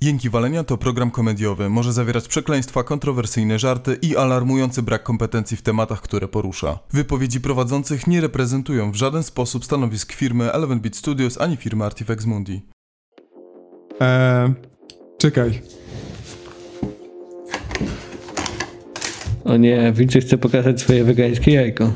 [0.00, 1.70] Jęki Walenia to program komediowy.
[1.70, 6.78] Może zawierać przekleństwa, kontrowersyjne żarty i alarmujący brak kompetencji w tematach, które porusza.
[6.92, 12.26] Wypowiedzi prowadzących nie reprezentują w żaden sposób stanowisk firmy Eleven Beat Studios ani firmy Artifex
[12.26, 12.62] Mundi.
[14.00, 14.54] Eee,
[15.18, 15.62] czekaj.
[19.44, 21.92] O nie, Wilczy chce pokazać swoje wegańskie jajko.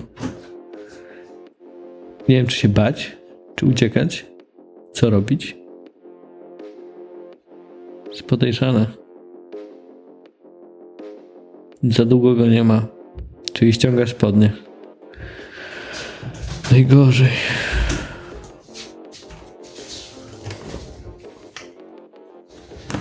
[2.28, 3.16] Nie wiem, czy się bać,
[3.56, 4.26] czy uciekać,
[4.92, 5.56] co robić.
[8.20, 8.86] Jest podejrzane.
[11.82, 12.86] Za długo go nie ma.
[13.52, 14.52] Czyli ściąga spodnie.
[16.72, 17.28] Najgorzej.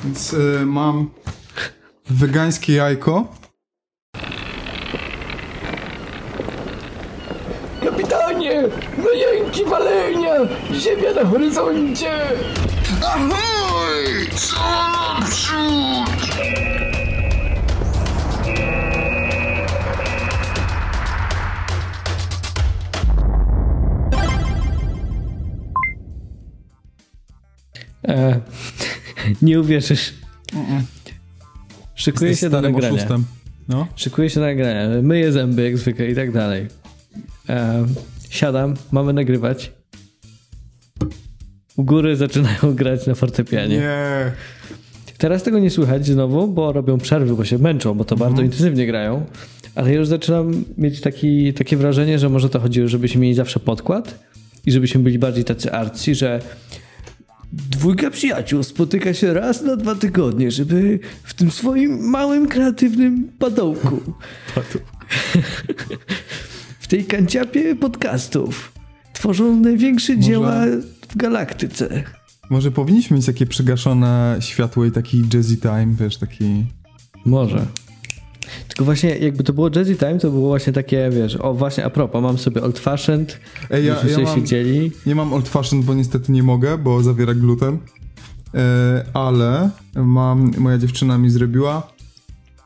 [0.03, 1.09] Więc e, mam
[2.09, 3.27] wegańskie jajko.
[7.84, 8.63] Kapitanie!
[8.98, 10.34] No jęki walenia!
[10.73, 12.12] Ziemia na horyzoncie!
[14.35, 14.55] Co
[14.91, 16.29] naprzód?
[28.07, 28.41] E,
[29.41, 30.13] nie uwierzysz.
[31.95, 32.95] Szykuję Jesteś się do nagrania.
[32.95, 33.26] oszustem.
[33.67, 33.87] No.
[33.95, 35.01] Szykuję się do nagrania.
[35.01, 36.67] Myję zęby jak zwykle i tak dalej.
[37.49, 37.85] E,
[38.29, 39.71] siadam, mamy nagrywać.
[41.80, 43.77] U góry zaczynają grać na fortepianie.
[43.77, 44.32] Nie.
[45.18, 48.30] Teraz tego nie słychać znowu, bo robią przerwy, bo się męczą, bo to Mhm.
[48.32, 49.26] bardzo intensywnie grają.
[49.76, 54.20] Ale już zaczynam mieć taki, takie wrażenie, że może to chodziło, żebyśmy mieli zawsze podkład
[54.66, 56.41] i żebyśmy byli bardziej tacy arcy, że
[57.52, 64.02] dwójka przyjaciół spotyka się raz na dwa tygodnie, żeby w tym swoim małym, kreatywnym padołku
[66.80, 68.72] w tej kanciapie podcastów
[69.13, 70.66] tworzą największe dzieła
[71.09, 72.03] w galaktyce.
[72.50, 76.66] Może powinniśmy mieć takie przygaszone światło i taki jazzy time, wiesz, taki...
[77.25, 77.66] Może.
[78.68, 81.90] Tylko właśnie jakby to było Jazzy Time, to było właśnie takie, wiesz, o właśnie a
[81.90, 83.39] propos, mam sobie Old Fashioned,
[83.69, 84.91] Ej, ja, ja mam, siedzieli.
[85.06, 87.78] nie mam old fashion, bo niestety nie mogę, bo zawiera gluten.
[88.56, 91.88] E, ale mam, moja dziewczyna mi zrobiła,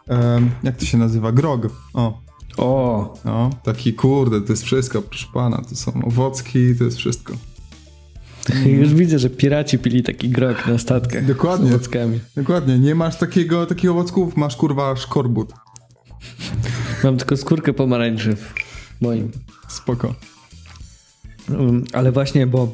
[0.10, 1.32] e, jak to się nazywa?
[1.32, 1.68] Grog.
[1.94, 2.22] O,
[2.58, 7.34] O, no, taki kurde, to jest wszystko, proszę pana, to są owocki, to jest wszystko.
[8.66, 11.70] Już widzę, że piraci pili taki grog na statkach Dokładnie.
[11.70, 12.20] z owockami.
[12.36, 15.54] Dokładnie, nie masz takiego, takich owocków, masz kurwa szkorbut.
[17.04, 18.54] Mam tylko skórkę pomarańczy w
[19.02, 19.32] moim.
[19.68, 20.16] Spoko.
[21.50, 22.74] Um, Ale właśnie, bo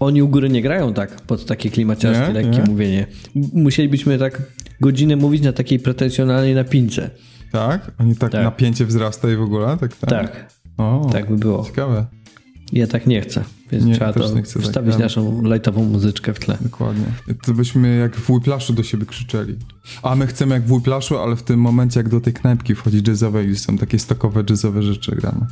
[0.00, 2.64] oni u góry nie grają tak pod takie klimaciarskie, lekkie nie.
[2.64, 3.06] mówienie.
[3.52, 4.42] Musielibyśmy tak
[4.80, 7.10] godzinę mówić na takiej pretensjonalnej napince.
[7.52, 7.90] Tak?
[7.98, 8.44] Oni tak, Tak.
[8.44, 9.76] napięcie wzrasta i w ogóle?
[9.80, 10.10] Tak, tak.
[10.10, 11.64] Tak, O, tak by było.
[11.64, 12.06] Ciekawe.
[12.72, 15.84] Ja tak nie chcę, więc Nie, trzeba to nie chcę tak, wstawić ale- naszą lajtową
[15.84, 16.58] muzyczkę w tle.
[16.60, 17.04] Dokładnie.
[17.42, 19.56] To byśmy jak w Whiplashu do siebie krzyczeli.
[20.02, 23.02] A my chcemy jak w Whiplashu, ale w tym momencie jak do tej knajpki wchodzi
[23.06, 25.46] jazzowej i są takie stokowe jazzowe rzeczy grane.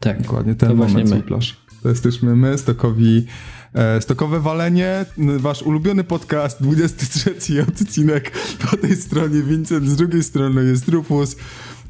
[0.00, 1.10] Tak, Dokładnie ten to moment.
[1.10, 1.56] Whiplash.
[1.82, 3.26] To jesteśmy my, stokowi,
[3.74, 5.04] e, stokowe walenie,
[5.38, 8.30] wasz ulubiony podcast, 23 odcinek.
[8.70, 11.36] Po tej stronie Vincent, z drugiej strony jest Rufus.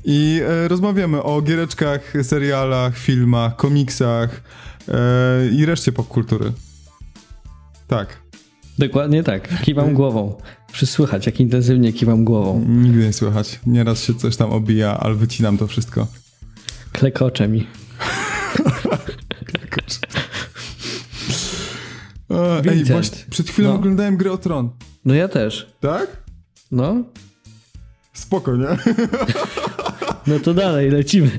[0.04, 4.42] I e, rozmawiamy o giereczkach, serialach, filmach, komiksach
[4.88, 6.52] e, i reszcie popkultury.
[7.88, 8.20] Tak.
[8.78, 9.62] Dokładnie tak.
[9.62, 10.36] Kiwam głową.
[10.72, 12.64] Wszyscy słychać, jak intensywnie kiwam głową.
[12.68, 13.60] Nigdy nie słychać.
[13.66, 16.06] Nieraz się coś tam obija, ale wycinam to wszystko.
[16.92, 17.66] Klekocze mi.
[22.30, 23.74] E, ej, właśnie przed chwilą No.
[23.74, 24.70] oglądałem grę o Tron.
[25.04, 25.74] No ja też.
[25.80, 26.06] Tak?
[26.70, 26.96] No,
[28.12, 28.66] Spoko, nie?
[30.26, 31.30] no to dalej, lecimy.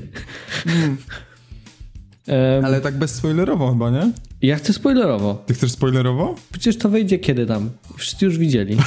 [2.26, 4.12] Em, Ale tak bez spoilerowo chyba, nie?
[4.42, 5.42] Ja chcę spoilerowo.
[5.46, 6.34] Ty chcesz spoilerowo?
[6.52, 7.70] Przecież to wejdzie kiedy tam.
[7.96, 8.76] Wszyscy już widzieli.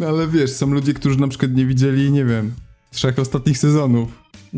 [0.00, 2.52] No ale wiesz, są ludzie, którzy na przykład nie widzieli, nie wiem,
[2.92, 4.08] trzech ostatnich sezonów.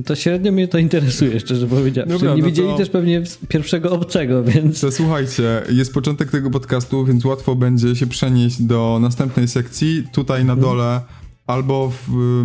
[0.07, 2.13] To średnio mnie to interesuje, szczerze powiedziawszy.
[2.13, 4.81] Dobra, nie no widzieli to- też pewnie pierwszego obcego, więc...
[4.81, 10.05] To słuchajcie, jest początek tego podcastu, więc łatwo będzie się przenieść do następnej sekcji.
[10.13, 10.59] Tutaj Mhm.
[10.59, 11.01] na dole
[11.47, 12.45] albo w,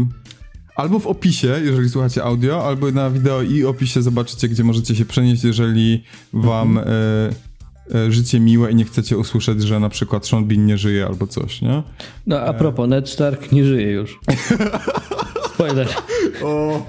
[0.77, 5.06] albo w opisie, jeżeli słuchacie audio, albo na wideo i opisie zobaczycie, gdzie możecie się
[5.06, 6.03] przenieść, jeżeli
[6.33, 6.88] wam Mhm.
[7.95, 11.06] e, e, życie miłe i nie chcecie usłyszeć, że na przykład Sean Bean nie żyje
[11.06, 11.83] albo coś, nie?
[12.27, 14.19] No a propos, Ned Stark nie żyje już.
[15.53, 15.88] Spoiler.
[16.44, 16.85] O,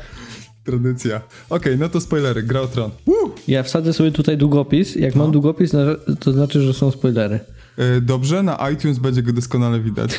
[0.65, 1.21] tradycja.
[1.51, 2.91] Okej, no to spoilery, gra o tron.
[3.07, 3.31] Woo!
[3.49, 4.97] Ja wsadzę sobie tutaj długopis.
[4.97, 5.23] Jak No.
[5.23, 5.73] mam długopis,
[6.21, 7.41] to znaczy, że są spoilery.
[7.79, 10.19] E, Dobrze, na iTunes będzie go doskonale widać.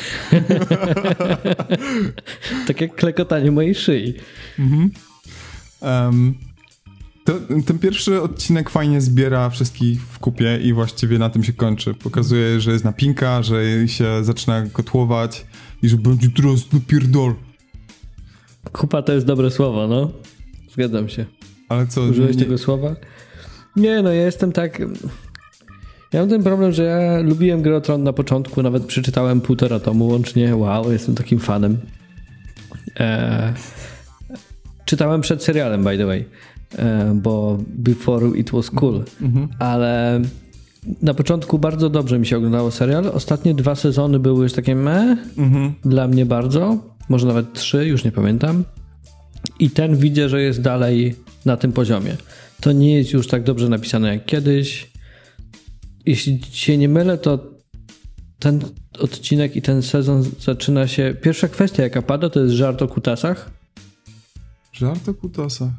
[2.66, 4.14] Tak jak klekotanie mojej szyi.
[5.82, 6.34] Em,
[7.24, 7.32] To,
[7.66, 11.94] ten pierwszy odcinek fajnie zbiera wszystkich w kupie i właściwie na tym się kończy.
[11.94, 15.46] Pokazuje, że jest napinka, że się zaczyna kotłować
[15.82, 17.34] i że będzie teraz napierdol.
[18.72, 20.10] Kupa to jest dobre słowo, no.
[20.72, 21.26] Zgadzam się.
[21.68, 22.02] Ale co?
[22.02, 22.96] Użyłeś nie- tego słowa?
[23.76, 24.82] Nie, no ja jestem tak...
[26.12, 30.06] Ja mam ten problem, że ja lubiłem grę Tron na początku, nawet przeczytałem półtora tomu
[30.08, 30.56] łącznie.
[30.56, 31.78] Wow, jestem takim fanem.
[33.00, 33.52] E,
[34.84, 36.24] czytałem przed serialem, by the way,
[36.78, 39.04] e, bo Before It Was Cool,
[39.58, 40.20] ale
[41.02, 43.06] na początku bardzo dobrze mi się oglądało serial.
[43.08, 45.72] Ostatnie dwa sezony były już takie meh, Mhm.
[45.84, 46.76] dla mnie bardzo,
[47.08, 48.64] może nawet trzy, już nie pamiętam.
[49.58, 51.14] I ten widzę, że jest dalej
[51.44, 52.16] na tym poziomie.
[52.60, 54.90] To nie jest już tak dobrze napisane jak kiedyś.
[56.06, 57.38] Jeśli się nie mylę, to
[58.38, 58.60] ten
[58.98, 61.14] odcinek i ten sezon zaczyna się.
[61.22, 63.50] Pierwsza kwestia, jaka pada, to jest żart o kutasach.
[64.72, 65.70] Żart o kutasach.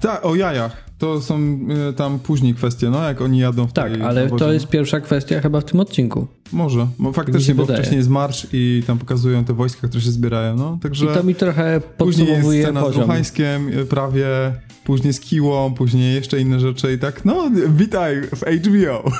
[0.00, 0.88] Tak, o jajach.
[0.98, 1.58] To są
[1.90, 5.40] y, tam później kwestie, no, jak oni jadą w Tak, ale to jest pierwsza kwestia
[5.40, 6.26] chyba w tym odcinku.
[6.52, 7.78] Może, bo mi faktycznie, bo wydaje.
[7.78, 11.04] wcześniej jest marsz i tam pokazują te wojska, które się zbierają, no, także...
[11.04, 13.02] I to mi trochę Później jest podsumowuje scena z poziom.
[13.02, 14.26] Luchańskiem y, prawie,
[14.88, 19.10] później z Kiłą, później jeszcze inne rzeczy i tak, no, witaj w HBO.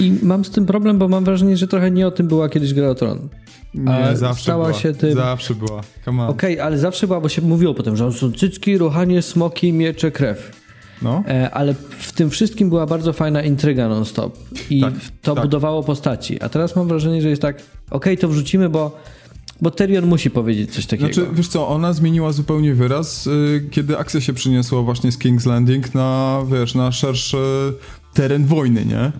[0.00, 2.74] I mam z tym problem, bo mam wrażenie, że trochę nie o tym była kiedyś
[2.74, 3.28] gra o Tron.
[3.74, 4.78] Nie, zawsze stała była.
[4.78, 6.28] się tym- Zawsze była.
[6.28, 10.60] Okej, ale zawsze była, bo się mówiło potem, że są cycki, ruchanie, smoki, miecze, krew.
[11.02, 11.22] No.
[11.28, 14.38] E, ale w tym wszystkim była bardzo fajna intryga non-stop.
[14.70, 15.44] I Tak, to tak.
[15.44, 16.40] budowało postaci.
[16.42, 18.98] A teraz mam wrażenie, że jest tak, okej, to wrzucimy, bo,
[19.60, 21.14] bo Tyrion musi powiedzieć coś takiego.
[21.14, 25.46] Znaczy, wiesz co, ona zmieniła zupełnie wyraz, y, kiedy akcja się przyniosła właśnie z King's
[25.46, 27.72] Landing na, wiesz, na szerszy
[28.14, 29.12] teren wojny, nie?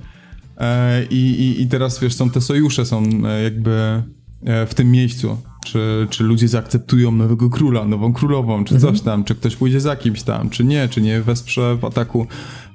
[0.59, 4.03] E, I, i, teraz, wiesz, są te sojusze, są e, jakby
[4.45, 5.37] e, w tym miejscu.
[5.65, 9.97] Czy, czy ludzie zaakceptują nowego króla, nową królową, czy coś tam, czy ktoś pójdzie za
[9.97, 12.27] kimś tam, czy nie, czy nie wesprze w ataku.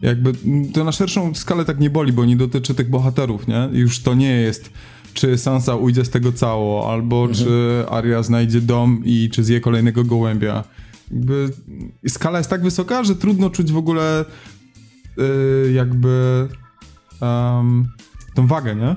[0.01, 0.31] Jakby
[0.73, 3.69] to na szerszą skalę tak nie boli, bo nie dotyczy tych bohaterów, nie?
[3.71, 4.71] Już to nie jest
[5.13, 10.03] czy Sansa ujdzie z tego cało, albo czy Arya znajdzie dom i czy zje kolejnego
[10.03, 10.63] gołębia.
[11.11, 11.49] Jakby
[12.07, 14.25] skala jest tak wysoka, że trudno czuć w ogóle
[15.17, 16.47] yy, jakby
[17.21, 17.87] um,
[18.35, 18.95] tą wagę, nie?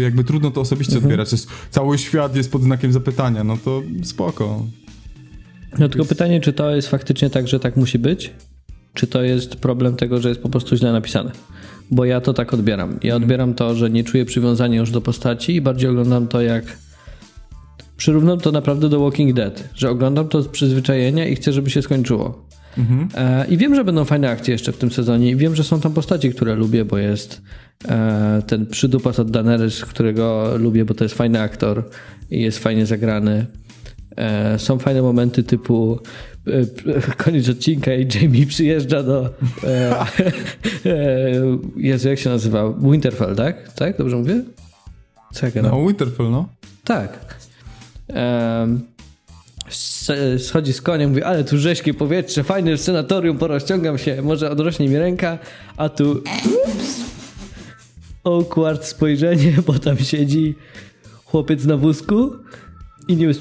[0.00, 1.32] Jakby trudno to osobiście odbierać.
[1.32, 4.64] Jest, cały świat jest pod znakiem zapytania, no to spoko.
[5.78, 8.32] No tylko pytanie, czy to jest faktycznie tak, że tak musi być?
[8.94, 11.32] Czy to jest problem tego, że jest po prostu źle napisane?
[11.90, 12.98] Bo ja to tak odbieram.
[13.02, 16.64] Ja odbieram to, że nie czuję przywiązania już do postaci i bardziej oglądam to jak.
[17.96, 21.82] Przyrównam to naprawdę do Walking Dead, że oglądam to z przyzwyczajenia i chcę, żeby się
[21.82, 22.46] skończyło.
[23.14, 25.80] E, I wiem, że będą fajne akcje jeszcze w tym sezonie i wiem, że są
[25.80, 27.42] tam postaci, które lubię, bo jest
[27.88, 31.90] e, ten przydupas od Daenerys, którego lubię, bo to jest fajny aktor
[32.30, 33.46] i jest fajnie zagrany.
[34.16, 35.98] E, są fajne momenty typu
[37.16, 39.30] koniec odcinka i Jamie przyjeżdża do
[39.64, 40.00] e,
[40.86, 42.74] e, Jezu, jak się nazywa?
[42.80, 43.72] Winterfell, tak?
[43.72, 43.98] Tak?
[43.98, 44.42] Dobrze mówię?
[45.42, 45.70] Ja gadam?
[45.70, 46.48] No, Winterfell, no.
[46.84, 47.40] Tak.
[50.38, 54.98] Schodzi z koniem, mówi, ale tu rzeźkie powietrze, fajne senatorium, porozciągam się, może odrośnie mi
[54.98, 55.38] ręka,
[55.76, 57.00] a tu ups,
[58.24, 60.54] awkward spojrzenie, bo tam siedzi
[61.24, 62.32] chłopiec na wózku
[63.08, 63.40] i nie bez,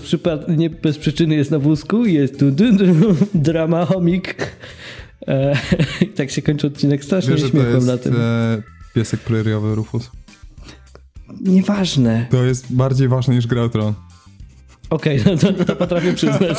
[0.57, 4.35] nie bez przyczyny jest na wózku i jest tu dun, dun, drama, homik.
[5.27, 5.56] E,
[6.17, 8.15] tak się kończy odcinek, strasznie Wiesz, że to śmiechłem na jest tym.
[8.19, 8.61] e,
[8.95, 10.11] piesek preriowy Rufus.
[11.41, 12.25] Nieważne.
[12.29, 13.94] To jest bardziej ważne niż Gra o Tron.
[14.89, 16.58] Okej, no to, to potrafię przyznać.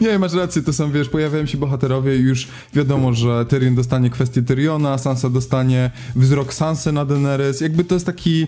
[0.00, 4.10] Nie, masz rację, to są, wiesz, pojawiają się bohaterowie i już wiadomo, że Tyrion dostanie
[4.10, 7.60] kwestię Tyriona, Sansa dostanie wzrok Sansy na Daenerys.
[7.60, 8.46] Jakby to jest taki,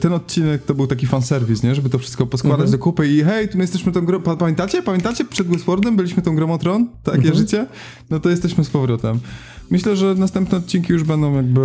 [0.00, 1.74] ten odcinek to był taki fanserwis, nie?
[1.74, 4.82] Żeby to wszystko poskładać do kupy i hej, tu my jesteśmy tą grą, pa- pamiętacie?
[4.82, 5.24] Pamiętacie?
[5.24, 6.88] Przed Westworldem byliśmy tą grą o Tron?
[7.02, 7.66] Takie życie?
[8.10, 9.20] No to jesteśmy z powrotem.
[9.72, 11.60] Myślę, że następne odcinki już będą jakby,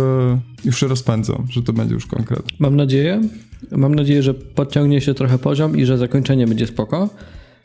[0.64, 2.42] już się rozpędzą, że to będzie już konkret.
[2.58, 3.20] Mam nadzieję.
[3.70, 7.08] Mam nadzieję, że podciągnie się trochę poziom i że zakończenie będzie spoko.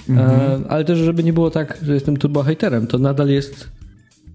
[0.10, 2.88] E, ale też, żeby nie było tak, że jestem turbo haterem.
[2.88, 3.70] To nadal jest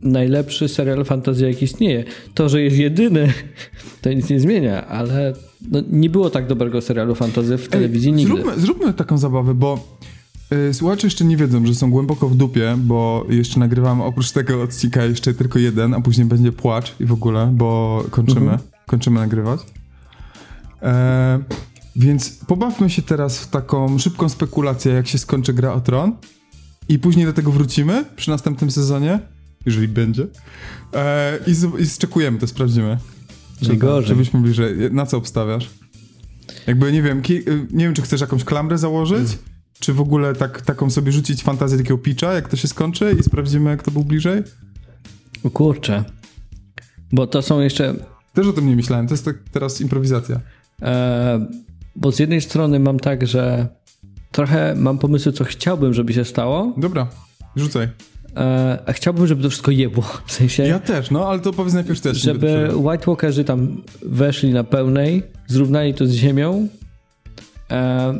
[0.03, 2.05] najlepszy serial fantasy, jaki istnieje.
[2.35, 3.33] To, że jest jedyny,
[4.03, 5.33] to nic nie zmienia, ale
[5.71, 8.35] no, nie było tak dobrego serialu fantasy w telewizji Ej, nigdy.
[8.35, 9.99] Zróbmy, zróbmy taką zabawę, bo
[10.73, 15.05] słuchacze jeszcze nie wiedzą, że są głęboko w dupie, bo jeszcze nagrywamy oprócz tego odcinka
[15.05, 19.61] jeszcze tylko jeden, a później będzie płacz i w ogóle, bo kończymy, kończymy nagrywać.
[20.83, 21.39] E,
[21.97, 26.17] więc pobawmy się teraz w taką szybką spekulację, jak się skończy gra o tron
[26.89, 29.21] i później do tego wrócimy przy następnym sezonie,
[29.67, 30.27] jeżeli będzie.
[30.95, 32.99] E, I, z, I zczekujemy, to sprawdzimy.
[33.57, 34.09] Czyli Żeby- gorzej.
[34.09, 34.75] Żebyśmy bliżej.
[34.93, 35.71] Na co obstawiasz?
[36.67, 39.39] Jakby, nie wiem, ki- y, nie wiem, czy chcesz jakąś klamrę założyć?
[39.81, 43.23] Czy w ogóle tak, taką sobie rzucić fantazję takiego pitcha, jak to się skończy i
[43.23, 44.43] sprawdzimy, jak to był bliżej?
[45.45, 46.05] O kurczę.
[47.13, 47.95] Bo to są jeszcze...
[48.35, 50.41] Też o tym nie myślałem, to jest tak teraz improwizacja.
[50.83, 51.47] E,
[51.97, 53.69] bo z jednej strony mam tak, że
[54.33, 57.07] trochę mam pomysły, co chciałbym, żeby się stało, Dobra,
[57.57, 57.89] rzucaj.
[58.37, 60.03] e, a chciałbym, żeby to wszystko jebło.
[60.27, 62.19] W sensie, Ja też, no, ale to powiedz najpierw też.
[62.19, 62.69] żeby.
[62.77, 66.69] White Walkerzy tam weszli na pełnej, zrównali to z ziemią
[67.71, 68.15] e,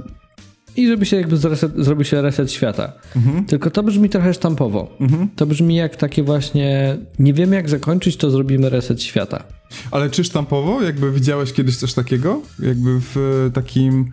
[0.79, 2.93] i żeby się jakby zreset, zrobił się reset świata.
[3.17, 3.45] Mhm.
[3.45, 4.97] Tylko to brzmi trochę sztampowo.
[5.37, 9.45] To brzmi jak takie właśnie, nie wiemy jak zakończyć, to zrobimy reset świata.
[9.91, 10.83] Ale czy sztampowo?
[10.83, 12.43] Jakby widziałeś kiedyś coś takiego?
[12.59, 13.17] Jakby w
[13.47, 14.13] e, takim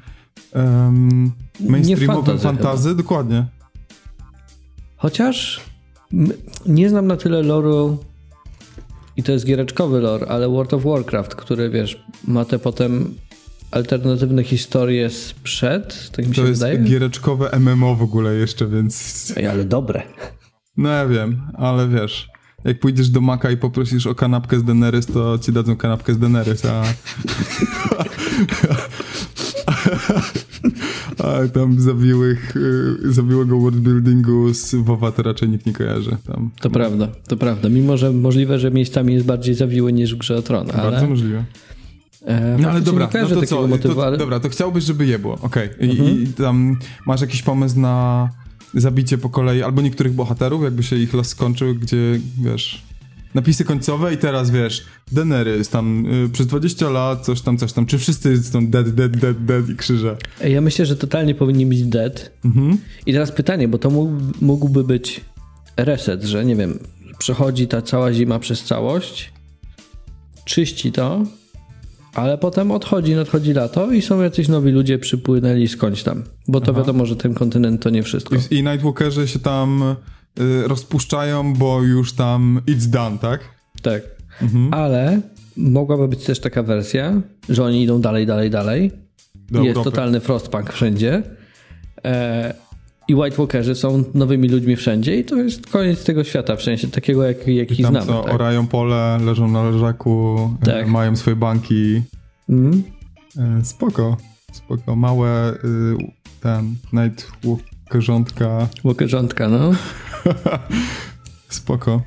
[0.53, 2.95] um, mainstreamowym fantazy?
[2.95, 3.45] Dokładnie.
[4.97, 5.61] Chociaż
[6.65, 7.97] nie znam na tyle loru
[9.17, 13.15] i to jest giereczkowy lore, ale World of Warcraft, który wiesz, ma te potem
[13.75, 16.79] alternatywne historie sprzed, tak mi się To jest wydaje.
[16.79, 19.33] giereczkowe MMO w ogóle jeszcze, więc...
[19.37, 20.03] Ej, ale dobre.
[20.77, 22.27] No ja wiem, ale wiesz...
[22.65, 26.19] Jak pójdziesz do Maka i poprosisz o kanapkę z Daenerys, to ci dadzą kanapkę z
[26.19, 26.83] Daenerys, a...
[31.23, 36.17] a tam zawiłych, y, zawiłego worldbuildingu z WoWa to raczej nikt nie kojarzy.
[36.27, 37.69] Tam To prawda, to prawda.
[37.69, 40.91] Mimo, że możliwe, że miejscami jest bardziej zawiły niż w Grze o Tron, ale...
[40.91, 41.43] Bardzo możliwe.
[42.25, 43.67] E, No ale faktycznie dobra, no to co?
[43.67, 44.17] motywu, to, ale...
[44.17, 45.69] Dobra, to chciałbyś, żeby je było, okej.
[45.79, 46.23] I, Mhm.
[46.23, 48.29] I tam masz jakiś pomysł na
[48.73, 52.81] zabicie po kolei albo niektórych bohaterów, jakby się ich los skończył, gdzie, wiesz,
[53.33, 57.85] napisy końcowe i teraz, wiesz, Daenerys tam y, przez 20 lat, coś tam, coś tam,
[57.85, 60.17] czy wszyscy są dead, dead, dead, dead i krzyże.
[60.47, 62.31] Ja myślę, że totalnie powinni być dead.
[62.45, 62.77] Mhm.
[63.05, 65.21] I teraz pytanie, bo to mógł, mógłby być
[65.77, 66.79] reset, że nie wiem,
[67.17, 69.31] przechodzi ta cała zima przez całość,
[70.45, 71.23] czyści to,
[72.15, 76.23] ale potem odchodzi, nadchodzi lato i są jacyś nowi ludzie przypłynęli skądś tam.
[76.47, 78.35] Bo to wiadomo, że ten kontynent to nie wszystko.
[78.35, 79.95] I, I Nightwalkerzy się tam
[80.39, 83.39] y, rozpuszczają, bo już tam it's done, tak?
[83.81, 84.01] Tak.
[84.71, 85.21] Ale
[85.57, 88.91] mogłaby być też taka wersja, że oni idą dalej, dalej, dalej.
[89.51, 89.91] Do jest Europy.
[89.91, 91.23] totalny frostpunk wszędzie.
[92.05, 92.53] E,
[93.07, 96.87] I White Walkerzy są nowymi ludźmi wszędzie i to jest koniec tego świata, w sensie
[96.87, 98.05] takiego, jak, jaki I tam znamy.
[98.07, 98.33] co, tak?
[98.33, 100.87] orają pole, leżą na leżaku, y, Tak.
[100.87, 102.01] mają swoje banki.
[102.49, 104.17] E, Spoko,
[104.53, 104.95] spoko.
[104.95, 105.57] Małe y,
[106.41, 108.67] ten Nightwalkerzątka.
[108.83, 109.71] Walkerzątka, no.
[111.49, 112.01] Spoko.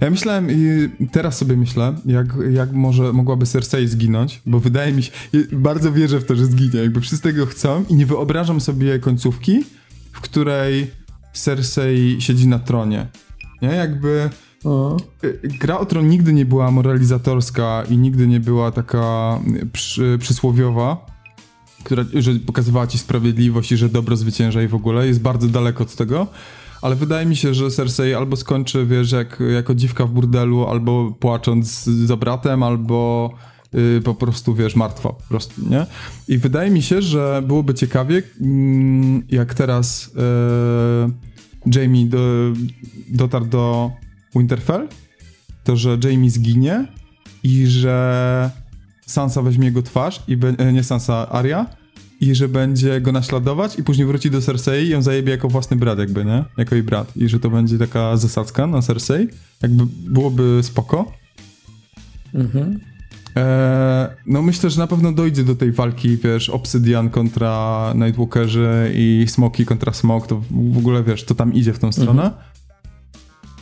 [0.00, 5.02] Ja myślałem, i teraz sobie myślę, jak, jak może mogłaby Cersei zginąć, bo wydaje mi
[5.02, 5.12] się,
[5.52, 9.60] bardzo wierzę w to, że zginie, jakby wszyscy tego chcą i nie wyobrażam sobie końcówki,
[10.14, 10.90] w której
[11.32, 13.06] Cersei siedzi na tronie.
[13.62, 14.30] Nie, jakby
[14.64, 14.96] O.
[15.24, 20.18] y, gra o tron nigdy nie była moralizatorska i nigdy nie była taka y, przy,
[20.20, 21.06] przysłowiowa,
[21.84, 25.06] która, że pokazywała ci sprawiedliwość i że dobro zwycięża i w ogóle.
[25.06, 26.26] Jest bardzo daleko od tego.
[26.82, 31.12] Ale wydaje mi się, że Cersei albo skończy, wiesz, jak, jako dziwka w burdelu, albo
[31.20, 33.30] płacząc za bratem, albo
[33.74, 35.86] y, po prostu, wiesz, martwa po prostu, nie?
[36.28, 40.10] I wydaje mi się, że byłoby ciekawie, mm, jak teraz
[41.66, 42.52] y, Jamie do,
[43.08, 43.90] dotarł do
[44.36, 44.88] Winterfell,
[45.64, 46.86] to, że Jamie zginie
[47.42, 48.50] i że
[49.06, 51.66] Sansa weźmie jego twarz, i be, e, nie Sansa, Arya,
[52.20, 55.76] i że będzie go naśladować i później wróci do Cersei i ją zajebie jako własny
[55.76, 56.44] brat jakby, nie?
[56.56, 57.16] Jako jej brat.
[57.16, 59.28] I że to będzie taka zasadzka na Cersei.
[59.62, 61.12] Jakby byłoby spoko.
[62.34, 62.80] Mhm.
[63.36, 69.24] Eee, no myślę, że na pewno dojdzie do tej walki, wiesz, Obsydian kontra Nightwalkerzy i
[69.28, 72.30] Smoki kontra Smok, to w ogóle, wiesz, to tam idzie w tą stronę.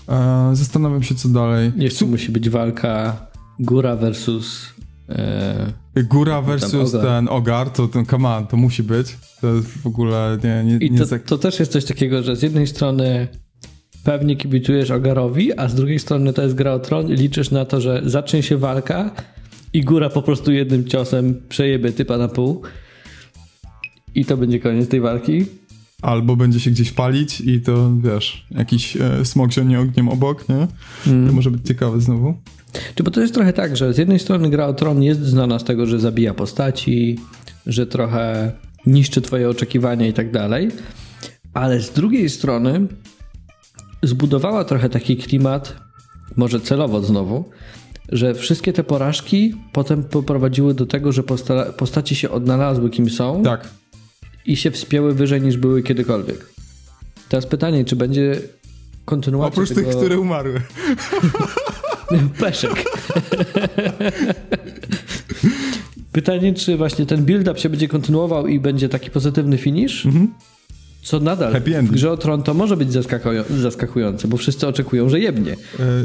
[0.08, 1.72] Eee, zastanawiam się, co dalej.
[1.76, 3.26] Jeszcze musi być walka
[3.58, 4.72] góra versus...
[5.08, 5.72] E,
[6.04, 7.06] Góra versus ogar.
[7.06, 9.16] ten Ogar, to ten on, to musi być.
[9.40, 12.22] To jest w ogóle nie, nie, I nie to, zak- to też jest coś takiego,
[12.22, 13.28] że z jednej strony
[14.04, 17.64] pewnie kibicujesz Ogarowi, a z drugiej strony to jest gra o tron i liczysz na
[17.64, 19.10] to, że zacznie się walka
[19.72, 22.62] i góra po prostu jednym ciosem przejebie typa na pół
[24.14, 25.46] i to będzie koniec tej walki.
[26.02, 30.66] Albo będzie się gdzieś palić i to, wiesz, jakiś e, smok zionie ogniem obok, nie?
[31.26, 32.34] To może być ciekawe znowu.
[32.94, 35.58] Czy bo to jest trochę tak, że z jednej strony gra o tron jest znana
[35.58, 37.18] z tego, że zabija postaci,
[37.66, 38.52] że trochę
[38.86, 40.70] niszczy twoje oczekiwania i tak dalej,
[41.54, 42.86] ale z drugiej strony
[44.02, 45.76] zbudowała trochę taki klimat,
[46.36, 47.50] może celowo znowu,
[48.12, 53.42] że wszystkie te porażki potem poprowadziły do tego, że posta- postaci się odnalazły kim są
[53.42, 53.68] Tak.
[54.46, 56.46] i się wspięły wyżej niż były kiedykolwiek.
[57.28, 58.40] Teraz pytanie, czy będzie
[59.04, 59.88] kontynuacja Oprócz tego...
[59.90, 60.60] tych, które umarły.
[62.40, 62.84] Peszek.
[66.12, 70.06] Pytanie, czy właśnie ten build-up się będzie kontynuował i będzie taki pozytywny finish?
[71.02, 75.08] Co nadal Happy w grze o Tron to może być zaskakują- zaskakujące, bo wszyscy oczekują,
[75.08, 75.52] że jebnie.
[75.52, 75.56] E,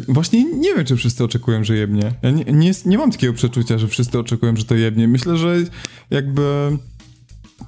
[0.08, 2.12] Właśnie nie wiem, czy wszyscy oczekują, że jebnie.
[2.22, 5.08] Ja nie, nie, nie mam takiego przeczucia, że wszyscy oczekują, że to jebnie.
[5.08, 5.56] Myślę, że
[6.10, 6.42] jakby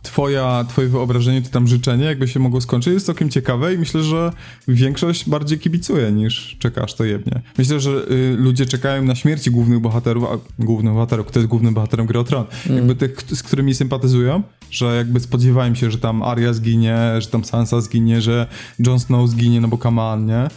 [0.01, 4.03] twoja, twoje wyobrażenie, czy tam życzenie, jakby się mogło skończyć, jest całkiem ciekawe i myślę,
[4.03, 4.31] że
[4.67, 7.41] większość bardziej kibicuje niż czeka, aż to jebnie.
[7.57, 11.73] Myślę, że y, ludzie czekają na śmierci głównych bohaterów, a głównych bohaterów, kto jest głównym
[11.73, 12.45] bohaterem gry Tron?
[12.75, 17.45] Jakby tych, z którymi sympatyzują, że jakby spodziewałem się, że tam Arya zginie, że tam
[17.45, 18.47] Sansa zginie, że
[18.79, 20.47] Jon Snow zginie, no bo on, nie?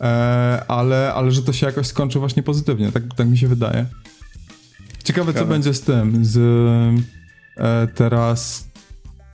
[0.00, 3.86] E, ale, ale że to się jakoś skończy właśnie pozytywnie, tak, tak mi się wydaje.
[5.04, 6.38] Ciekawe, co będzie z tym, z
[7.94, 8.68] teraz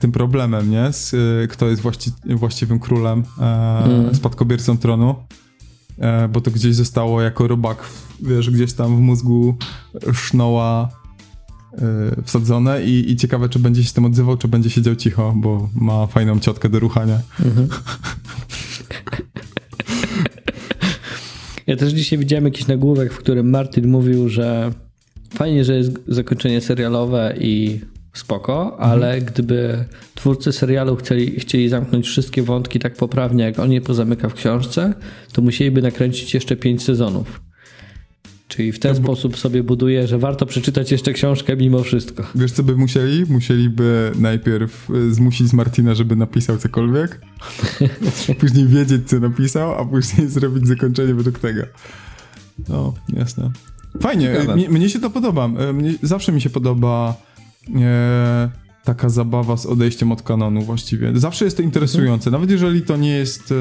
[0.01, 0.93] tym problemem, nie?
[0.93, 5.15] Z, e, kto jest właści właściwym królem, e, spadkobiercą tronu.
[5.99, 7.83] E, bo to gdzieś zostało jako robak,
[8.21, 9.57] wiesz, gdzieś tam w mózgu
[10.13, 10.89] sznoła
[11.73, 15.33] e, wsadzone i, i ciekawe, czy będzie się z tym odzywał, czy będzie siedział cicho,
[15.35, 17.19] bo ma fajną ciotkę do ruchania.
[21.67, 24.71] Ja też dzisiaj widziałem jakiś nagłówek, w którym Martin mówił, że
[25.33, 27.81] fajnie, że jest zakończenie serialowe i
[28.13, 33.81] spoko, ale gdyby twórcy serialu chcieli, chcieli zamknąć wszystkie wątki tak poprawnie, jak on je
[33.81, 34.93] pozamyka w książce,
[35.31, 37.41] to musieliby nakręcić jeszcze pięć sezonów.
[38.47, 42.23] Czyli w ten sposób sobie buduje, że warto przeczytać jeszcze książkę mimo wszystko.
[42.35, 43.25] Wiesz, co by musieli?
[43.29, 47.21] Musieliby najpierw y, zmusić Martina, żeby napisał cokolwiek,
[48.39, 51.61] później wiedzieć, co napisał, a później zrobić zakończenie według tego.
[52.69, 53.51] No, jasne.
[54.01, 54.51] Fajnie, Ciekawe.
[54.53, 55.49] y, mnie, mnie się to podoba.
[55.69, 57.15] Y, Mnie, zawsze mi się podoba
[57.75, 58.49] e,
[58.83, 61.11] taka zabawa z odejściem od kanonu właściwie.
[61.19, 63.55] Zawsze jest to interesujące, nawet jeżeli to nie jest e,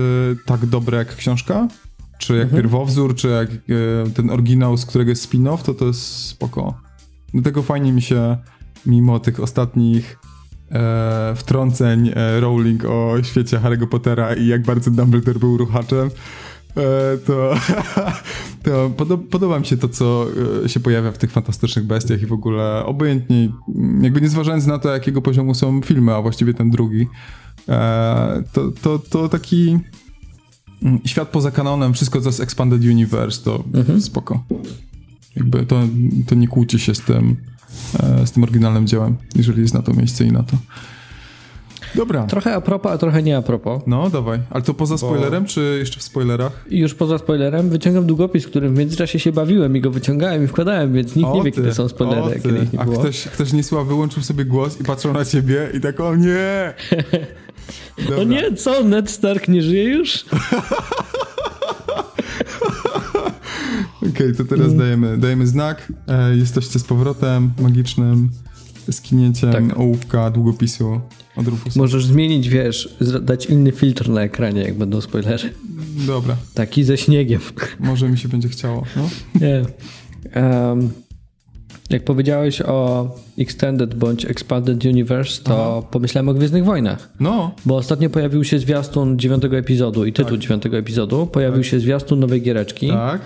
[0.47, 1.69] tak dobre jak książka,
[2.19, 6.26] czy jak pierwowzór, czy jak e, ten oryginał, z którego jest spin-off, to to jest
[6.26, 6.75] spoko.
[7.35, 8.37] Dlatego fajnie mi się,
[8.87, 10.19] mimo tych ostatnich
[10.73, 16.11] e, wtrąceń e, Rowling o świecie Harry'ego Pottera i jak bardzo Dumbledore był ruchaczem,
[17.26, 17.54] to,
[18.64, 20.26] to podo- podoba mi się to, co
[20.64, 23.52] e, się pojawia w tych fantastycznych bestiach i w ogóle obojętnie,
[24.00, 27.06] jakby nie zważając na to, jakiego poziomu są filmy, a właściwie ten drugi,
[27.68, 29.78] e, to, to, to taki
[30.83, 33.64] mm, świat poza kanonem, wszystko co jest Expanded Universe, to
[34.00, 34.44] spoko.
[35.37, 35.83] Jakby to,
[36.26, 37.37] to nie kłóci się z tym,
[38.00, 40.56] e, z tym oryginalnym dziełem, jeżeli jest na to miejsce i na to.
[41.94, 42.26] Dobra.
[42.26, 43.83] Trochę a propos, a trochę nie a propos.
[43.87, 44.38] No, dawaj.
[44.50, 46.64] Ale to poza spoilerem, czy jeszcze w spoilerach?
[46.70, 50.92] Już poza spoilerem wyciągam długopis, którym w międzyczasie się bawiłem i go wyciągałem i wkładałem,
[50.92, 53.85] więc nikt nie wie, kiedy są spoilery, o kiedy ich nie A ktoś, ktoś niesła
[53.85, 56.74] wyłączył sobie głos i patrzył na ciebie i tak, o nie!
[57.98, 58.16] Dobra.
[58.16, 58.85] O nie, co?
[58.85, 60.24] Ned Stark nie żyje już?
[64.11, 64.79] Okej, to teraz Mm.
[64.79, 65.92] dajemy, dajemy znak.
[66.09, 68.29] E, jesteście z powrotem magicznym,
[68.90, 69.79] skinięciem Tak.
[69.79, 71.00] ołówka, długopisu
[71.37, 71.81] od Rufusa.
[71.81, 75.50] Możesz zmienić, wiesz, dać inny filtr na ekranie, jak będą spoilery.
[76.07, 77.40] Dobra, Taki ze śniegiem.
[77.81, 78.85] może mi się będzie chciało.
[78.96, 79.09] No.
[79.40, 79.62] Nie.
[80.33, 80.90] Em,
[81.90, 87.11] jak powiedziałeś o Extended bądź Expanded Universe, to pomyślałem o Gwiezdnych Wojnach.
[87.20, 91.26] no, Bo ostatnio pojawił się zwiastun dziewiątego epizodu i tytuł dziewiątego epizodu.
[91.26, 93.20] Pojawił się zwiastun nowej giereczki tak,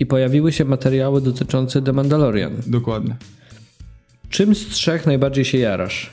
[0.00, 2.52] i pojawiły się materiały dotyczące The Mandalorian.
[2.66, 3.16] dokładnie.
[4.32, 6.10] Czym z trzech najbardziej się jarasz?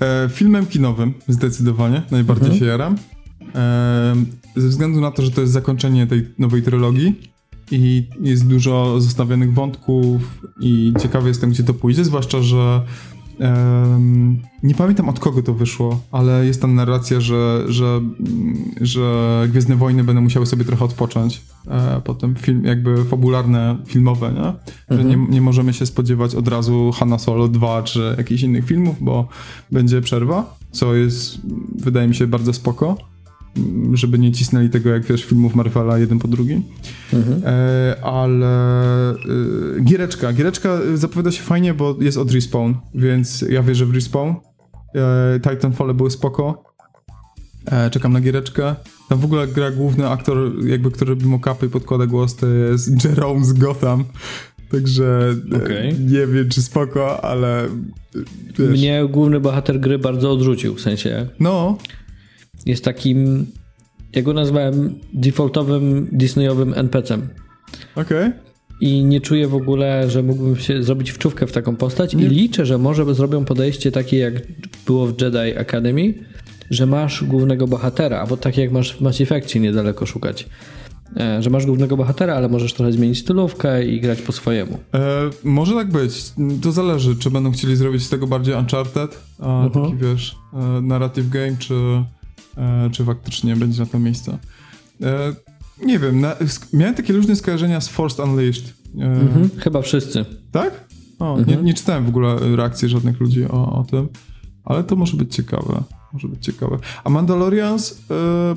[0.00, 2.60] E, filmem kinowym zdecydowanie najbardziej Mhm.
[2.60, 2.96] się jaram.
[3.54, 4.14] E,
[4.56, 7.20] ze względu na to, że to jest zakończenie tej nowej trylogii
[7.70, 12.82] i jest dużo zostawionych wątków i ciekawy jestem, gdzie to pójdzie, zwłaszcza, że
[13.38, 18.00] em, nie pamiętam od kogo to wyszło, ale jest tam narracja, że, że,
[18.80, 21.42] że Gwiezdne Wojny będą musiały sobie trochę odpocząć.
[21.68, 24.52] E, potem film, jakby fabularne, filmowe, nie?
[24.96, 28.96] Że nie, nie możemy się spodziewać od razu Hanna Solo 2 czy jakichś innych filmów,
[29.00, 29.28] bo
[29.72, 31.38] będzie przerwa, co jest,
[31.78, 33.13] wydaje mi się, bardzo spoko
[33.92, 36.62] żeby nie cisnęli tego, jak wiesz, filmów Marvela jeden po drugim.
[37.44, 39.14] E, ale e,
[39.84, 40.32] giereczka.
[40.32, 44.34] Giereczka zapowiada się fajnie, bo jest od Respawn, więc ja wierzę w Respawn.
[44.94, 46.64] E, Titanfall były spoko.
[47.66, 48.74] E, czekam na giereczkę.
[49.08, 52.90] Tam w ogóle gra główny aktor, jakby, który robi mock-upy i podkłada głos, to jest
[53.04, 54.04] Jerome z Gotham.
[54.70, 55.94] Także e, Okej.
[56.00, 57.68] nie wiem, czy spoko, ale e,
[58.58, 61.78] wiesz, Mnie główny bohater gry bardzo odrzucił, w sensie no,
[62.66, 63.46] jest takim,
[64.12, 67.28] ja go nazwałem defaultowym Disneyowym NPC-em.
[67.96, 68.30] okej.
[68.80, 72.66] I nie czuję w ogóle, że mógłbym się zrobić wczówkę w taką postać i liczę,
[72.66, 74.34] że może zrobią podejście takie jak
[74.86, 76.14] było w Jedi Academy,
[76.70, 80.48] że masz głównego bohatera, albo tak jak masz w Mass Effectie niedaleko szukać.
[81.16, 84.78] E, że masz głównego bohatera, ale możesz trochę zmienić stylówkę i grać po swojemu.
[84.94, 86.12] E, może tak być.
[86.62, 89.84] To zależy, czy będą chcieli zrobić z tego bardziej Uncharted, a Mhm.
[89.84, 91.74] taki wiesz, e, narrative game, czy,
[92.92, 94.38] czy faktycznie będzie na to miejsce.
[95.02, 95.32] E,
[95.86, 96.36] nie wiem, na,
[96.72, 98.64] miałem takie różne skojarzenia z Forced Unleashed.
[98.98, 99.50] E, Mhm.
[99.58, 100.24] Chyba wszyscy.
[100.52, 100.84] Tak?
[101.18, 101.48] O, Mhm.
[101.58, 104.08] nie, nie czytałem w ogóle reakcji żadnych ludzi o, o tym,
[104.64, 105.82] ale to może być ciekawe.
[106.12, 106.78] Może być ciekawe.
[107.04, 108.00] A Mandalorians...
[108.10, 108.54] E,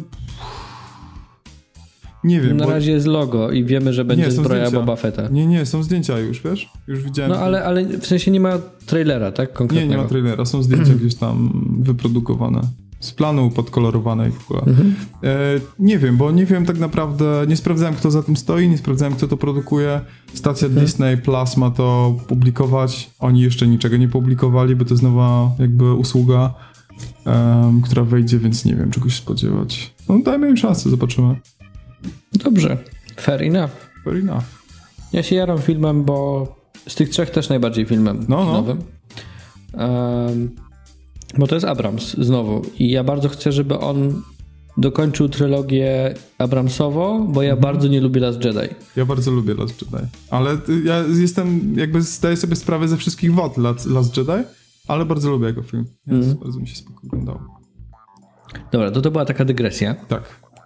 [2.24, 2.72] nie wiem, Na bo...
[2.72, 4.86] razie jest logo i wiemy, że będzie Nie, zbroja zdjęcia.
[4.86, 5.28] Boba Fetta.
[5.30, 6.70] Nie, nie, są zdjęcia już, wiesz?
[6.88, 7.32] Już widziałem.
[7.32, 8.54] No ale, ale w sensie nie ma
[8.86, 9.50] trailera, tak?
[9.50, 9.92] Nie, Konkretnego.
[9.92, 12.62] nie ma trailera, są zdjęcia gdzieś tam wyprodukowane.
[13.00, 14.60] Z planu podkolorowane i w ogóle.
[14.60, 14.96] Mhm.
[15.24, 15.30] E,
[15.80, 19.16] nie wiem, bo nie wiem tak naprawdę, nie sprawdzałem kto za tym stoi, nie sprawdzałem
[19.16, 20.02] kto to produkuje.
[20.34, 20.86] Stacja Mhm.
[20.86, 23.10] Disney Plus ma to publikować.
[23.20, 26.54] Oni jeszcze niczego nie publikowali, bo to jest nowa jakby usługa,
[27.26, 29.94] em, która wejdzie, więc nie wiem czego się spodziewać.
[30.10, 31.36] No dajmy im szansę, zobaczymy.
[32.44, 32.78] Dobrze.
[33.20, 33.72] Fair enough.
[34.04, 34.44] Fair enough.
[35.14, 36.48] Ja się jaram filmem, bo
[36.88, 38.52] z tych trzech też najbardziej filmem No, no.
[38.54, 38.78] nowym.
[39.74, 40.50] Em,
[41.38, 44.22] bo to jest Abrams znowu i ja bardzo chcę, żeby on
[44.78, 47.62] dokończył trylogię Abramsowo, bo ja Mhm.
[47.62, 48.76] bardzo nie lubię Last Jedi.
[48.96, 50.04] Ja bardzo lubię Last Jedi.
[50.30, 54.32] Ale ja jestem, jakby zdaję sobie sprawę ze wszystkich wad Last, Jedi,
[54.88, 55.86] ale bardzo lubię jego film.
[56.08, 56.44] Więc Mhm.
[56.44, 57.40] bardzo mi się spoko oglądało.
[58.72, 59.96] Dobra, to to była taka dygresja.
[60.08, 60.24] Tak.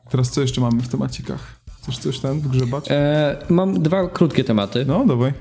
[0.09, 1.61] Teraz co jeszcze mamy w temacikach?
[1.81, 2.85] Chcesz coś tam wgrzebać?
[2.89, 4.85] E, mam dwa krótkie tematy.
[4.87, 5.33] No, dawaj.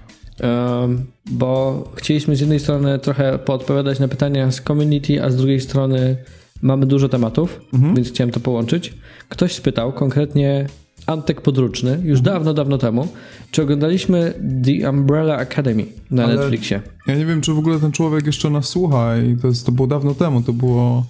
[1.30, 6.16] Bo chcieliśmy z jednej strony trochę poodpowiadać na pytania z community, a z drugiej strony
[6.62, 7.60] mamy dużo tematów,
[7.94, 8.94] więc chciałem to połączyć.
[9.28, 10.66] Ktoś spytał, konkretnie
[11.06, 13.08] Antek Podruczny, już dawno, dawno temu,
[13.50, 16.80] czy oglądaliśmy The Umbrella Academy na Ale- Netflixie.
[17.06, 19.72] Ja nie wiem, czy w ogóle ten człowiek jeszcze nas słucha i to, jest, to
[19.72, 21.06] było dawno temu, to było...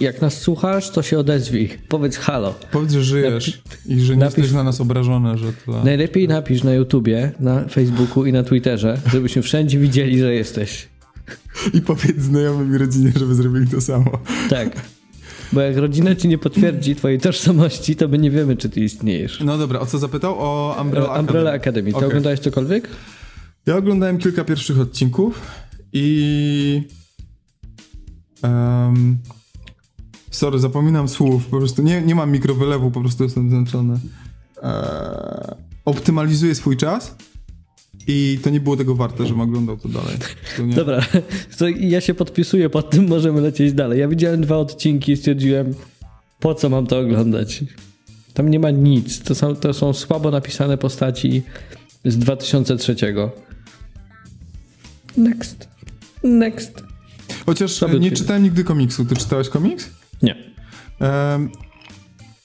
[0.00, 1.68] Jak nas słuchasz, to się odezwij.
[1.88, 2.54] Powiedz halo.
[2.72, 5.84] Powiedz, że żyjesz i że nie napisz- jesteś na nas obrażony, że tyle...
[5.84, 10.88] Najlepiej napisz na YouTubie, na Facebooku i na Twitterze, żebyśmy wszędzie widzieli, że jesteś.
[11.74, 14.10] I powiedz znajomym i rodzinie, żeby zrobili to samo.
[14.50, 14.82] Tak.
[15.52, 19.40] Bo jak rodzina ci nie potwierdzi twojej tożsamości, to my nie wiemy, czy ty istniejesz.
[19.44, 20.34] No dobra, o co zapytał?
[20.38, 21.60] O Umbrella, Umbrella Academy.
[21.60, 21.90] Academy.
[21.90, 22.08] Ty Okej.
[22.08, 22.88] oglądałeś cokolwiek?
[23.66, 25.40] Ja oglądałem kilka pierwszych odcinków
[25.92, 26.82] i.
[28.42, 29.18] Um,
[30.30, 31.46] sorry, zapominam słów.
[31.46, 33.98] Po prostu nie, nie mam mikrowylewu, po prostu jestem zmęczony.
[34.62, 37.16] Eee, optymalizuję swój czas
[38.06, 40.16] i to nie było tego warte, żebym oglądał to dalej.
[40.56, 40.74] To nie.
[40.74, 41.00] Dobra,
[41.58, 44.00] to ja się podpisuję pod tym, możemy lecieć dalej.
[44.00, 45.74] Ja widziałem dwa odcinki i stwierdziłem,
[46.40, 47.64] po co mam to oglądać?
[48.34, 49.20] Tam nie ma nic.
[49.20, 51.42] To są, to są słabo napisane postaci
[52.04, 52.96] z 2003.
[55.16, 55.68] Next.
[56.24, 56.82] Next.
[57.46, 59.04] Chociaż nie czytałem nigdy komiksu.
[59.04, 59.90] Ty czytałeś komiks?
[60.22, 60.36] Nie.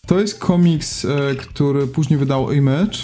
[0.08, 2.98] To jest komiks, e, który później wydał Image.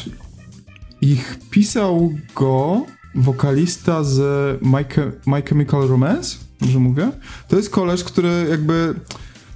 [1.01, 4.17] Ich pisał go wokalista z
[4.61, 7.11] My, Che- My Chemical Romance, dobrze mówię?
[7.47, 8.95] To jest koleż, który jakby...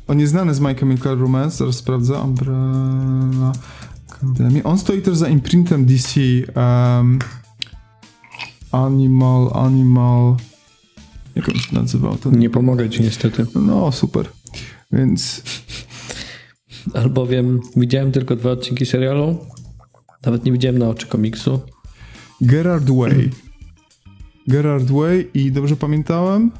[0.07, 2.13] On jest znany z My Chemical Romance, zaraz sprawdzę.
[2.21, 3.51] Umbrella
[4.09, 4.63] Academy.
[4.63, 6.21] On stoi też za imprintem DC.
[6.55, 7.19] em,
[8.71, 10.35] animal, Animal...
[11.35, 12.15] Jak on się nazywał?
[12.15, 12.39] Ten...
[12.39, 13.45] Nie pomogę ci niestety.
[13.55, 14.29] No, super.
[14.93, 15.43] Więc
[16.93, 19.37] Albowiem widziałem tylko dwa odcinki serialu.
[20.25, 21.59] Nawet nie widziałem na oczy komiksu.
[22.41, 23.29] Gerard Way.
[24.47, 26.51] Gerard Way i dobrze pamiętałem?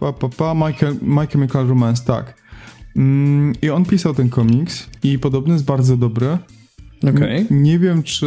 [0.00, 2.42] Pa, pa, pa, My, Chem- My Chemical Romance, tak.
[2.96, 6.38] Mm, I on pisał ten komiks i podobno jest bardzo dobry.
[7.08, 7.46] Okej.
[7.50, 8.26] N- Nie wiem, czy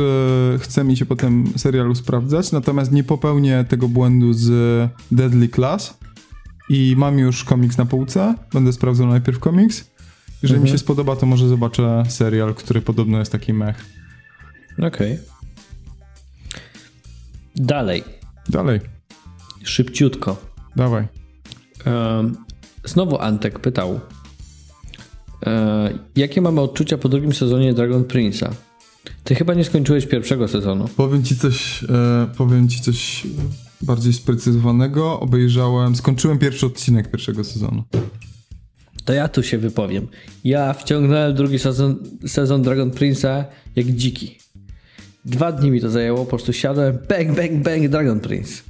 [0.59, 4.49] chce mi się potem serialu sprawdzać, natomiast nie popełnię tego błędu z
[5.11, 5.97] Deadly Class
[6.69, 8.35] i mam już komiks na półce.
[8.53, 9.91] Będę sprawdzał najpierw komiks.
[10.43, 13.85] Jeżeli mi się spodoba, to może zobaczę serial, który podobno jest taki mech.
[14.87, 15.19] Okej.
[17.55, 18.03] Dalej.
[18.49, 18.79] Dalej,
[19.63, 20.37] Szybciutko.
[20.75, 21.07] dawaj.
[21.85, 22.37] Em,
[22.83, 23.99] Znowu Antek pytał,
[25.45, 28.49] e, jakie mamy odczucia po drugim sezonie Dragon Prince'a?
[29.23, 30.87] Ty chyba nie skończyłeś pierwszego sezonu.
[30.97, 33.27] Powiem ci coś, e, powiem ci coś
[33.81, 35.19] bardziej sprecyzowanego.
[35.19, 37.83] Obejrzałem, skończyłem pierwszy odcinek pierwszego sezonu.
[39.05, 40.07] To ja tu się wypowiem.
[40.43, 41.95] Ja wciągnąłem drugi sezon,
[42.27, 43.43] sezon Dragon Prince'a
[43.75, 44.37] jak dziki.
[45.25, 48.63] Dwa dni mi to zajęło, po prostu siadłem, bang, bang, bang, Dragon Prince.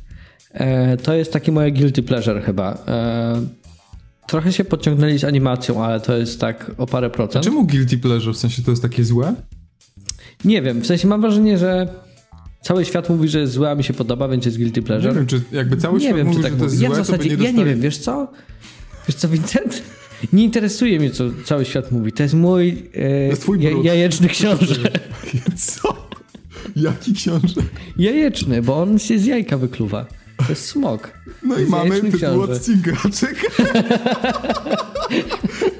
[0.53, 2.83] E, to jest taki moje guilty pleasure chyba.
[2.87, 3.47] E,
[4.27, 7.45] trochę się podciągnęli z animacją, ale to jest tak o parę procent.
[7.45, 8.33] Czemu guilty pleasure?
[8.33, 9.35] W sensie to jest takie złe?
[10.45, 11.87] Nie wiem, w sensie mam wrażenie, że
[12.65, 15.13] cały świat mówi, że jest złe, a mi się podoba, więc jest guilty Nie pleasure.
[15.13, 16.81] wiem, czy jakby cały nie świat wiem, mówi, czy tak że to jest.
[16.81, 17.57] Ja w złe, to zasadzie, nie ja dostali...
[17.57, 18.31] nie wiem, wiesz co?
[19.07, 19.83] Wiesz co, Vincent?
[20.33, 22.11] Nie interesuje mnie, co cały świat mówi.
[22.11, 24.91] To jest mój e, jest twój ja, jajeczny książę.
[25.57, 26.07] Co?
[26.75, 27.61] Jaki książę?
[27.97, 30.05] Jajeczny, bo on się z jajka wykluwa.
[30.37, 31.11] To jest smok.
[31.43, 32.53] No To i mamy tytuł książę.
[32.53, 32.91] odcinka.
[33.19, 33.83] Czekaj.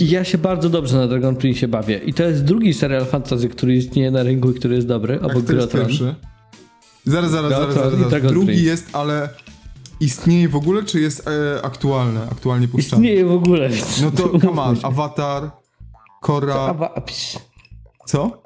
[0.00, 1.98] ja się bardzo dobrze na Dragon Prince bawię.
[1.98, 5.34] I to jest drugi serial fantasy, który istnieje na rynku i który jest dobry, obok
[5.36, 5.86] Jak to jest Grotron.
[5.86, 6.14] pierwszy?
[7.04, 8.10] Zaraz, zaraz, zaraz, Grotron zaraz.
[8.10, 8.26] zaraz.
[8.26, 8.62] Drugi Prince.
[8.64, 9.28] jest, ale
[10.00, 12.20] istnieje w ogóle, czy jest e, aktualny?
[12.32, 13.02] Aktualnie puszczany?
[13.02, 13.70] Istnieje w ogóle.
[14.02, 14.76] No to come on.
[14.82, 15.50] Avatar,
[16.20, 16.74] Korra,
[18.06, 18.42] co?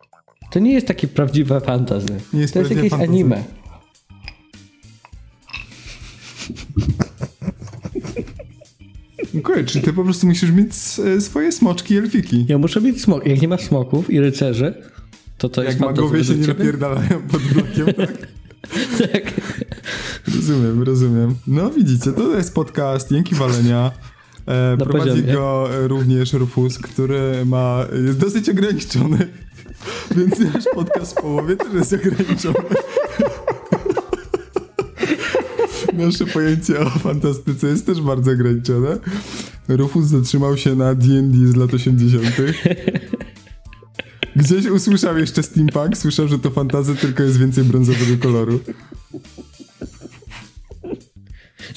[0.50, 2.06] To nie jest takie prawdziwe fantasy.
[2.32, 3.10] Nie jest to jest jakieś fantasy.
[3.12, 3.44] anime.
[9.38, 10.70] Okej, czyli ty po prostu musisz mieć
[11.16, 12.46] e, swoje smoczki i elfiki.
[12.48, 13.26] Ja muszę mieć smok.
[13.26, 14.74] Jak nie ma smoków i rycerzy,
[15.38, 18.12] to to jest Jak magowie się nie napierdalają pod blokiem, tak?
[19.12, 19.32] Tak.
[20.34, 21.34] Rozumiem, rozumiem.
[21.46, 23.90] No widzicie, to jest podcast Jęki Walenia.
[24.46, 25.32] E, Na prowadzi poziomie.
[25.32, 29.28] go również Rufus, który ma, jest dosyć ograniczony,
[30.16, 32.54] więc nasz podcast w połowie też jest ograniczony.
[35.92, 38.98] Nasze pojęcie o fantastyce jest też bardzo ograniczone.
[39.68, 42.26] Rufus zatrzymał się na D&D z lat 80.
[44.36, 48.60] Gdzieś usłyszał jeszcze steampunk, słyszał, że to fantazy, tylko jest więcej brązowego koloru.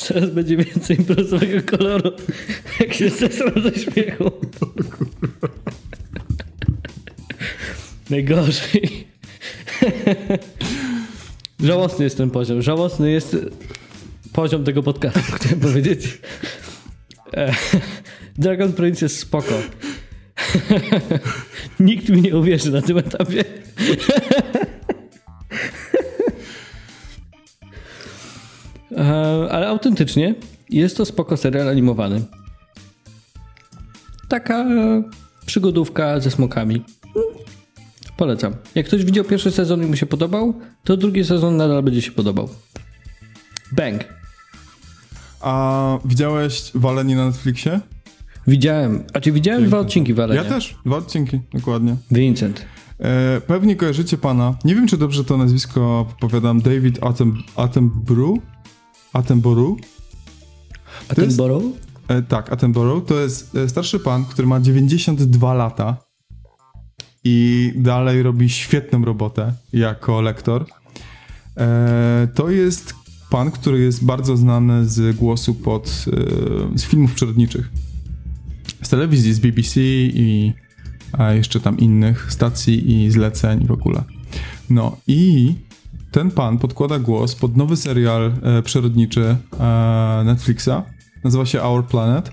[0.07, 2.11] Teraz będzie więcej brązowego koloru,
[2.79, 4.31] jak się zesram ze śmiechu.
[8.09, 9.07] Najgorzej.
[11.59, 12.61] Żałosny jest ten poziom.
[12.61, 13.37] Żałosny jest
[14.35, 16.21] poziom tego podcastu, chciałem powiedzieć.
[17.33, 17.53] E,
[18.37, 19.53] Dragon Prince jest spoko.
[21.79, 23.43] Nikt mi nie uwierzy na tym etapie.
[28.97, 30.35] E, Ale autentycznie
[30.69, 32.21] jest to spoko serial animowany.
[34.29, 34.65] Taka
[35.45, 36.83] przygodówka ze smokami.
[38.17, 38.55] Polecam.
[38.75, 42.11] Jak ktoś widział pierwszy sezon i mu się podobał, to drugi sezon nadal będzie się
[42.11, 42.49] podobał.
[43.71, 44.14] Bang.
[45.45, 47.79] A widziałeś Walenie na Netflixie?
[48.47, 50.43] Widziałem, a czy widziałem dwa odcinki Walenia?
[50.43, 51.95] Ja też, dwa odcinki, dokładnie.
[52.11, 52.65] Vincent.
[52.99, 58.39] E, pewnie kojarzycie pana, nie wiem czy dobrze to nazwisko powiadam, David Atem, Attenborough?
[59.13, 59.79] Attenborough?
[61.05, 61.63] A To ten jest- Borrow?
[62.07, 65.97] E, tak, Attenborough to jest e, starszy pan, który ma 92 lata
[67.23, 70.65] i dalej robi świetną robotę jako lektor.
[71.57, 76.05] E, to jest pan, który jest bardzo znany z głosu pod,
[76.73, 77.69] e, z filmów przyrodniczych.
[78.81, 80.53] Z telewizji, z BBC i
[81.33, 84.03] jeszcze tam innych stacji i zleceń w ogóle.
[84.69, 85.53] No i
[86.11, 90.69] ten pan podkłada głos pod nowy serial e, przyrodniczy e, Netflixa.
[91.23, 92.31] Nazywa się Our Planet.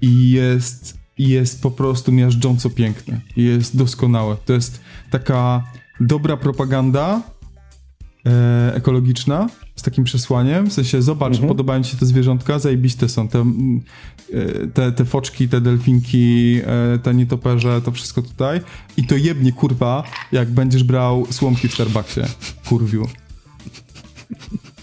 [0.00, 3.20] I jest, jest po prostu miażdżąco piękny.
[3.36, 4.36] Jest doskonały.
[4.44, 4.80] To jest
[5.10, 5.64] taka
[6.00, 7.22] dobra propaganda
[8.74, 10.70] ekologiczna z takim przesłaniem.
[10.70, 13.28] W sensie, zobacz, podobają ci się te zwierzątka, zajebiste są.
[13.28, 13.44] Te,
[14.32, 18.60] e, te, te foczki, te delfinki, e, te nietoperze, to wszystko tutaj.
[18.96, 22.20] I to jebnie, kurwa, jak będziesz brał słomki w Starbucksie,
[22.68, 23.08] kurwiu.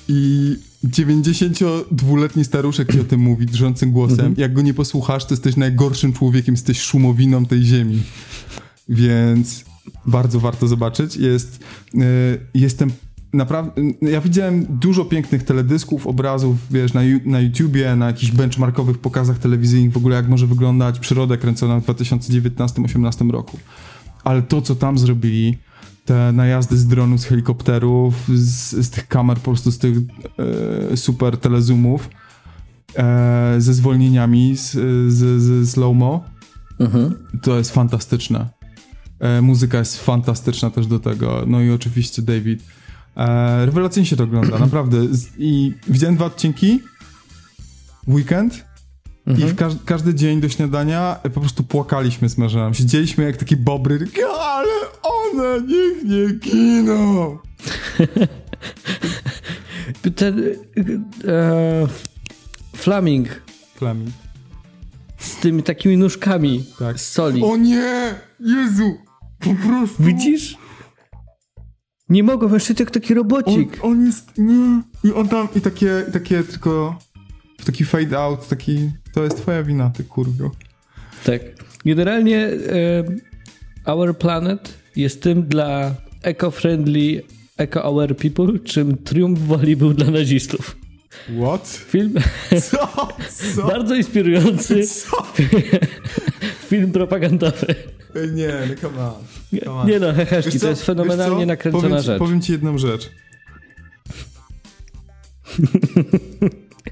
[0.09, 4.35] I 92-letni staruszek ci o tym mówi drżącym głosem.
[4.37, 8.03] Jak go nie posłuchasz, to jesteś najgorszym człowiekiem, jesteś szumowiną tej ziemi.
[8.89, 9.65] Więc
[10.05, 11.15] bardzo warto zobaczyć.
[11.15, 11.59] Jest,
[11.95, 11.99] y,
[12.53, 12.91] jestem
[13.33, 13.71] naprawdę.
[14.01, 19.91] Ja widziałem dużo pięknych teledysków, obrazów, wiesz, na, na YouTubie, na jakichś benchmarkowych pokazach telewizyjnych,
[19.91, 23.59] w ogóle jak może wyglądać przyroda kręcona w 2019-2018 roku.
[24.23, 25.57] Ale to, co tam zrobili,
[26.05, 29.97] te najazdy z dronów, z helikopterów, z, z tych kamer, po prostu z tych
[30.91, 32.09] e, super telezoomów,
[32.97, 34.71] e, ze zwolnieniami, z,
[35.13, 36.23] z, z slow-mo,
[36.79, 37.15] Mhm.
[37.41, 38.49] to jest fantastyczne.
[39.19, 41.43] E, muzyka jest fantastyczna też do tego.
[41.47, 42.63] No i oczywiście David.
[43.17, 44.97] E, rewelacyjnie się to ogląda, naprawdę.
[45.37, 46.81] I widziałem dwa odcinki
[48.07, 48.65] w weekend
[49.27, 52.73] i w każ każdy dzień do śniadania e, po prostu płakaliśmy z mężem.
[52.73, 54.07] Siedzieliśmy jak takie bobry,
[54.41, 57.37] ale one niech nie giną.
[60.15, 60.39] Ten
[61.27, 61.87] e,
[62.75, 63.27] Flaming
[63.75, 64.09] Flaming.
[65.17, 66.99] z tymi takimi nóżkami Tak.
[66.99, 67.43] z soli.
[67.43, 68.15] O nie!
[68.39, 68.97] Jezu!
[69.39, 70.03] Po prostu...
[70.03, 70.57] Widzisz?
[72.09, 73.77] Nie mogę, jeszcze tak taki On, robocik.
[73.81, 74.81] on jest, nie.
[75.03, 76.99] I on tam, i takie, takie tylko,
[77.59, 80.51] w taki fade out, taki, to jest twoja wina, ty kurwio.
[81.23, 81.41] Tak.
[81.85, 87.21] Generalnie e, Our Planet jest tym dla eco-friendly
[87.57, 90.77] Eco Our People, czym triumf woli był dla nazistów.
[91.41, 91.67] What?
[91.67, 92.13] Film
[92.61, 93.07] Co?
[93.55, 93.67] Co?
[93.67, 95.17] bardzo inspirujący, Co?
[96.67, 97.75] film propagandowy.
[98.33, 99.13] Nie, no come on.
[99.63, 99.87] Come on.
[99.87, 100.69] Nie no, heheszki, to co?
[100.69, 101.45] jest fenomenalnie co?
[101.45, 102.19] nakręcona powiem ci, rzecz.
[102.19, 103.11] Powiem ci jedną rzecz.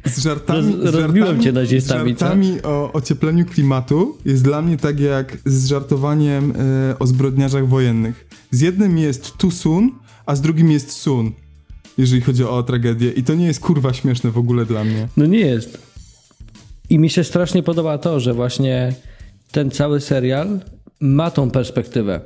[0.06, 4.78] Z żartami, Roz- z żartami, cię nazistami, z żartami o ociepleniu klimatu jest dla mnie
[4.78, 6.54] tak jak z żartowaniem
[6.92, 8.28] e, o zbrodniarzach wojennych.
[8.52, 9.92] Z jednym jest too soon,
[10.26, 11.32] a z drugim jest soon,
[11.98, 13.12] jeżeli chodzi o tragedię.
[13.12, 15.08] I to nie jest kurwa śmieszne w ogóle dla mnie.
[15.18, 15.78] No nie jest.
[16.90, 18.94] I mi się strasznie podoba to, że właśnie
[19.56, 20.60] ten cały serial
[21.00, 22.20] ma tą perspektywę.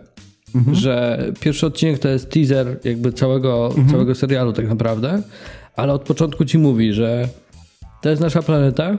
[0.72, 5.22] Że pierwszy odcinek to jest teaser jakby całego, całego serialu tak naprawdę,
[5.76, 7.28] ale od początku ci mówi, że
[8.02, 8.98] to jest nasza planeta.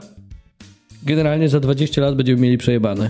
[1.03, 3.09] Generalnie za 20 lat będziemy mieli przejebane.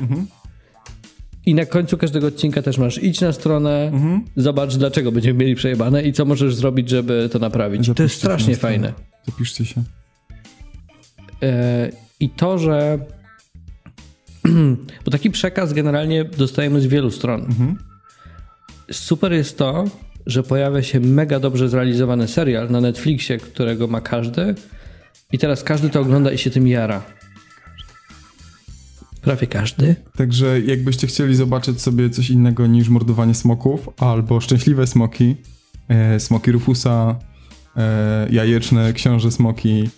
[1.46, 3.92] I na końcu każdego odcinka też masz idź na stronę,
[4.36, 7.82] zobacz dlaczego będziemy mieli przejebane i co możesz zrobić, żeby to naprawić.
[7.82, 8.94] to jest Zapiszcie strasznie fajne.
[9.26, 9.84] Zapiszcie się.
[11.44, 13.00] E, I to, że.
[15.06, 17.48] Bo taki przekaz generalnie dostajemy z wielu stron.
[18.92, 19.86] Super jest to,
[20.26, 24.56] że pojawia się mega dobrze zrealizowany serial na Netflixie, którego ma każdy.
[25.32, 27.02] I teraz każdy to ogląda i się tym jara.
[29.22, 29.96] Prawie każdy.
[30.16, 35.36] Także jakbyście chcieli zobaczyć sobie coś innego niż mordowanie smoków, albo szczęśliwe smoki,
[35.88, 37.20] e, smoki Rufusa,
[37.78, 39.90] e, jajeczne książę smoki,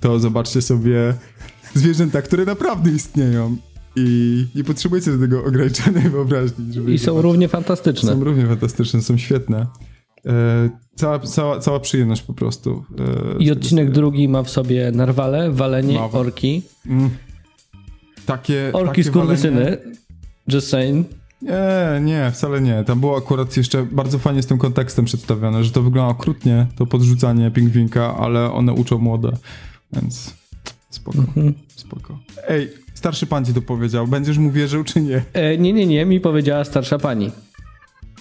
[0.00, 1.14] to zobaczcie sobie
[1.74, 3.56] zwierzęta, które naprawdę istnieją
[3.96, 6.72] i nie potrzebujecie do tego ograniczonej wyobraźni.
[6.72, 8.12] Żeby I są równie fantastyczne.
[8.12, 9.66] Są równie fantastyczne, są świetne.
[10.26, 12.84] E, cała, cała, cała przyjemność po prostu.
[12.98, 13.94] e, z I odcinek serialu.
[13.94, 16.62] drugi ma w sobie narwale, walenie, Ma- orki.
[16.86, 17.10] Mm.
[18.26, 19.76] Takie, Orki walenie-
[20.48, 21.06] Just saying.
[21.42, 22.84] Nie, nie, wcale nie.
[22.84, 26.86] Tam było akurat jeszcze bardzo fajnie z tym kontekstem przedstawione, że to wygląda okrutnie, to
[26.86, 29.32] podrzucanie pingwinka, ale one uczą młode,
[29.92, 30.34] więc
[30.90, 31.54] spoko, Mhm.
[31.76, 32.18] spoko.
[32.48, 35.22] Ej, starszy pan ci to powiedział, będziesz mu wierzył czy nie?
[35.32, 37.30] E, nie, nie, nie, mi powiedziała starsza pani.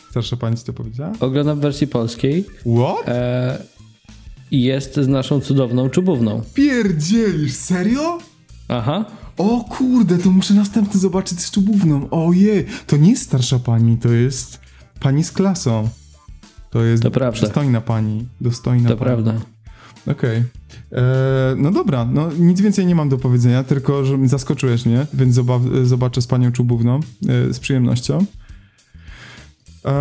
[0.10, 1.12] Starsza pani ci to powiedziała?
[1.20, 2.44] Oglądam w wersji polskiej
[2.78, 3.08] What?
[3.08, 3.64] e,
[4.52, 6.42] jest z naszą cudowną czubówną.
[6.54, 8.18] Pierdzielisz, serio?
[8.68, 9.06] Aha.
[9.38, 12.10] O kurde, to muszę następny zobaczyć z czubówną.
[12.10, 14.60] Ojej, to nie jest starsza pani, to jest
[15.00, 15.90] pani z klasą.
[16.70, 17.42] To jest To prawda.
[17.42, 19.06] dostojna pani, dostojna To pani.
[19.08, 19.34] prawda.
[20.08, 20.38] Okej.
[20.38, 21.02] Eee,
[21.58, 25.86] No dobra, no nic więcej nie mam do powiedzenia, tylko że zaskoczyłeś mnie, więc zoba-
[25.86, 27.00] zobaczę z panią Czubówną
[27.50, 28.26] e, z przyjemnością.
[29.86, 29.94] Eee,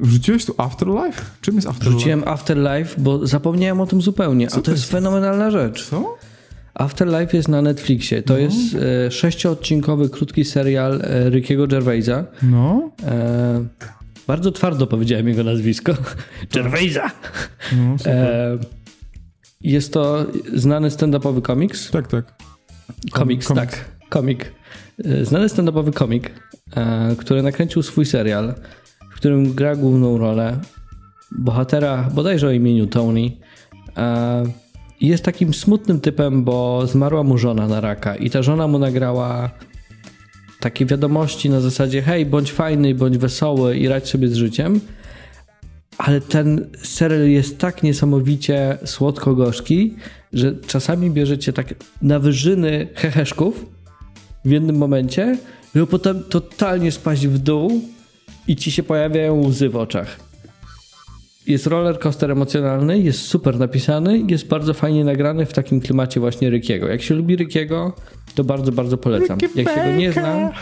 [0.00, 1.22] wrzuciłeś tu Afterlife?
[1.40, 1.96] Czym jest Afterlife?
[1.96, 4.92] Wrzuciłem Afterlife, bo zapomniałem o tym zupełnie, a to, to jest jest?
[4.92, 5.86] fenomenalna rzecz.
[5.86, 6.16] Co?
[6.74, 8.22] Afterlife jest na Netflixie.
[8.22, 8.56] To jest
[9.06, 12.24] e, sześcioodcinkowy, krótki serial e, Rickiego Gervaisa.
[12.42, 13.64] No, E,
[14.26, 15.92] bardzo twardo powiedziałem jego nazwisko.
[16.54, 17.10] Gervaisa!
[17.76, 18.58] no super.
[19.60, 21.90] Jest to znany stand-upowy komiks.
[21.90, 22.34] tak, tak.
[23.12, 23.70] Komiks, komiks.
[23.70, 23.84] tak.
[24.08, 24.52] Komik.
[25.04, 26.30] E, Znany stand-upowy komik,
[26.76, 28.54] e, który nakręcił swój serial,
[29.12, 30.58] w którym gra główną rolę
[31.38, 33.30] bohatera bodajże o imieniu Tony.
[33.96, 34.44] E,
[35.00, 39.50] Jest takim smutnym typem, bo zmarła mu żona na raka i ta żona mu nagrała
[40.60, 44.80] takie wiadomości na zasadzie hej, bądź fajny, bądź wesoły i radź sobie z życiem.
[45.98, 49.94] Ale ten serial jest tak niesamowicie słodko-gorzki,
[50.32, 53.66] że czasami bierzecie tak na wyżyny heheszków
[54.44, 55.38] w jednym momencie,
[55.74, 57.82] żeby potem totalnie spaść w dół
[58.48, 60.27] i ci się pojawiają łzy w oczach.
[61.48, 66.50] Jest roller coaster emocjonalny, jest super napisany, jest bardzo fajnie nagrany w takim klimacie właśnie
[66.50, 66.88] Rykiego.
[66.88, 67.92] Jak się lubi Rykiego,
[68.34, 69.38] to bardzo, bardzo polecam.
[69.54, 70.52] Jak się go nie zna,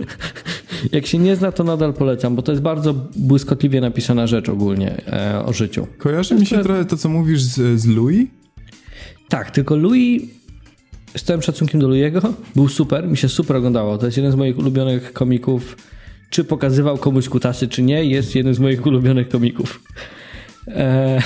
[0.92, 5.06] jak się nie zna, to nadal polecam, bo to jest bardzo błyskotliwie napisana rzecz ogólnie
[5.06, 5.86] e, o życiu.
[5.98, 8.28] Kojarzy mi się trochę to, co mówisz z, z Louis?
[9.28, 10.22] Tak, tylko Louis,
[11.16, 13.98] z całym szacunkiem do Louiego, był super, mi się super oglądało.
[13.98, 15.76] To jest jeden z moich ulubionych komików.
[16.30, 19.82] Czy pokazywał komuś kutasy, czy nie, jest jeden z moich ulubionych komików.
[20.68, 21.22] E,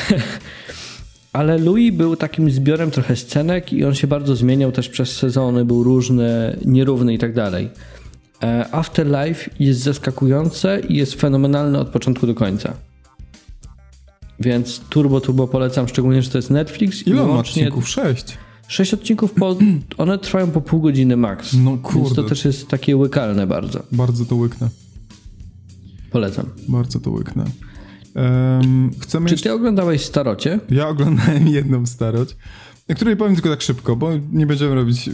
[1.32, 5.64] ale Louis był takim zbiorem trochę scenek i on się bardzo zmieniał też przez sezony,
[5.64, 7.68] był różny, nierówny i tak dalej.
[8.42, 12.74] E, Afterlife jest zaskakujące i jest fenomenalne od początku do końca.
[14.40, 17.88] Więc turbo, turbo polecam, szczególnie, że to jest Netflix i Ile on odcinków?
[17.88, 18.38] Sześć.
[18.68, 19.56] Sześć odcinków, po,
[19.98, 21.54] one trwają po pół godziny max.
[21.54, 22.14] No Więc kurde.
[22.14, 23.82] to też jest takie łykalne bardzo.
[23.92, 24.68] Bardzo to łyknę.
[26.10, 26.46] Polecam.
[26.68, 27.44] Bardzo to łyknę.
[28.14, 29.48] Um, chcemy Czy jeszcze...
[29.48, 30.60] ty oglądałeś Starocie?
[30.70, 32.36] Ja oglądałem jedną staroć,
[32.94, 35.12] której powiem tylko tak szybko, bo nie będziemy robić y,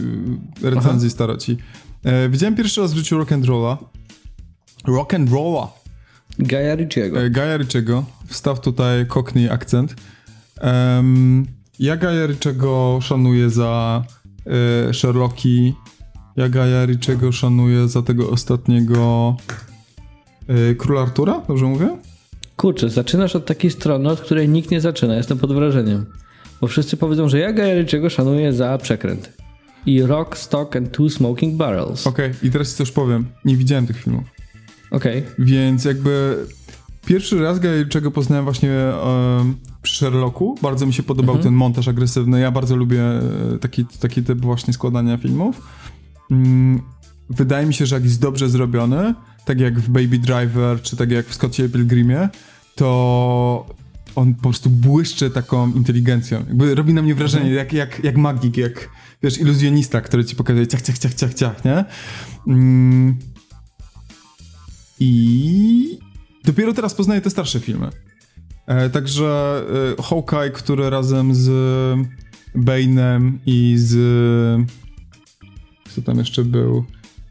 [0.61, 1.57] recenzji staroci.
[2.03, 3.77] E, widziałem pierwszy raz w życiu rock and rolla.
[4.87, 5.67] Rock and rolla.
[6.39, 7.21] Gaja Ricciego.
[7.21, 7.57] E, Gaja
[8.25, 9.95] wstaw tutaj Cockney akcent.
[10.61, 11.45] Um,
[11.79, 14.03] ja Gaja Riczego szanuję za
[14.89, 15.73] y, Sherlocki.
[16.35, 19.35] Ja Gaja Riczego szanuję za tego ostatniego
[20.77, 21.97] Króla Artura, dobrze mówię?
[22.57, 25.15] Kurczę, zaczynasz od takiej strony, od której nikt nie zaczyna.
[25.15, 26.05] Jestem pod wrażeniem.
[26.61, 29.33] Bo wszyscy powiedzą, że ja Gajeryczego szanuję za przekręt.
[29.85, 32.07] I Rock, Stock and Two Smoking Barrels.
[32.07, 33.25] Okej, i teraz ci coś powiem.
[33.45, 34.23] Nie widziałem tych filmów.
[34.91, 35.23] Okej.
[35.39, 36.45] Więc jakby
[37.05, 40.55] pierwszy raz Gajeczego poznałem właśnie em, przy Sherlocku.
[40.61, 42.39] Bardzo mi się podobał ten montaż agresywny.
[42.39, 43.21] Ja bardzo lubię e,
[43.61, 45.61] taki, taki typ właśnie składania filmów.
[46.31, 46.81] Mm,
[47.29, 49.13] wydaje mi się, że jak jest dobrze zrobiony,
[49.47, 52.29] tak jak w Baby Driver, czy tak jak w Scottie Pilgrimie,
[52.75, 53.65] to
[54.15, 56.37] on po prostu błyszczy taką inteligencją.
[56.47, 58.89] Jakby robi na mnie wrażenie, jak, jak, jak magik, jak
[59.23, 61.85] wiesz, iluzjonista, który ci pokazuje ciach, ciach, ciach, ciach, ciach, nie?
[62.47, 63.17] Mm,
[64.99, 65.99] i
[66.43, 67.89] dopiero teraz poznaję te starsze filmy.
[68.65, 69.61] E, także
[69.99, 71.49] e, Hawkeye, który razem z
[72.55, 73.95] Bane'em i z...
[75.85, 76.85] Kto tam jeszcze był?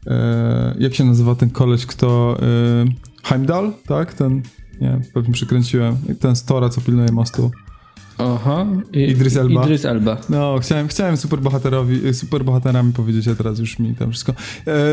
[0.07, 2.37] E, jak się nazywa ten koleś, kto...
[2.41, 4.13] E, Heimdall, tak?
[4.13, 4.41] Ten...
[4.81, 5.97] Nie, pewnie przykręciłem.
[6.19, 7.51] Ten Stora, co pilnuje mostu.
[8.17, 8.65] Aha.
[8.93, 9.63] I, Idris Elba.
[9.63, 10.17] Idris Elba.
[10.29, 14.31] No, chciałem, chciałem superbohaterowi, superbohaterami powiedzieć, a teraz już mi tam wszystko.
[14.31, 14.35] E,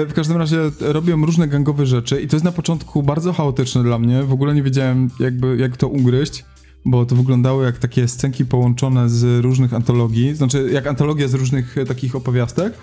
[0.07, 3.99] w każdym razie robią różne gangowe rzeczy i to jest na początku bardzo chaotyczne dla
[3.99, 4.23] mnie.
[4.23, 6.45] W ogóle nie wiedziałem jakby, jak to ugryźć,
[6.85, 11.79] bo to wyglądało jak takie scenki połączone z różnych antologii, znaczy jak antologia z różnych
[11.79, 12.75] e, takich opowiastek,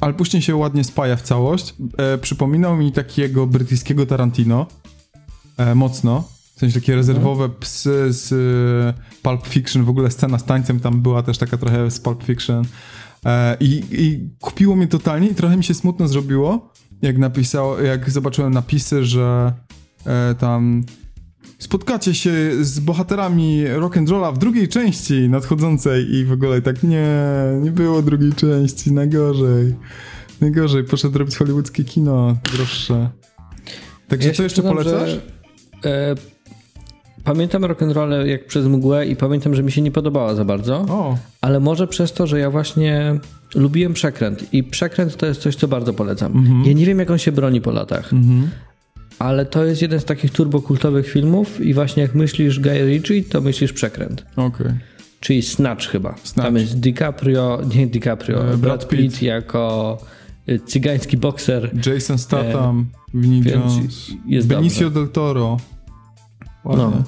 [0.00, 1.74] ale później się ładnie spaja w całość.
[1.96, 4.66] E, przypominał mi takiego brytyjskiego Tarantino,
[5.56, 6.24] e, mocno.
[6.56, 11.02] W sensie takie rezerwowe psy z e, Pulp Fiction, w ogóle scena z tańcem tam
[11.02, 12.64] była też taka trochę z Pulp Fiction.
[13.26, 16.72] E, i, I kupiło mnie totalnie i trochę mi się smutno zrobiło,
[17.02, 19.52] jak napisał, jak zobaczyłem napisy, że
[20.06, 20.84] e, tam
[21.60, 27.06] spotkacie się z bohaterami rock'n'rolla w drugiej części nadchodzącej i w ogóle tak nie,
[27.62, 29.74] nie było drugiej części, najgorzej.
[30.40, 33.10] Najgorzej, poszedł robić hollywoodzkie kino, droższe.
[34.08, 35.10] Także Ja co jeszcze przyznam, polecasz?
[35.10, 36.14] Że, e,
[37.24, 40.76] pamiętam rock'n'roll jak przez mgłę i pamiętam, że mi się nie podobała za bardzo.
[40.76, 43.20] O, Ale może przez to, że ja właśnie
[43.54, 46.32] lubiłem przekręt i przekręt to jest coś, co bardzo polecam.
[46.36, 46.64] Mhm.
[46.64, 48.10] Ja nie wiem, jak on się broni po latach,
[49.20, 53.40] ale to jest jeden z takich turbokultowych filmów i właśnie jak myślisz Guy Ritchie, to
[53.40, 54.24] myślisz przekręt.
[54.36, 54.66] okej.
[55.20, 56.14] Czyli Snatch chyba.
[56.22, 56.46] Snatch.
[56.48, 59.00] Tam jest DiCaprio, nie DiCaprio, E, Brad, Brad Pitt.
[59.12, 59.22] Pitt.
[59.22, 59.98] jako
[60.48, 61.70] y, cygański bokser.
[61.86, 65.00] Jason Statham, Vinnie więc Jones, jest Benicio dobrze.
[65.00, 65.56] del Toro.
[66.64, 66.84] Ładnie.
[66.84, 67.02] No.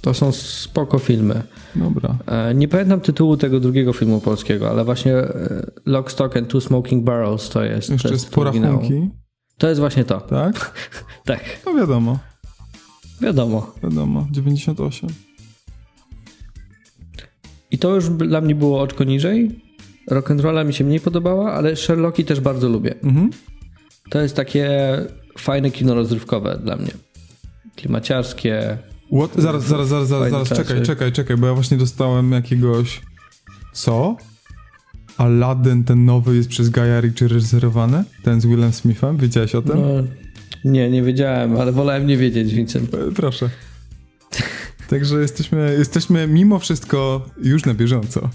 [0.00, 1.42] To są spoko filmy.
[1.76, 2.16] Dobra.
[2.26, 6.60] E, Nie pamiętam tytułu tego drugiego filmu polskiego, ale właśnie e, Lock, Stock and Two
[6.60, 7.90] Smoking Barrels to jest.
[7.90, 8.82] Jeszcze jest jest oryginał.
[9.58, 10.20] To jest właśnie to.
[10.20, 10.72] tak?
[11.24, 12.18] Tak, No wiadomo,
[13.20, 13.72] wiadomo.
[13.82, 15.10] wiadomo, 98.
[17.70, 19.60] I to już dla mnie było oczko niżej.
[20.10, 22.94] Rock'n'rolla mi się mniej podobała, ale Sherlocki też bardzo lubię.
[23.02, 23.30] Mhm.
[24.10, 24.70] To jest takie
[25.38, 26.90] fajne kino rozrywkowe dla mnie.
[27.76, 28.78] Klimaciarskie.
[29.18, 29.30] What?
[29.42, 33.00] Zaraz, zaraz, zaraz, zaraz, zaraz, czekaj, czekaj, czekaj, bo ja właśnie dostałem jakiegoś...
[33.72, 34.16] Co?
[35.18, 38.04] Aladdin, ten nowy, jest przez Gaia Ritchie reżyserowany?
[38.22, 39.16] Ten z Willem Smithem?
[39.16, 39.80] Wiedziałeś o tym?
[39.80, 39.88] No,
[40.64, 42.94] nie, nie wiedziałem, ale wolałem nie wiedzieć, Vincent.
[42.94, 43.50] E, Proszę.
[44.88, 48.28] Także jesteśmy, jesteśmy mimo wszystko już na bieżąco.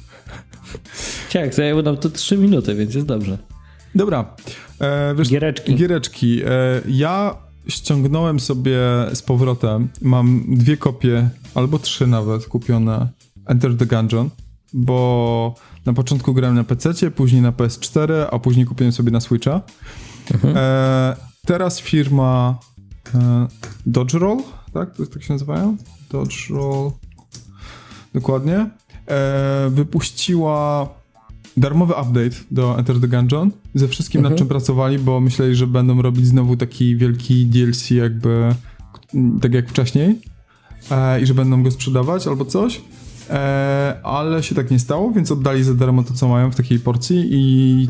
[1.34, 3.38] Tak, zajęło nam to 3 minuty, więc jest dobrze.
[3.96, 4.36] Dobra.
[4.82, 5.76] E, wiesz, Giereczki.
[5.76, 6.42] Giereczki.
[6.46, 6.48] E,
[6.88, 8.80] ja ściągnąłem sobie
[9.14, 13.08] z powrotem, mam dwie kopie, albo trzy nawet kupione
[13.46, 14.30] Enter the Gungeon,
[14.74, 15.56] bo
[15.86, 19.62] na początku grałem na PC, później na PS4, a później kupiłem sobie na Switcha.
[20.44, 21.16] E,
[21.46, 22.60] teraz firma
[23.16, 23.48] e,
[23.86, 24.38] Dodge Roll,
[24.74, 24.96] tak?
[24.96, 25.78] To tak się nazywają?
[26.12, 26.92] Dodge Roll.
[28.14, 28.70] Dokładnie.
[29.08, 30.90] E, wypuściła
[31.58, 36.02] darmowy update do Enter the Gungeon ze wszystkim, nad czym pracowali, bo myśleli, że będą
[36.02, 38.56] robić znowu taki wielki DLC jakby
[39.42, 40.20] tak jak wcześniej
[40.92, 42.82] e, i że będą go sprzedawać albo coś.
[43.32, 46.80] E, ale się tak nie stało, więc oddali za darmo to, co mają w takiej
[46.80, 47.88] porcji i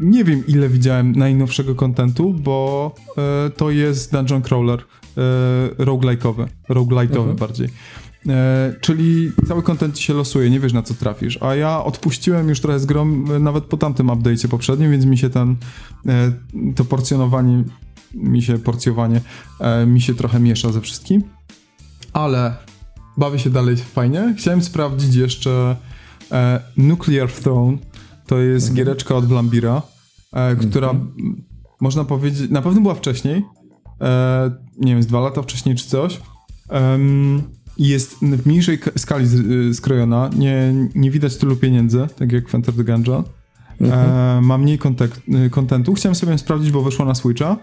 [0.00, 7.34] nie wiem, ile widziałem najnowszego kontentu, bo e, to jest Dungeon Crawler e, roguelike'owy, roguelite'owy
[7.34, 7.68] bardziej.
[8.28, 11.42] E, czyli cały kontent się losuje, nie wiesz na co trafisz.
[11.42, 15.18] A ja odpuściłem już trochę z grom e, nawet po tamtym update'cie poprzednim, więc mi
[15.18, 15.56] się ten
[16.06, 16.32] e,
[16.76, 17.64] to porcjonowanie
[18.14, 19.20] mi się porcjowanie
[19.60, 21.22] e, mi się trochę miesza ze wszystkim.
[22.12, 22.56] Ale
[23.16, 24.34] bawię się dalej fajnie.
[24.38, 25.76] Chciałem sprawdzić jeszcze
[26.32, 27.78] e, Nuclear Throne.
[28.26, 29.82] To jest giereczka od Vlambira,
[30.32, 31.12] e, która m,
[31.80, 33.44] można powiedzieć, na pewno była wcześniej.
[34.00, 36.20] E, nie wiem, z dwa lata wcześniej czy coś.
[37.78, 42.74] Jest w mniejszej skali z, y, skrojona, nie, nie widać tylu pieniędzy, tak jak Enter
[42.74, 43.24] the Gungeon.
[43.80, 45.94] E, ma mniej kontek- y, kontentu.
[45.94, 47.56] Chciałem sobie sprawdzić, bo wyszło na Switcha.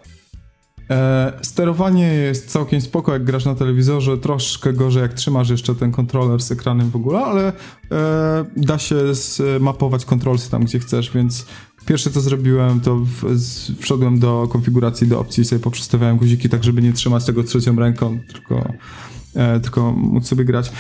[0.92, 5.92] E, sterowanie jest całkiem spoko, jak grasz na telewizorze, troszkę gorzej, jak trzymasz jeszcze ten
[5.92, 7.54] kontroler z ekranem w ogóle, ale
[7.92, 11.46] e, da się zmapować kontrolsy tam, gdzie chcesz, więc
[11.86, 16.50] pierwsze co zrobiłem, to w, z, wszedłem do konfiguracji, do opcji i sobie poprzestawiałem guziki
[16.50, 18.74] tak, żeby nie trzymać tego trzecią ręką, tylko,
[19.36, 20.72] e, tylko móc sobie grać.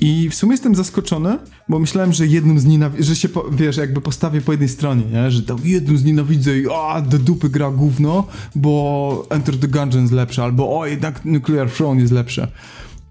[0.00, 1.38] I w sumie jestem zaskoczony,
[1.68, 5.04] bo myślałem, że jednym z nienawidzę, że się, po, wiesz, jakby postawię po jednej stronie,
[5.04, 5.30] nie?
[5.30, 10.02] że tam jednym z nienawidzę i a, do dupy gra gówno, bo Enter the Gungeon
[10.02, 12.48] jest lepsze, albo o, jednak Nuclear Throne jest lepsze.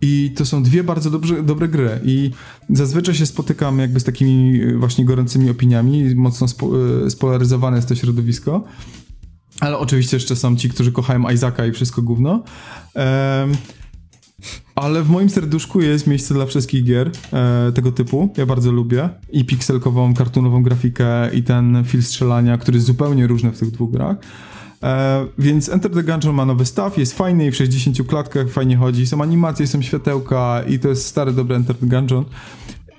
[0.01, 2.31] I to są dwie bardzo dobrze, dobre gry i
[2.69, 6.69] zazwyczaj się spotykam jakby z takimi y, właśnie gorącymi opiniami, mocno spo,
[7.05, 8.63] y, spolaryzowane jest to środowisko.
[9.59, 12.43] Ale oczywiście jeszcze są ci, którzy kochają Isaaca i wszystko gówno.
[12.93, 13.51] Em,
[14.75, 18.33] ale w moim serduszku jest miejsce dla wszystkich gier e, tego typu.
[18.37, 19.09] Ja bardzo lubię.
[19.31, 23.91] I pikselkową, kartunową grafikę, i ten feel strzelania, który jest zupełnie różny w tych dwóch
[23.91, 24.17] grach.
[24.83, 28.77] E, więc Enter the Gungeon ma nowy staw, jest fajny i w 60 klatkach fajnie
[28.77, 29.07] chodzi.
[29.07, 32.25] Są animacje, są światełka i to jest stary, dobry Enter the Gungeon.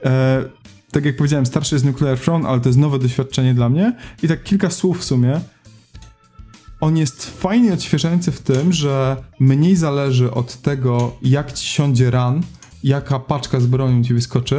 [0.05, 0.45] E,
[0.91, 3.97] tak jak powiedziałem, starszy jest Nuclear Throne, ale to jest nowe doświadczenie dla mnie.
[4.22, 5.41] I tak kilka słów w sumie
[6.81, 12.43] on jest fajnie odświeżający w tym, że mniej zależy od tego, jak ci siądzie ran,
[12.85, 14.57] jaka paczka z bronią ci wyskoczy,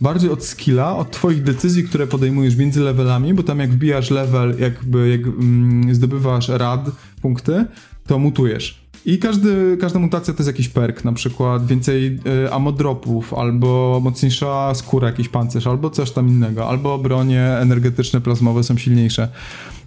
[0.00, 4.56] bardziej od skilla, od twoich decyzji, które podejmujesz między levelami, bo tam jak wbijasz level,
[4.58, 6.90] jakby jak mm, zdobywasz rad,
[7.22, 7.64] punkty,
[8.06, 8.84] to mutujesz.
[9.06, 14.74] I każdy, każda mutacja to jest jakiś perk, na przykład więcej y, amodropów, albo mocniejsza
[14.74, 19.28] skóra, jakiś pancerz, albo coś tam innego, albo bronie energetyczne, plazmowe są silniejsze.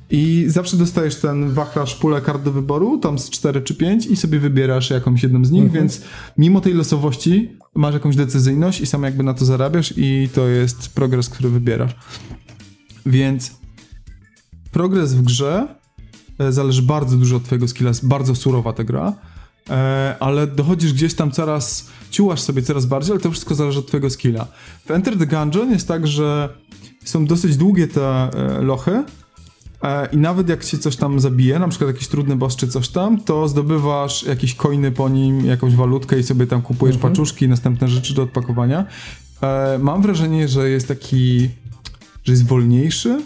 [0.10, 4.16] I zawsze dostajesz ten wachlarz pulę kart do wyboru, tam z 4 czy 5 i
[4.16, 6.02] sobie wybierasz jakąś jedną z nich, więc
[6.38, 10.94] mimo tej losowości masz jakąś decyzyjność i sam jakby na to zarabiasz i to jest
[10.94, 11.96] progres, który wybierasz.
[13.06, 13.52] Więc
[14.72, 15.76] progres w grze
[16.40, 19.14] e, zależy bardzo dużo od twojego skilla, jest bardzo surowa ta gra,
[19.70, 23.88] e, ale dochodzisz gdzieś tam coraz, ciułasz sobie coraz bardziej, ale to wszystko zależy od
[23.88, 24.48] twojego skilla.
[24.86, 26.50] W Enter the Gungeon jest tak, że
[27.04, 29.04] są dosyć długie te e, lochy,
[30.12, 33.22] I nawet jak się coś tam zabije, na przykład jakiś trudny boss czy coś tam,
[33.22, 37.14] to zdobywasz jakieś coiny po nim, jakąś walutkę i sobie tam kupujesz Mhm.
[37.14, 38.86] paczuszki i następne rzeczy do odpakowania.
[39.42, 41.50] E, mam wrażenie, że jest taki,
[42.24, 43.22] że jest wolniejszy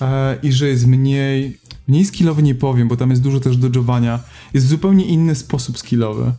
[0.00, 1.58] e, i że jest mniej,
[1.88, 4.20] mniej skillowy nie powiem, bo tam jest dużo też dodżowania.
[4.54, 6.32] Jest zupełnie inny sposób skillowy.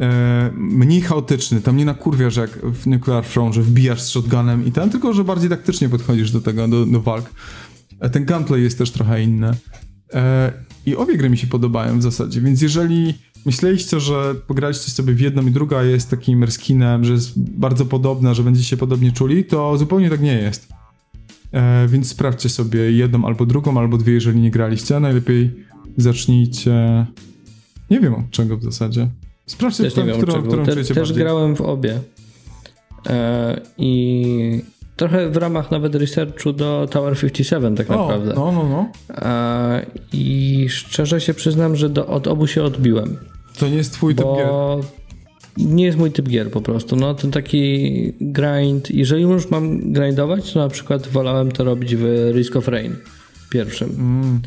[0.00, 4.72] E, mniej chaotyczny, tam nie nakurwiasz jak w Nuclear Throne, że wbijasz z shotgunem i
[4.72, 7.30] ten, tylko że bardziej taktycznie podchodzisz do tego, do, do walk.
[8.00, 9.50] E, Ten gunplay jest też trochę inny.
[10.14, 10.52] E,
[10.86, 13.14] I obie gry mi się podobają w zasadzie, więc jeżeli
[13.46, 18.34] myśleliście, że pograliście sobie w jedną i druga jest takim reskinem, że jest bardzo podobna,
[18.34, 20.68] że będziecie się podobnie czuli, to zupełnie tak nie jest.
[21.52, 25.00] E, więc sprawdźcie sobie jedną albo drugą, albo dwie, jeżeli nie graliście.
[25.00, 25.50] Najlepiej
[25.96, 27.06] zacznijcie...
[27.90, 29.08] Nie wiem od czego w zasadzie.
[29.46, 31.16] Sprawdźcie, Też nie którą, wiem którą, Te, też bardziej.
[31.16, 32.00] grałem w obie.
[33.78, 34.62] I
[34.96, 38.32] trochę w ramach nawet researchu do Tower 57 tak O, naprawdę.
[38.36, 38.88] no, no, no.
[40.12, 43.16] I szczerze się przyznam, że do, od obu się odbiłem.
[43.58, 44.48] To nie jest twój typ gier.
[45.56, 46.96] Nie jest mój typ gier po prostu.
[46.96, 48.90] No ten taki grind.
[48.90, 52.96] Jeżeli już mam grindować, to na przykład wolałem to robić w Risk of Rain
[53.50, 53.88] pierwszym.
[53.90, 54.40] Mm,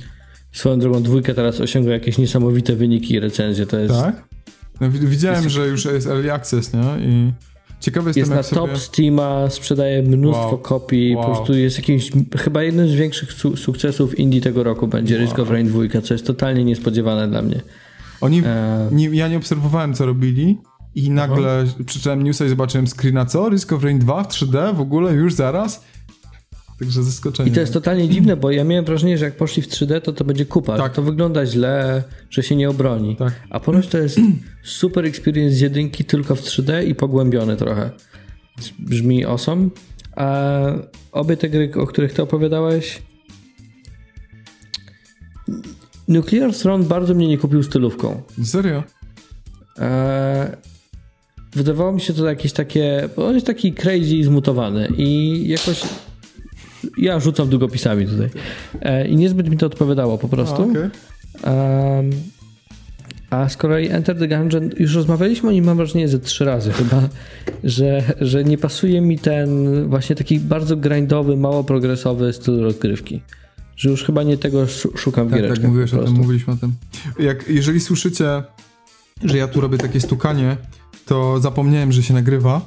[0.52, 3.66] Swoją drogą dwójkę teraz osiąga jakieś niesamowite wyniki i recenzje.
[3.66, 4.24] To jest, tak?
[4.82, 6.80] No, wi- widziałem, że już jest early access, nie?
[7.00, 7.32] I
[7.80, 8.62] ciekawy jestem, jest na sobie...
[8.74, 10.58] top Steama, sprzedaje mnóstwo Wow.
[10.58, 11.16] kopii.
[11.16, 11.26] Wow.
[11.26, 15.40] Po prostu jest jakimś, chyba jednym z większych su- sukcesów indie tego roku będzie Risk
[15.40, 17.62] of Rain 2, co jest totalnie niespodziewane dla mnie.
[18.22, 20.58] Oni, E, nie, ja nie obserwowałem, co robili
[20.96, 23.50] i nagle przeczytałem newsa i zobaczyłem screena, co?
[23.50, 25.84] Risk of Rain 2 w 3D w ogóle już zaraz?
[26.80, 27.50] Także zaskoczenie.
[27.50, 30.14] I to jest totalnie dziwne, bo ja miałem wrażenie, że jak poszli w 3D, to
[30.14, 30.78] to będzie kupa.
[30.78, 30.94] Tak.
[30.94, 33.16] To wygląda źle, że się nie obroni.
[33.16, 33.34] Tak.
[33.50, 34.20] A ponoć to jest
[34.64, 37.90] super experience z jedynki tylko w 3D i pogłębiony trochę.
[38.80, 39.70] Brzmi awesome.
[40.16, 40.62] A
[41.12, 43.02] obie te gry, o których ty opowiadałeś
[46.08, 48.22] Nuclear Throne bardzo mnie nie kupił stylówką.
[48.44, 48.84] Serio?
[49.78, 50.48] Eee,
[51.54, 53.10] wydawało mi się to jakieś takie.
[53.16, 54.88] Bo on jest taki crazy i zmutowany.
[54.98, 55.82] I jakoś.
[57.00, 58.30] Ja rzucam długopisami tutaj.
[58.82, 60.64] Eee, I niezbyt mi to odpowiadało po A, prostu.
[60.72, 60.82] okej.
[60.84, 62.10] Em,
[63.30, 66.72] a z kolei Enter the Gungeon, już rozmawialiśmy o nim, mam wrażenie, ze trzy razy
[66.72, 67.02] chyba,
[67.64, 69.50] że, że nie pasuje mi ten
[69.89, 73.22] właśnie taki bardzo grindowy, mało progresowy styl rozgrywki.
[73.76, 76.56] Że już chyba nie tego szu- szukam w Tak, tak, mówiłeś o tym, mówiliśmy o
[76.56, 76.74] tym.
[77.20, 78.43] Jak, jeżeli słyszycie
[79.24, 80.58] że ja tu robię takie stukanie,
[81.06, 82.62] to zapomniałem, że się nagrywa.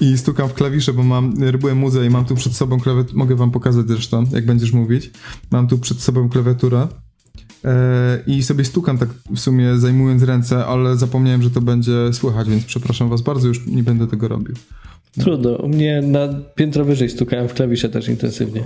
[0.00, 3.36] I stukam w klawisze, bo mam, robiłem muzę i mam tu przed sobą klawiaturę, mogę
[3.36, 5.10] wam pokazać zresztą, jak będziesz mówić.
[5.50, 6.88] Mam tu przed sobą klawiaturę
[7.64, 12.48] e, i sobie stukam tak w sumie zajmując ręce, ale zapomniałem, że to będzie słychać,
[12.48, 14.54] więc przepraszam was bardzo, już nie będę tego robił.
[15.20, 15.56] Trudno.
[15.56, 18.64] U mnie na piętro wyżej stukałem w klawisze też intensywnie.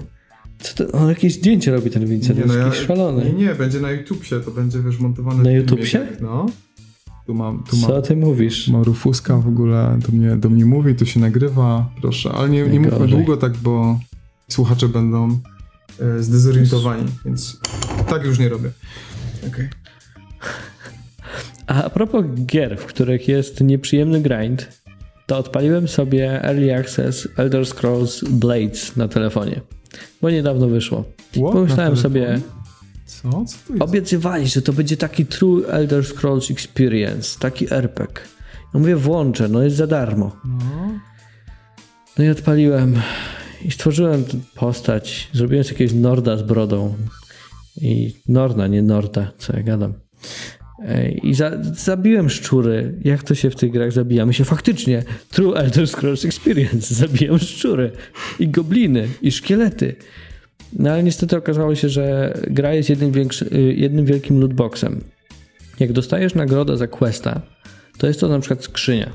[0.59, 0.93] Co to?
[0.93, 3.25] On jakieś zdjęcie robi ten Vincent, jest jakiś szalony.
[3.25, 5.43] Nie, nie, będzie na YouTubie, to będzie wiesz montowane.
[5.43, 5.87] Na YouTubie?
[5.87, 6.47] tak, No.
[7.31, 7.91] Tu mam, tu mam.
[7.91, 8.69] Co ty mówisz?
[8.69, 12.31] Ma Rufuska w ogóle do mnie, do mnie mówi, tu się nagrywa, proszę.
[12.33, 13.17] Ale nie, nie mówmy Najgorzej.
[13.17, 14.01] długo tak, bo
[14.49, 15.39] słuchacze będą
[16.01, 17.61] e, zdezorientowani, więc
[18.09, 18.71] tak już nie robię.
[19.49, 19.69] Okej.
[21.67, 24.83] A, propos gier, w których jest nieprzyjemny grind,
[25.27, 29.61] to odpaliłem sobie Early Access Elder Scrolls Blades na telefonie.
[30.23, 31.05] Bo niedawno wyszło.
[31.31, 31.53] What?
[31.53, 32.41] Pomyślałem sobie?
[33.23, 33.31] Co?
[33.31, 33.83] Co to jest?
[33.83, 38.25] obiecywali, że to będzie taki true Elder Scrolls Experience, taki RPG.
[38.75, 40.37] Ja mówię, włączę, no jest za darmo.
[40.45, 41.01] No.
[42.19, 42.95] No i odpaliłem
[43.65, 45.29] i stworzyłem postać.
[45.33, 46.95] Zrobiłem sobie jakiegoś Norda z brodą.
[47.77, 49.95] I Norda, nie Norda, co ja gadam.
[50.85, 52.95] Ej, I za, zabiłem szczury.
[53.05, 54.27] Jak to się w tych grach zabija?
[54.27, 57.93] My się faktycznie True Elder Scrolls Experience zabijam szczury
[58.39, 59.97] i gobliny i szkielety.
[60.79, 65.05] No ale niestety okazało się, że gra jest jednym, większy, y, jednym wielkim lootboxem.
[65.81, 67.43] Jak dostajesz nagrodę za questa,
[67.99, 69.11] to jest to na przykład skrzynia.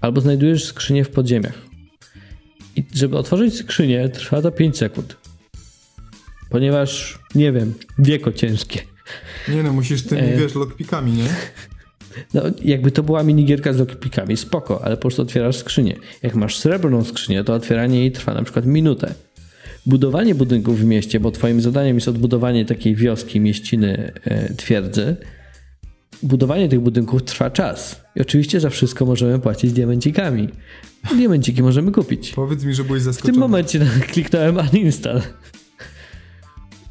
[0.00, 1.62] Albo znajdujesz skrzynię w podziemiach.
[2.76, 5.16] I żeby otworzyć skrzynię, trwa to 5 sekund.
[6.50, 8.80] Ponieważ, nie wiem, wieko ciężkie.
[9.48, 10.36] Nie no, musisz tymi, E.
[10.36, 11.28] wiesz, lockpikami, nie?
[12.34, 15.96] No, jakby to była minigierka z lockpikami, spoko, ale po prostu otwierasz skrzynię.
[16.22, 19.14] Jak masz srebrną skrzynię, to otwieranie jej trwa na przykład minutę.
[19.86, 25.16] Budowanie budynków w mieście, bo twoim zadaniem jest odbudowanie takiej wioski, mieściny, e, twierdzy.
[26.22, 28.00] Budowanie tych budynków trwa czas.
[28.16, 30.48] I oczywiście za wszystko możemy płacić diamencikami.
[31.16, 32.32] Diamenciki możemy kupić.
[32.32, 33.32] Powiedz mi, że byłeś W zaskoczony.
[33.32, 33.80] tym momencie
[34.12, 35.20] kliknąłem uninstall.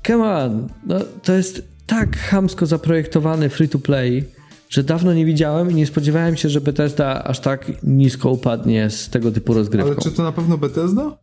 [0.07, 0.67] Come on.
[0.87, 4.23] No, to jest tak chamsko zaprojektowany free to play,
[4.69, 9.09] że dawno nie widziałem i nie spodziewałem się, że Bethesda aż tak nisko upadnie z
[9.09, 9.91] tego typu rozgrywką.
[9.91, 11.17] Ale czy to na pewno Bethesda?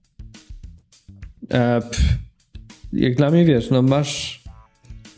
[1.53, 1.82] E,
[2.92, 4.40] jak dla mnie wiesz, no masz.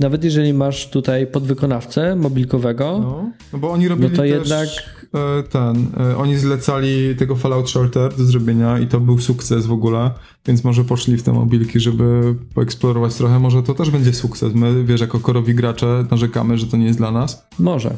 [0.00, 5.06] Nawet jeżeli masz tutaj podwykonawcę mobilkowego, No, no bo oni robili No to też jednak-
[5.14, 9.72] e, ten, e, oni zlecali tego Fallout Shelter do zrobienia i to był sukces w
[9.72, 10.10] ogóle,
[10.46, 14.54] więc może poszli w te mobilki, żeby poeksplorować trochę, może to też będzie sukces.
[14.54, 17.46] My, wiesz, jako korowi gracze narzekamy, że to nie jest dla nas.
[17.58, 17.96] Może.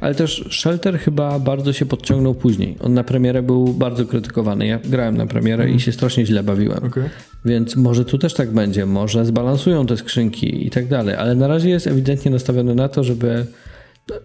[0.00, 2.76] Ale też Shelter chyba bardzo się podciągnął później.
[2.80, 4.66] On na premierę był bardzo krytykowany.
[4.66, 6.84] Ja grałem na premierę i się strasznie źle bawiłem.
[6.84, 7.04] Okej.
[7.44, 8.86] Więc może tu też tak będzie.
[8.86, 11.14] Może zbalansują te skrzynki i tak dalej.
[11.14, 13.46] Ale na razie jest ewidentnie nastawiony na to, żeby,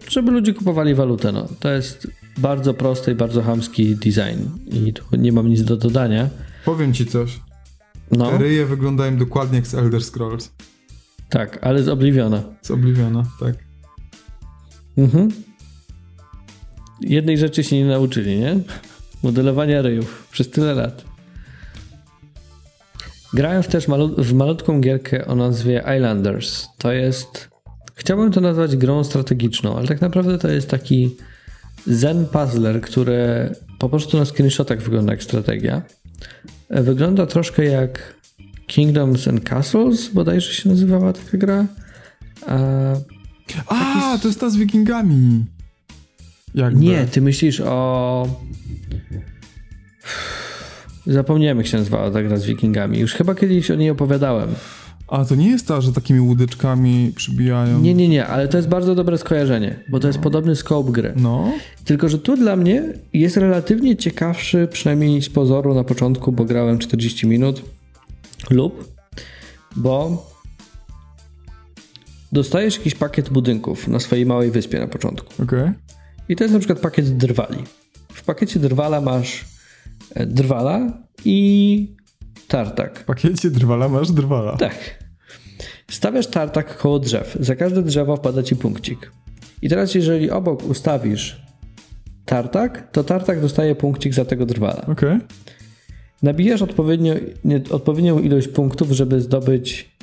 [0.08, 1.32] żeby ludzie kupowali walutę.
[1.32, 1.48] No.
[1.60, 4.40] To jest bardzo prosty i bardzo chamski design.
[4.72, 6.28] I tu nie mam nic do dodania.
[6.64, 7.40] Powiem ci coś.
[8.10, 10.50] No, Te ryje wyglądają dokładnie jak z Elder Scrolls.
[11.28, 12.42] tak, ale z Obliviona.
[12.62, 13.54] Z Obliviona, tak.
[14.98, 15.28] Mhm.
[17.00, 18.56] Jednej rzeczy się nie nauczyli, nie?
[19.22, 21.04] Modelowania ryjów przez tyle lat.
[23.34, 26.68] Grałem też malu- w malutką gierkę o nazwie Islanders.
[26.78, 27.50] To jest.
[27.94, 31.16] Chciałbym to nazwać grą strategiczną, ale tak naprawdę to jest taki
[31.86, 35.82] zen puzzler, który po prostu na screenshotach wygląda jak strategia.
[36.70, 38.14] Wygląda troszkę jak
[38.66, 41.66] Kingdoms and Castles, bodajże się nazywała taka gra.
[43.66, 45.44] A to jest ta z wikingami.
[46.54, 46.80] Jakby.
[46.80, 48.26] Nie, ty myślisz o.
[51.06, 52.98] Zapomniałem, jak się nazywała ta gra z Wikingami.
[52.98, 54.48] Już chyba kiedyś o niej opowiadałem.
[55.08, 57.80] A to nie jest ta, że takimi łódeczkami przybijają.
[57.80, 61.12] Nie, nie, nie, ale to jest bardzo dobre skojarzenie, bo to jest podobny scope gry.
[61.16, 61.52] No.
[61.84, 66.78] Tylko, że tu dla mnie jest relatywnie ciekawszy, przynajmniej z pozoru na początku, bo grałem
[66.78, 67.62] 40 minut
[68.50, 68.88] lub,
[69.76, 70.26] bo
[72.32, 75.42] dostajesz jakiś pakiet budynków na swojej małej wyspie na początku.
[75.42, 75.70] Okej.
[76.28, 77.58] I to jest na przykład pakiet drwali.
[78.12, 79.44] W pakiecie drwala masz
[80.14, 81.88] e, drwala i
[82.48, 82.98] tartak.
[82.98, 84.56] W pakiecie drwala masz drwala.
[84.56, 85.04] Tak.
[85.90, 87.36] Stawiasz tartak koło drzew.
[87.40, 89.12] Za każde drzewo wpada ci punkcik.
[89.62, 91.42] I teraz, jeżeli obok ustawisz
[92.24, 94.86] tartak, to tartak dostaje punkcik za tego drwala.
[94.86, 95.18] Okej.
[96.22, 97.14] Nabijasz odpowiednio,
[97.44, 99.96] nie, odpowiednią ilość punktów, żeby zdobyć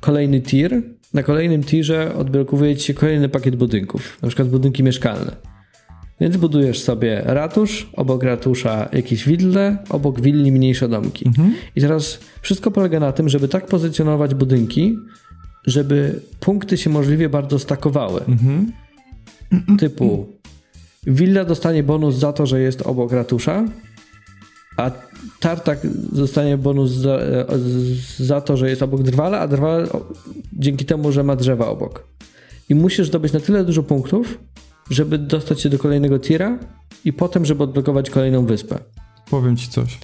[0.00, 0.82] kolejny tier.
[1.14, 5.36] Na kolejnym tierze odblokowuje ci się kolejny pakiet budynków, na przykład budynki mieszkalne.
[6.20, 11.30] Więc budujesz sobie ratusz, obok ratusza jakieś widle, obok willi mniejsze domki.
[11.76, 14.98] I teraz wszystko polega na tym, żeby tak pozycjonować budynki,
[15.66, 18.20] żeby punkty się możliwie bardzo stakowały.
[18.28, 18.72] Mhm.
[19.78, 20.26] typu
[21.06, 23.64] Willa dostanie bonus za to, że jest obok ratusza,
[24.78, 24.90] a
[25.40, 25.78] Tartak
[26.12, 27.46] dostanie bonus za, e,
[28.18, 29.88] za to, że jest obok drwala, a drwal
[30.52, 32.06] dzięki temu, że ma drzewa obok.
[32.68, 34.38] I musisz zdobyć na tyle dużo punktów,
[34.90, 36.58] żeby dostać się do kolejnego tira
[37.04, 38.78] i potem, żeby odblokować kolejną wyspę.
[39.30, 39.98] Powiem ci coś.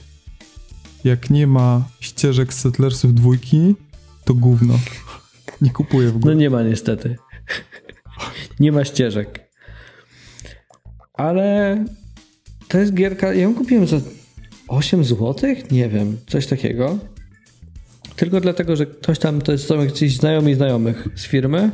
[1.05, 3.75] Jak nie ma ścieżek z Settlersów dwójki,
[4.25, 4.75] to gówno.
[5.63, 6.35] Nie kupuję w No ogóle.
[6.37, 7.17] nie ma niestety.
[8.61, 9.41] nie ma ścieżek.
[11.15, 11.85] Ale
[12.69, 13.97] to jest gierka, ja ją kupiłem za
[14.69, 15.35] 8 zł?
[15.71, 16.99] Nie wiem, coś takiego.
[18.17, 21.71] Tylko dlatego, że ktoś tam, to są jacyś znajomi znajomych z firmy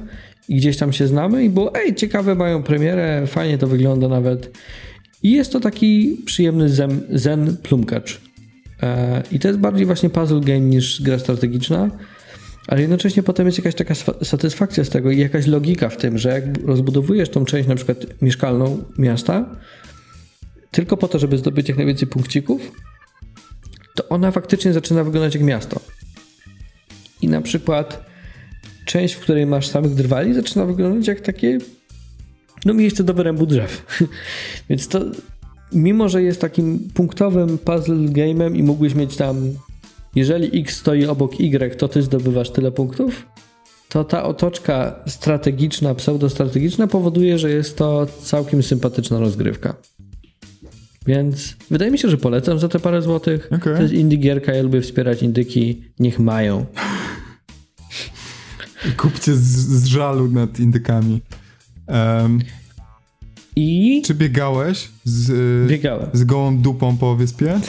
[0.49, 4.59] i gdzieś tam się znamy i było, ej, ciekawe, mają premierę, fajnie to wygląda nawet.
[5.23, 8.21] I jest to taki przyjemny zen, zen plumkacz.
[8.83, 11.91] E, I to jest bardziej właśnie puzzle game niż gra strategiczna,
[12.69, 16.29] ale jednocześnie potem jest jakaś taka satysfakcja z tego i jakaś logika w tym, że
[16.29, 19.57] jak rozbudowujesz tą część na przykład mieszkalną miasta,
[20.71, 22.73] tylko po to, żeby zdobyć jak najwięcej punkcików,
[23.95, 25.81] to ona faktycznie zaczyna wyglądać jak miasto.
[27.23, 28.05] I na przykład
[28.85, 31.59] część, w której masz samych drwali, zaczyna wyglądać jak takie
[32.65, 33.87] no miejsce do wyrębu drzew.
[34.69, 35.01] Więc to
[35.73, 39.55] mimo, że jest takim punktowym puzzle game'em i mógłbyś mieć tam
[40.15, 43.27] jeżeli X stoi obok Y, to ty zdobywasz tyle punktów,
[43.89, 49.75] to ta otoczka strategiczna, pseudostrategiczna powoduje, że jest to całkiem sympatyczna rozgrywka.
[51.11, 53.49] Więc wydaje mi się, że polecam za te parę złotych.
[53.53, 53.77] Okej.
[53.77, 56.67] To jest indie gierka, ja lubię wspierać indyki, niech mają.
[58.97, 61.21] Kupcie z, z żalu nad indykami.
[61.87, 62.41] Em,
[63.57, 65.31] I czy biegałeś z,
[65.69, 66.11] biegałem.
[66.13, 67.61] z gołą dupą po wyspie?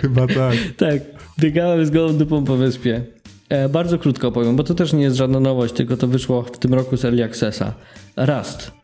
[0.00, 0.56] Chyba tak.
[0.76, 1.02] Tak,
[1.38, 3.04] biegałem z gołą dupą po wyspie.
[3.48, 6.58] E, bardzo krótko powiem, bo to też nie jest żadna nowość, tylko to wyszło w
[6.58, 7.74] tym roku z Early Accessa.
[8.16, 8.79] Rust.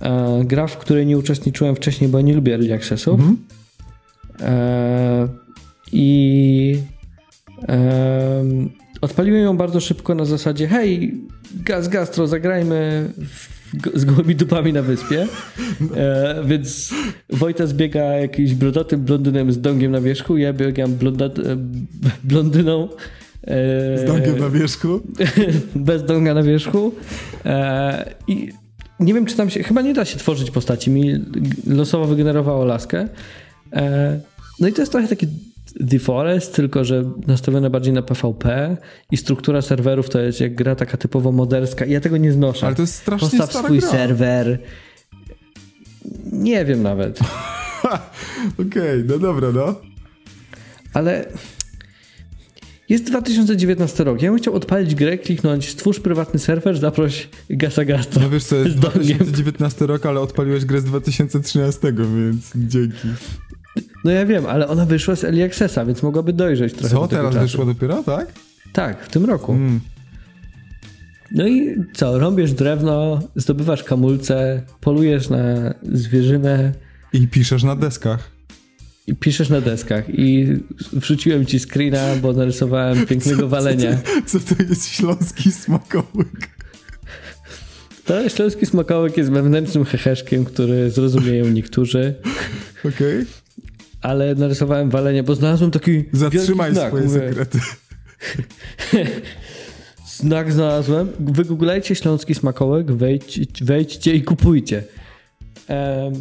[0.00, 3.20] E, gra, w której nie uczestniczyłem wcześniej, bo nie lubię Early Accessów.
[4.40, 5.28] E,
[5.92, 6.78] I
[7.68, 8.44] e,
[9.00, 11.20] odpaliłem ją bardzo szybko na zasadzie hej,
[11.64, 13.54] gaz gastro, zagrajmy w,
[13.94, 15.26] z gołymi dupami na wyspie.
[15.96, 16.94] E, więc
[17.30, 21.42] Wojta zbiega jakimś brodatym blondynem z dągiem na wierzchu, ja biegam blondat, e,
[22.24, 22.88] blondyną
[23.46, 25.00] e, Z dągiem na wierzchu.
[25.74, 26.92] bez dąga na wierzchu.
[28.28, 28.52] I
[29.00, 29.62] nie wiem, czy tam się.
[29.62, 30.90] Chyba nie da się tworzyć postaci.
[30.90, 31.24] Mi
[31.66, 33.08] losowo wygenerowało laskę.
[33.72, 34.20] E,
[34.60, 35.26] no i to jest trochę taki
[35.90, 38.76] The Forest, tylko że nastawione bardziej na PvP
[39.10, 41.84] i struktura serwerów to jest jak gra taka typowo moderska.
[41.86, 42.66] Ja tego nie znoszę.
[42.66, 43.90] Ale to jest strasznie Postaw swój gra.
[43.90, 44.58] serwer.
[46.32, 47.18] Nie wiem nawet.
[48.68, 49.74] Okej, no dobra, no.
[50.94, 51.26] Ale
[52.88, 54.22] jest 2019 rok.
[54.22, 58.20] Ja bym chciał odpalić grę, kliknąć stwórz prywatny serwer, zaproś Gasa Gasta.
[58.20, 59.00] No wiesz co, jest Z dągiem.
[59.18, 63.08] 2019 rok, ale odpaliłeś grę z 2013, więc dzięki.
[64.04, 67.08] No ja wiem, ale ona wyszła z Early Accessa, więc mogłaby dojrzeć trochę Co, do
[67.08, 67.44] tego teraz czasu.
[67.46, 68.32] wyszło dopiero, tak?
[68.72, 69.52] Tak, w tym roku.
[69.52, 69.80] Mm.
[71.32, 76.72] No i co, rąbiesz drewno, zdobywasz kamulce, polujesz na zwierzynę
[77.12, 78.33] I piszesz na deskach.
[79.06, 80.04] I piszesz na deskach.
[80.08, 80.46] I
[80.92, 83.98] wrzuciłem ci screena, bo narysowałem pięknego walenia.
[84.26, 86.54] Co to jest śląski smakołyk?
[88.04, 92.14] To śląski smakołek jest wewnętrznym heheszkiem, który zrozumieją niektórzy.
[92.84, 93.24] Okej?
[94.00, 96.88] Ale narysowałem walenie, bo znalazłem taki Zatrzymaj znak.
[96.88, 97.58] swoje Mówię, sekrety.
[100.18, 101.08] Znak znalazłem.
[101.20, 104.82] Wygooglajcie śląski smakołek, wejdź, wejdźcie i kupujcie.
[105.68, 106.12] Em,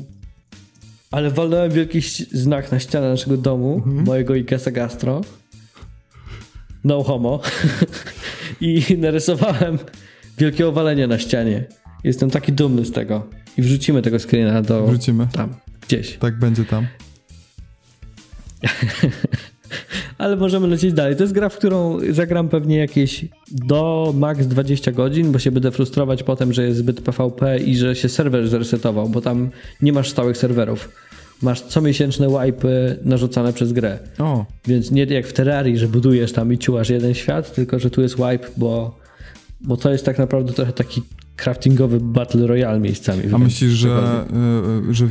[1.14, 2.02] ale walnąłem wielki
[2.32, 5.22] znak na ścianę naszego domu, mojego Ikesa Gastro.
[6.84, 7.40] No homo.
[8.62, 9.80] I narysowałem
[10.38, 11.66] wielkie owalenie na ścianie.
[12.04, 13.28] Jestem taki dumny z tego.
[13.58, 14.88] I wrzucimy tego screena do...
[14.88, 15.28] Wrzucimy.
[15.32, 16.18] Tam, gdzieś.
[16.18, 16.88] Tak będzie tam.
[20.18, 21.16] Ale możemy lecieć dalej.
[21.16, 25.72] To jest gra, w którą zagram pewnie jakieś do max 20 godzin, bo się będę
[25.72, 29.50] frustrować potem, że jest zbyt PvP i że się serwer zresetował, bo tam
[29.82, 30.90] nie masz stałych serwerów.
[31.42, 34.00] Masz comiesięczne wipy narzucane przez grę.
[34.20, 37.90] O, Więc nie jak w Terrarii, że budujesz tam i ciułasz jeden świat, tylko że
[37.90, 39.00] tu jest wipe, bo,
[39.62, 41.02] bo to jest tak naprawdę trochę taki
[41.36, 43.24] craftingowy battle royale miejscami.
[43.34, 44.26] a myślisz, że,
[44.90, 45.08] y, że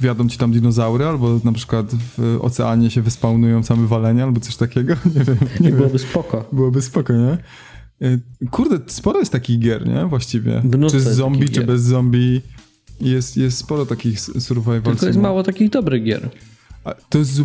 [0.00, 1.86] wiadą ci tam dinozaury, albo na przykład
[2.18, 4.94] w oceanie się wyspawnują same walenia, albo coś takiego?
[5.18, 5.76] Nie wiem, nie I wiem.
[5.76, 6.48] byłoby spoko.
[6.52, 7.38] Byłoby spoko, nie?
[8.08, 8.20] Y,
[8.50, 10.06] Kurde, sporo jest takich gier, nie?
[10.06, 10.62] Właściwie.
[10.64, 12.40] Mnóstwo czy z zombie, czy bez zombie.
[13.00, 15.22] Jest, jest sporo takich survival Tylko jest sim.
[15.22, 16.28] mało takich dobrych gier.
[17.08, 17.36] To jest,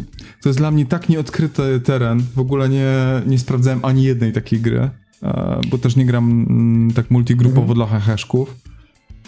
[0.41, 2.23] to jest dla mnie tak nieodkryty teren.
[2.35, 2.93] W ogóle nie,
[3.27, 4.89] nie sprawdzałem ani jednej takiej gry.
[5.23, 8.55] E, bo też nie gram mm, tak multigrupowo dla heheszków.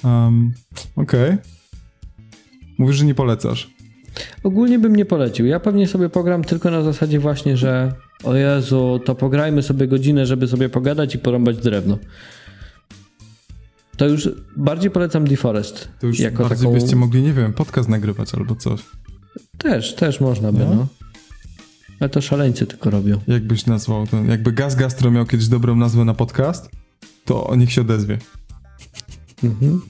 [0.03, 0.53] Um,
[0.95, 1.37] Okej.
[2.77, 3.69] Mówisz, że nie polecasz.
[4.43, 5.45] Ogólnie bym nie polecił.
[5.45, 10.25] Ja pewnie sobie pogram tylko na zasadzie właśnie, że o Jezu, to pograjmy sobie godzinę,
[10.25, 11.97] żeby sobie pogadać i porąbać drewno.
[13.97, 15.89] To już bardziej polecam Deforest.
[15.99, 16.79] To już jako bardziej taką...
[16.79, 18.81] byście mogli, nie wiem, podcast nagrywać albo coś.
[19.57, 20.75] Też, też można by, No.
[20.75, 20.87] no.
[22.01, 23.19] Ale to szaleńcy tylko robią.
[23.27, 26.69] Jakbyś nazwał to, jakby Gaz Gastro miał kiedyś dobrą nazwę na podcast,
[27.25, 28.17] to niech się odezwie.
[29.43, 29.81] Mhm.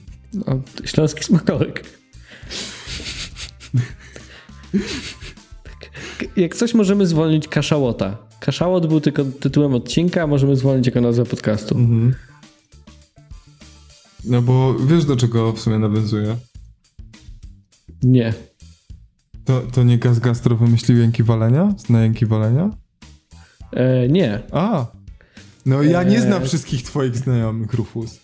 [0.46, 1.84] O, śląski smakołek.
[6.36, 8.16] Jak coś możemy zwolnić kaszałota.
[8.40, 11.74] Kaszałot był tylko tytułem odcinka, a możemy zwolnić jako nazwę podcastu.
[11.74, 12.14] Mhm.
[14.24, 16.36] No bo wiesz do czego w sumie nawiązuje?
[18.02, 18.34] Nie.
[19.44, 21.74] To, to nie Gaz Gastro wymyślił jęki walenia?
[21.78, 22.70] Zna jęki walenia?
[23.72, 24.40] E, nie.
[24.52, 24.86] A!
[25.66, 26.22] No ja nie Eee.
[26.22, 28.20] znam wszystkich twoich znajomych, Rufus.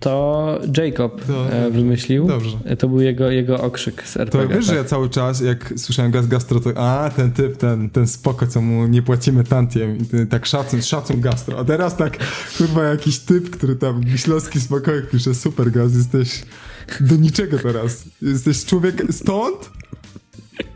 [0.00, 2.26] To Jacob To- e, wymyślił.
[2.26, 2.58] Dobrze.
[2.64, 4.56] E, To był jego, jego okrzyk z To RPG.
[4.56, 8.06] wiesz, że ja cały czas, jak słyszałem Gaz Gastro, to a, ten typ, ten, ten
[8.06, 11.58] spoko, co mu nie płacimy tantiem i ten, tak szacun, szacun Gastro.
[11.58, 12.18] A teraz tak,
[12.58, 16.42] kurwa, jakiś typ, który tam Wiślowski spokojek pisze, super Gaz, jesteś
[17.00, 18.04] do niczego teraz.
[18.22, 19.70] Jesteś człowiek stąd?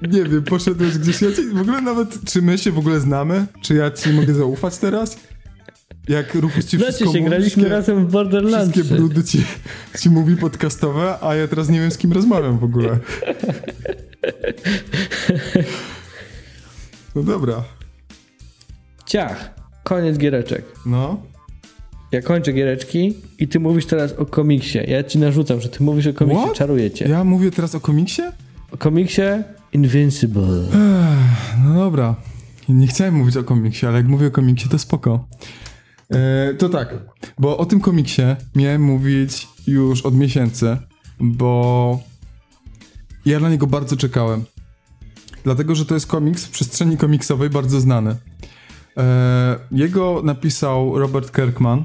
[0.03, 3.47] Nie wiem, poszedłeś gdzieś, ja ci, w ogóle nawet, czy my się w ogóle znamy?
[3.63, 5.17] Czy ja ci mogę zaufać teraz?
[6.09, 8.73] Jak Rufus ci wszystko się, mówi, graliśmy razem w Borderlands.
[8.73, 9.45] Wszystkie brudy ci,
[10.01, 12.99] ci mówi podcastowe, a ja teraz nie wiem z kim rozmawiam w ogóle.
[17.15, 17.65] No dobra,
[19.07, 19.51] Ciach.
[19.85, 20.65] Koniec giereczek.
[20.87, 21.23] no.
[22.13, 24.79] Ja kończę giereczki i ty mówisz teraz o komiksie.
[24.87, 26.57] Ja ci narzucam, że ty mówisz o komiksie, What?
[26.57, 27.09] czaruję cię.
[27.09, 28.23] Ja mówię teraz o komiksie?
[28.73, 29.23] O komiksie
[29.73, 30.69] Invincible.
[31.65, 32.17] No dobra.
[32.69, 35.29] Nie chciałem mówić o komiksie, ale jak mówię o komiksie, to spoko.
[36.11, 36.95] E, to tak,
[37.39, 38.23] bo o tym komiksie
[38.55, 40.77] miałem mówić już od miesięcy,
[41.21, 42.01] bo
[43.27, 44.45] ja na niego bardzo czekałem.
[45.45, 48.17] Dlatego, że to jest komiks w przestrzeni komiksowej bardzo znany.
[48.97, 51.85] E, jego napisał Robert Kirkman,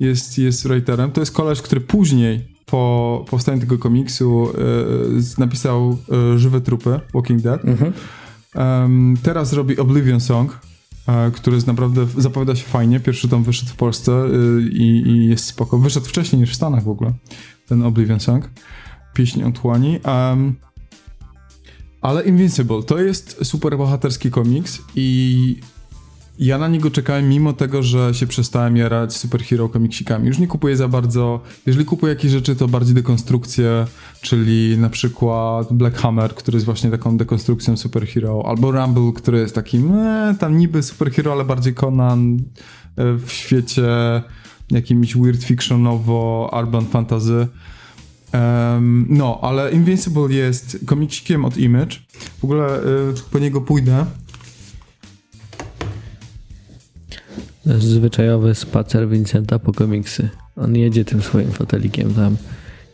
[0.00, 1.12] jest, jest writerem.
[1.12, 5.98] To jest koleś, który później po powstaniu tego komiksu e, napisał
[6.34, 7.64] e, Żywe Trupy, Walking Dead.
[7.64, 7.92] Mhm.
[8.54, 10.58] Em, teraz robi Oblivion Song,
[11.08, 13.00] e, który jest naprawdę zapowiada się fajnie.
[13.00, 14.12] Pierwszy tom wyszedł w Polsce
[14.72, 15.78] i, i jest spoko.
[15.78, 17.12] Wyszedł wcześniej niż w Stanach w ogóle,
[17.68, 18.50] ten Oblivion Song.
[19.14, 19.98] Pieśń otchłani.
[20.04, 20.54] Um,
[22.02, 25.56] ale Invincible to jest super bohaterski komiks i
[26.38, 30.28] ja na niego czekałem mimo tego, że się przestałem jarać superhero komiksikami.
[30.28, 33.86] Już nie kupuję za bardzo, jeżeli kupuję jakieś rzeczy, to bardziej dekonstrukcje,
[34.20, 39.54] czyli na przykład Black Hammer, który jest właśnie taką dekonstrukcją superhero, albo Rumble, który jest
[39.54, 42.40] takim, e, tam niby superhero, ale bardziej Conan e,
[43.14, 43.82] w świecie
[44.70, 47.46] jakimś weird fictionowo, urban fantasy.
[48.32, 51.96] Em, no, ale Invincible jest komiksikiem od Image.
[52.38, 52.84] W ogóle y,
[53.30, 54.06] po niego pójdę.
[57.66, 60.28] Zwyczajowy spacer Vincenta po komiksy.
[60.56, 62.36] On jedzie tym swoim fotelikiem tam.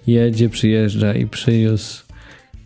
[0.06, 2.04] Jedzie, przyjeżdża i przyniósł.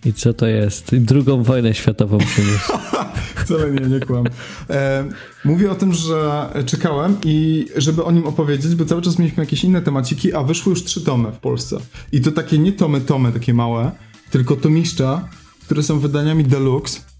[0.05, 0.93] I co to jest?
[0.93, 2.73] I drugą wojnę światową przyniósł.
[3.45, 4.25] Wcale nie, nie kłam.
[4.71, 5.05] E,
[5.45, 9.65] mówię o tym, że czekałem i żeby o nim opowiedzieć, bo cały czas mieliśmy jakieś
[9.65, 11.77] inne temaciki, a wyszły już trzy tomy w Polsce.
[12.13, 13.91] I to takie nie tomy, tomy takie małe,
[14.31, 15.29] tylko tomiszcza,
[15.65, 17.12] które są wydaniami deluxe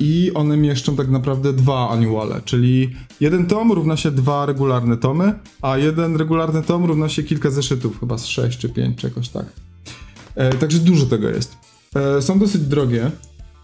[0.00, 5.34] i one mieszczą tak naprawdę dwa annuale, czyli jeden tom równa się dwa regularne tomy,
[5.62, 9.28] a jeden regularny tom równa się kilka zeszytów, chyba z sześć czy pięć, czy jakoś
[9.28, 9.46] tak.
[10.34, 11.56] E, także dużo tego jest.
[11.94, 13.10] E, są dosyć drogie,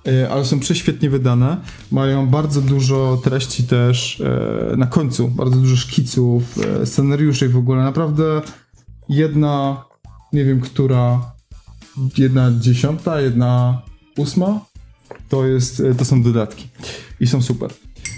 [0.07, 1.57] e, ale są prześwietnie wydane.
[1.93, 6.43] Mają bardzo dużo treści też e, na końcu, bardzo dużo szkiców,
[6.83, 7.83] e, scenariuszy w ogóle.
[7.83, 8.43] Naprawdę
[9.09, 9.85] jedna,
[10.33, 11.33] nie wiem która,
[12.19, 13.83] jedna dziesiąta, jedna
[14.16, 14.61] ósma
[15.29, 16.68] to, jest, e, to są dodatki
[17.20, 17.70] i są super.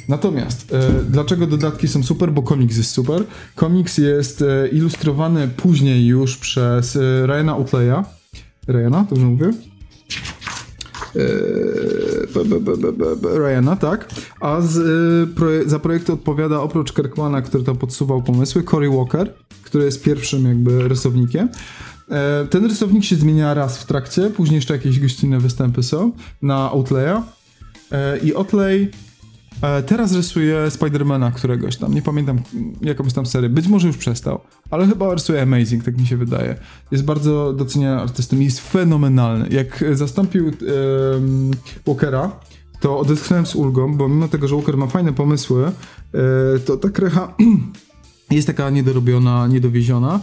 [0.08, 2.32] Natomiast e, dlaczego dodatki są super?
[2.32, 3.24] Bo komiks jest super.
[3.54, 8.04] Komiks jest e, ilustrowany później już przez e, Ryana Outleya.
[8.68, 9.50] Ryana, dobrze mówię?
[13.16, 14.08] B- Ryana, tak.
[14.40, 19.34] A z, y, proje- za projekt odpowiada oprócz Kirkmana, który tam podsuwał pomysły, Cory Walker,
[19.62, 21.48] który jest pierwszym jakby rysownikiem.
[22.10, 26.70] E, Ten rysownik się zmienia raz w trakcie, później jeszcze jakieś gościnne występy są na
[26.70, 27.22] Outleya.
[27.92, 28.90] E, I Outlay
[29.62, 32.40] e, teraz rysuje Spidermana któregoś tam, nie pamiętam
[32.82, 34.40] jakąś tam serię, być może już przestał,
[34.70, 36.56] ale chyba rysuje Amazing, tak mi się wydaje.
[36.90, 39.48] Jest bardzo doceniany artystą i jest fenomenalny.
[39.50, 41.50] Jak zastąpił em,
[41.86, 42.40] Walkera,
[42.80, 45.72] to odetchnąłem z ulgą, bo mimo tego, że Walker ma fajne pomysły,
[46.64, 47.34] to ta krecha
[48.30, 50.20] Jest taka niedorobiona, niedowieziona.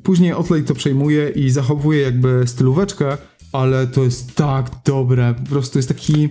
[0.00, 3.16] E, później Otley to przejmuje i zachowuje jakby stylóweczkę,
[3.52, 5.34] ale to jest tak dobre.
[5.34, 6.28] Po prostu jest taki...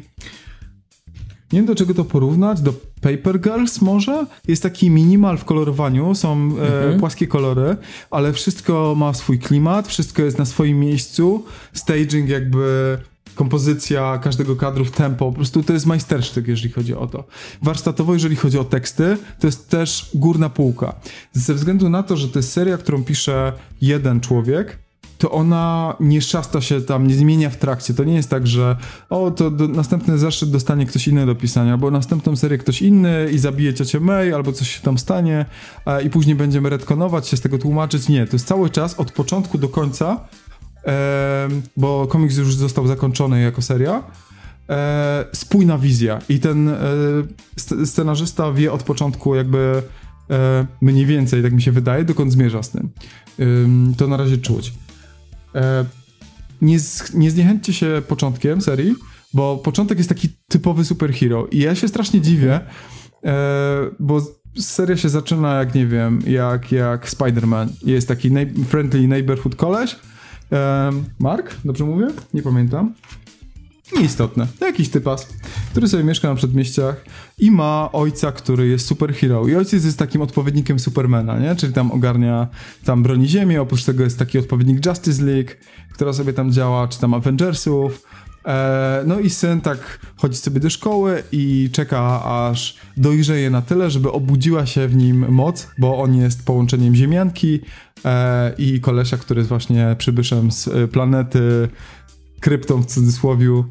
[1.52, 4.26] Nie wiem do czego to porównać, do Paper Girls może?
[4.48, 7.78] Jest taki minimal w kolorowaniu, są e, płaskie kolory,
[8.12, 12.98] ale wszystko ma swój klimat, wszystko jest na swoim miejscu, staging jakby
[13.40, 17.24] kompozycja każdego kadru w tempo, po prostu to jest majstersztyk, jeżeli chodzi o to.
[17.62, 20.96] Warsztatowo, jeżeli chodzi o teksty, to jest też górna półka.
[21.34, 24.80] Ze względu na to, że to jest seria, którą pisze jeden człowiek,
[25.18, 27.94] to ona nie szasta się tam, nie zmienia w trakcie.
[27.94, 28.76] To nie jest tak, że
[29.10, 33.30] o, to do, następny zaszczyt dostanie ktoś inny do pisania, albo następną serię ktoś inny
[33.32, 35.46] i zabije ciocię May, albo coś się tam stanie
[35.86, 38.10] e, i później będziemy retkonować, się z tego tłumaczyć.
[38.10, 40.20] Nie, to jest cały czas od początku do końca,
[41.78, 44.04] bo komiks już został zakończony jako seria,
[44.70, 46.78] e, spójna wizja i ten e,
[47.56, 49.84] st- scenarzysta wie od początku jakby
[50.30, 52.90] e, mniej więcej, tak mi się wydaje, dokąd zmierza z tym.
[53.40, 54.74] Ym, to na razie czuć.
[56.62, 58.96] Nie, z, nie zniechęćcie się początkiem serii,
[59.34, 62.60] bo początek jest taki typowy superhero i ja się strasznie dziwię,
[64.00, 64.22] bo
[64.60, 67.68] seria się zaczyna jak, nie wiem, jak, jak Spider-Man.
[67.86, 68.32] Jest taki
[68.68, 69.96] friendly neighborhood koleś.
[71.20, 71.56] Mark?
[71.66, 72.08] Dobrze mówię?
[72.34, 72.94] Nie pamiętam.
[73.98, 74.48] Nieistotne.
[74.62, 75.28] Jakiś typas,
[75.72, 77.06] który sobie mieszka na przedmieściach
[77.38, 79.48] i ma ojca, który jest superhero.
[79.48, 81.56] I ojciec jest takim odpowiednikiem Supermana, nie?
[81.56, 82.48] Czyli tam ogarnia,
[82.86, 85.50] tam broni ziemię, oprócz tego jest taki odpowiednik Justice League,
[85.94, 88.06] która sobie tam działa, czy tam Avengersów.
[88.50, 93.90] E, no i syn tak chodzi sobie do szkoły i czeka aż dojrzeje na tyle,
[93.90, 97.60] żeby obudziła się w nim moc, bo on jest połączeniem ziemianki
[98.06, 101.70] e, i kolesia, który jest właśnie przybyszem z e, planety
[102.40, 103.66] kryptą w cudzysłowiu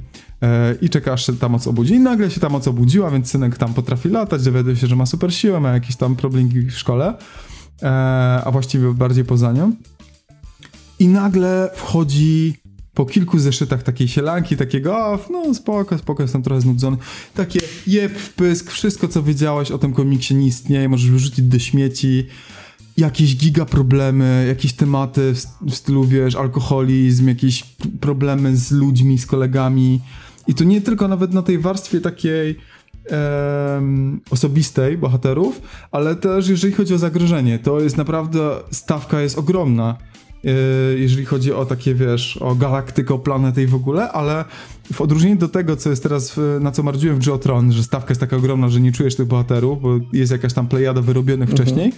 [0.80, 1.94] i czeka aż się ta moc obudzi.
[1.94, 5.06] I nagle się ta moc obudziła, więc synek tam potrafi latać, dowiaduje się, że ma
[5.06, 7.14] super siłę, ma jakieś tam problemy w szkole,
[8.44, 9.72] a właściwie bardziej poza nią.
[10.98, 12.54] I nagle wchodzi
[12.98, 16.96] po kilku zeszytach takiej sielanki, takiego, o, no spoko, spoko, jestem trochę znudzony.
[17.34, 22.26] Takie jeb, wpysk, wszystko co wiedziałeś o tym komiksie nie istnieje, możesz wyrzucić do śmieci.
[22.96, 27.62] Jakieś giga problemy, jakieś tematy w, w stylu, wiesz, alkoholizm, jakieś
[28.00, 30.00] problemy z ludźmi, z kolegami.
[30.46, 32.56] I to nie tylko nawet na tej warstwie takiej
[34.30, 39.96] osobistej bohaterów, ale też jeżeli chodzi o zagrożenie, to jest naprawdę, stawka jest ogromna
[40.96, 44.44] jeżeli chodzi o takie, wiesz, o galaktykę, o planetę i w ogóle, ale
[44.92, 48.10] w odróżnieniu do tego, co jest teraz, w, na co marzyłem w Geotron, że stawka
[48.10, 51.92] jest taka ogromna, że nie czujesz tych bohaterów, bo jest jakaś tam plejada wyrobionych wcześniej,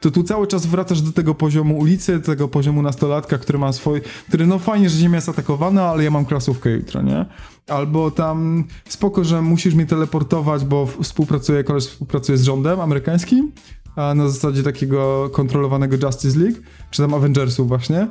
[0.00, 3.72] to tu cały czas wracasz do tego poziomu ulicy, do tego poziomu nastolatka, który ma
[3.72, 7.26] swój, który no fajnie, że ziemia jest atakowana, ale ja mam klasówkę jutro, nie?
[7.68, 13.52] Albo tam spoko, że musisz mnie teleportować, bo współpracuję, koleś współpracuje z rządem amerykańskim,
[13.96, 16.58] a na zasadzie takiego kontrolowanego Justice League,
[16.90, 18.08] czy tam Avengersów właśnie,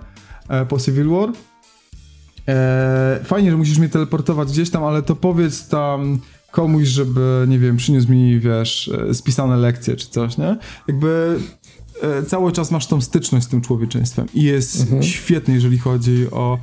[0.50, 1.30] e, po Civil War.
[2.48, 6.20] E, fajnie, że musisz mnie teleportować gdzieś tam, ale to powiedz tam
[6.52, 10.58] komuś, żeby, nie wiem, przyniósł mi, wiesz, e, spisane lekcje czy coś, nie?
[10.88, 11.40] Jakby
[12.02, 16.60] e, cały czas masz tą styczność z tym człowieczeństwem i jest świetny, jeżeli chodzi o...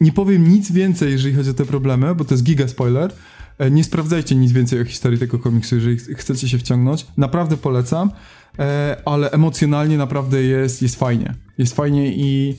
[0.00, 3.12] Nie powiem nic więcej, jeżeli chodzi o te problemy, bo to jest giga spoiler.
[3.58, 7.06] E, Nie sprawdzajcie nic więcej o historii tego komiksu, jeżeli ch- chcecie się wciągnąć.
[7.16, 8.10] Naprawdę polecam,
[8.58, 11.34] e, ale emocjonalnie naprawdę jest, jest fajnie.
[11.58, 12.56] Jest fajnie i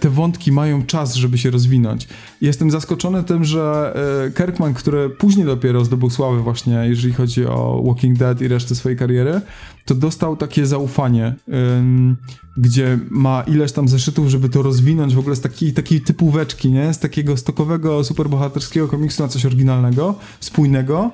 [0.00, 2.08] te wątki mają czas, żeby się rozwinąć.
[2.40, 3.94] Jestem zaskoczony tym, że
[4.26, 8.74] e, Kirkman, który później dopiero zdobył sławę właśnie, jeżeli chodzi o Walking Dead i resztę
[8.74, 9.40] swojej kariery,
[9.84, 11.34] to dostał takie zaufanie,
[12.56, 16.94] gdzie ma ileś tam zeszytów, żeby to rozwinąć w ogóle z takiej, takiej typóweczki, nie?
[16.94, 21.10] Z takiego stokowego, superbohaterskiego komiksu na coś oryginalnego, spójnego.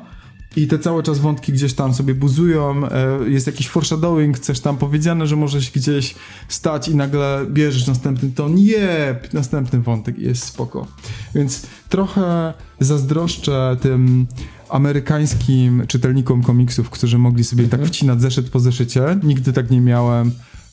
[0.56, 4.76] I te cały czas wątki gdzieś tam sobie buzują, e, jest jakiś foreshadowing, coś tam
[4.76, 6.14] powiedziane, że może się gdzieś
[6.48, 10.86] stać i nagle bierzesz następny ton, jep, następny wątek jest spoko.
[11.34, 14.26] Więc trochę zazdroszczę tym
[14.68, 19.02] amerykańskim czytelnikom komiksów, którzy mogli sobie tak wcinać zeszyt po zeszycie.
[19.22, 20.30] Nigdy tak nie miałem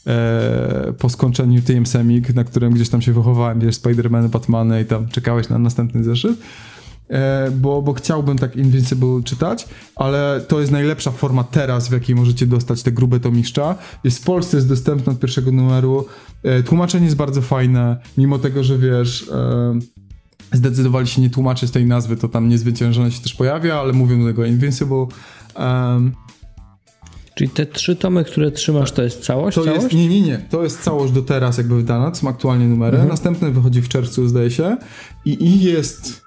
[0.08, 4.86] e, po skończeniu TM Semik, na którym gdzieś tam się wychowałem, wiesz, Spider-Man, Batmany i
[4.86, 6.40] tam czekałeś na następny zeszyt
[7.52, 12.48] bo, bo chciałbym tak Invincible czytać, ale to jest najlepsza forma teraz, w jakiej możecie
[12.48, 13.76] dostać te grube tomiszcza.
[14.04, 16.06] Jest w Polsce, jest dostępne od pierwszego numeru.
[16.44, 19.30] E, tłumaczenie jest bardzo fajne, mimo tego, że wiesz...
[19.32, 19.80] E,
[20.54, 24.26] Zdecydowali się nie tłumaczyć tej nazwy, to tam niezwyciężone się też pojawia, ale mówią do
[24.26, 25.08] tego Invincible.
[25.56, 26.12] Um,
[27.36, 29.56] Czyli te trzy tomy, które trzymasz, to jest całość?
[29.56, 29.84] to całość?
[29.84, 30.38] jest, nie, nie, nie.
[30.50, 33.04] To jest całość do teraz jakby wydana, są aktualnie numery.
[33.10, 34.78] Następny wychodzi w czerwcu, zdaje się.
[35.26, 36.21] I ich jest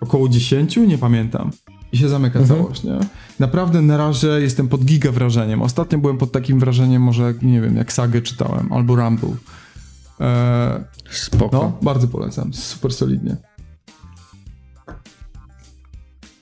[0.00, 1.50] około 10, nie pamiętam.
[1.92, 2.60] i się zamyka Mhm.
[2.60, 2.98] całość, nie?
[3.38, 5.62] Naprawdę na razie jestem pod giga wrażeniem.
[5.62, 9.34] Ostatnio byłem pod takim wrażeniem, może, nie wiem, jak Sagę czytałem, albo Rumble.
[10.20, 11.48] E, Spoko.
[11.58, 13.36] no, bardzo polecam, super solidnie.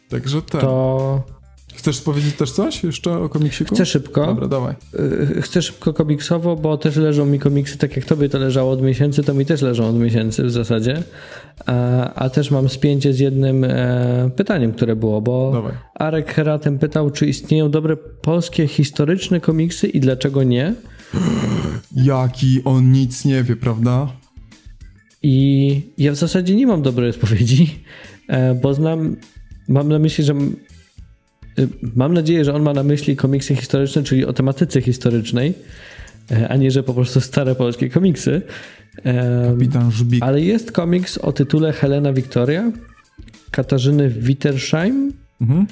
[0.08, 0.60] Także tak.
[0.60, 1.22] To
[1.78, 3.74] Chcesz powiedzieć też coś jeszcze o komiksiku?
[3.74, 4.26] chcę szybko.
[4.26, 4.74] Dobra, dawaj.
[5.38, 8.82] Y, Chcę szybko komiksowo, bo też leżą mi komiksy, tak jak tobie to leżało od
[8.82, 11.02] miesięcy, to mi też leżą od miesięcy w zasadzie.
[11.66, 15.72] A, a też mam spięcie z jednym e, pytaniem, które było, bo Dawaj.
[15.94, 20.74] Arek Heratem pytał, czy istnieją dobre polskie historyczne komiksy i dlaczego nie.
[21.96, 24.12] Jaki on nic nie wie, prawda?
[25.22, 27.74] I ja w zasadzie nie mam dobrej odpowiedzi,
[28.28, 29.16] e, bo znam,
[29.68, 30.34] mam na myśli, że
[31.96, 35.54] mam nadzieję, że on ma na myśli komiksy historyczne, czyli o tematyce historycznej,
[36.30, 38.42] e, a nie, że po prostu stare polskie komiksy.
[39.52, 40.22] Kapitan Żbik.
[40.22, 42.72] Ale jest komiks o tytule Helena Wiktoria
[43.50, 45.12] Katarzyny Wittersheim.
[45.40, 45.66] Mhm.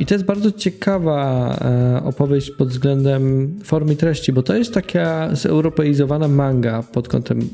[0.00, 4.74] I to jest bardzo ciekawa e, opowieść pod względem formy i treści, bo to jest
[4.74, 7.48] taka zeuropeizowana manga pod kątem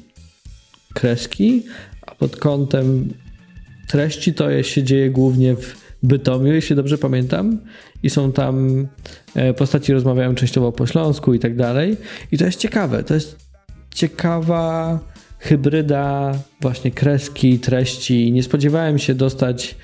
[0.95, 1.63] kreski,
[2.07, 3.09] a pod kątem
[3.89, 7.59] treści to się dzieje głównie w Bytomiu, jeśli dobrze pamiętam.
[8.03, 8.87] I są tam
[9.35, 11.97] e, postaci rozmawiają częściowo po śląsku i tak dalej.
[12.33, 13.05] I to jest ciekawe.
[13.05, 13.37] To jest
[13.95, 14.99] ciekawa
[15.39, 18.33] hybryda właśnie kreski, treści.
[18.33, 19.77] Nie spodziewałem się dostać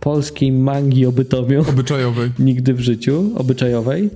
[0.00, 2.30] polskiej mangi o Bytomiu Obyczajowej.
[2.38, 4.10] nigdy w życiu, obyczajowej,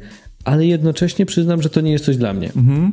[0.44, 2.52] ale jednocześnie przyznam, że to nie jest coś dla mnie.
[2.56, 2.92] Mhm.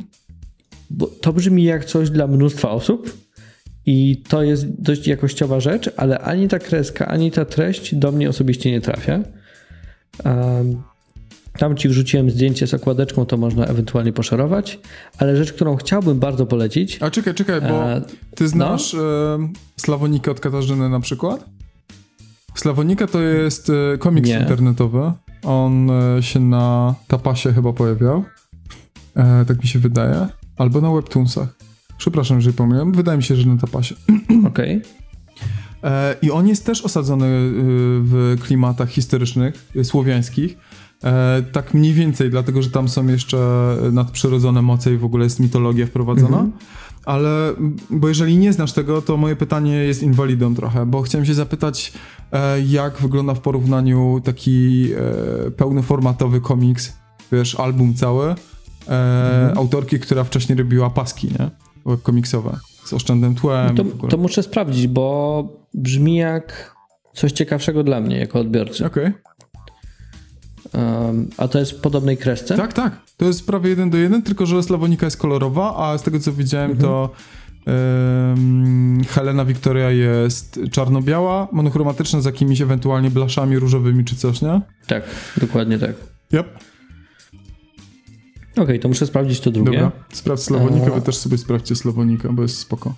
[0.90, 3.23] Bo to brzmi jak coś dla mnóstwa osób
[3.86, 8.28] i to jest dość jakościowa rzecz, ale ani ta kreska, ani ta treść do mnie
[8.28, 9.20] osobiście nie trafia.
[11.58, 14.78] Tam ci wrzuciłem zdjęcie z okładeczką, to można ewentualnie poszerować,
[15.18, 17.02] ale rzecz, którą chciałbym bardzo polecić.
[17.02, 18.02] A czekaj, czekaj, bo E,
[18.34, 18.98] ty znasz e,
[19.76, 21.44] Slawonika od Katarzyny na przykład?
[22.54, 24.38] Slawonika to jest e, komiks Nie.
[24.40, 25.12] internetowy.
[25.42, 28.24] On e, się na Tapasie chyba pojawiał.
[29.48, 30.28] Tak mi się wydaje.
[30.58, 31.48] Albo na Webtoonsach.
[31.98, 32.92] Przepraszam, że pomyliłem.
[32.92, 33.94] Wydaje mi się, że na Tapasie.
[34.48, 34.82] Okej.
[35.84, 37.50] E, I on jest też osadzony y,
[38.02, 40.58] w klimatach historycznych, y, słowiańskich.
[41.04, 43.38] E, tak mniej więcej, dlatego że tam są jeszcze
[43.92, 46.46] nadprzyrodzone moce i w ogóle jest mitologia wprowadzona.
[47.04, 51.26] Ale, m, bo jeżeli nie znasz tego, to moje pytanie jest inwalidą trochę, bo chciałem
[51.26, 51.92] się zapytać,
[52.32, 54.88] e, jak wygląda w porównaniu taki
[55.56, 56.92] pełnoformatowy komiks,
[57.32, 58.34] wiesz, album cały,
[58.88, 61.63] e, autorki, która wcześniej robiła paski, nie?
[61.86, 62.58] Webkomiksowe.
[62.84, 63.76] Z oszczędnym tłem.
[63.76, 64.10] To, w ogóle.
[64.10, 66.74] to muszę sprawdzić, bo brzmi jak
[67.14, 68.86] coś ciekawszego dla mnie jako odbiorcy.
[68.86, 69.12] Okej.
[70.74, 72.56] Um, a to jest w podobnej kresce?
[72.56, 73.00] Tak, tak.
[73.16, 76.32] To jest prawie jeden do jeden, tylko że Slawonika jest kolorowa, a z tego co
[76.32, 77.10] widziałem, to
[77.66, 84.60] em, Helena Wiktoria jest czarno-biała, monochromatyczna z jakimiś ewentualnie blaszami różowymi czy coś, nie?
[84.86, 85.04] Tak,
[85.36, 85.94] dokładnie tak.
[86.32, 86.58] Yep.
[88.56, 89.72] Okej, to muszę sprawdzić to drugie.
[89.78, 89.92] Dobra.
[90.12, 92.94] Sprawdź Slawonikę, A- wy też sobie sprawdźcie Slawonika, bo jest spoko.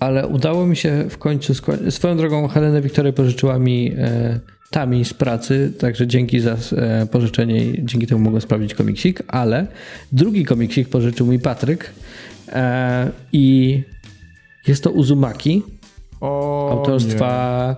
[0.00, 1.52] Ale udało mi się w końcu.
[1.52, 7.06] Sko- Swoją drogą, Helena Wiktoria pożyczyła mi e, Tami z pracy, także dzięki za e,
[7.06, 9.22] pożyczenie i dzięki temu mogłem sprawdzić komiksik.
[9.28, 9.66] Ale
[10.12, 11.90] drugi komiksik pożyczył mi Patryk
[12.48, 13.82] e, i
[14.66, 15.62] jest to Uzumaki
[16.20, 17.76] O autorstwa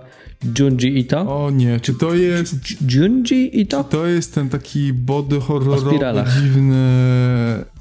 [0.59, 1.45] Junji Ito.
[1.45, 2.55] O nie, czy to jest...
[2.95, 3.83] Junji Ito?
[3.83, 5.99] To jest ten taki body horrorowy,
[6.41, 6.85] dziwny,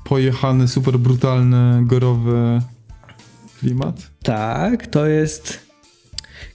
[0.05, 2.61] pojechany, super brutalny, gorowy
[3.61, 4.11] klimat.
[4.23, 5.67] Tak, to jest.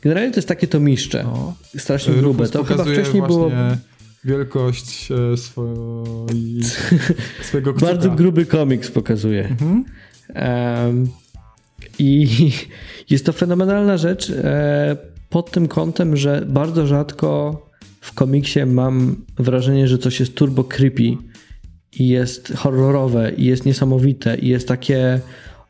[0.01, 1.23] Generalnie to jest takie tomiszcze.
[1.23, 1.55] No.
[1.77, 2.37] Strasznie grube.
[2.37, 3.51] Rufus To chyba wcześniej było
[4.23, 6.63] wielkość e, swojej,
[7.47, 7.91] swojego kciuka.
[7.91, 9.47] bardzo gruby komiks pokazuje.
[9.47, 9.85] Mhm.
[10.33, 11.07] Em,
[11.99, 12.27] I
[13.09, 17.61] jest to fenomenalna rzecz e, pod tym kątem, że bardzo rzadko
[18.01, 21.17] w komiksie mam wrażenie, że coś jest turbo creepy
[21.99, 25.19] i jest horrorowe i jest niesamowite i jest takie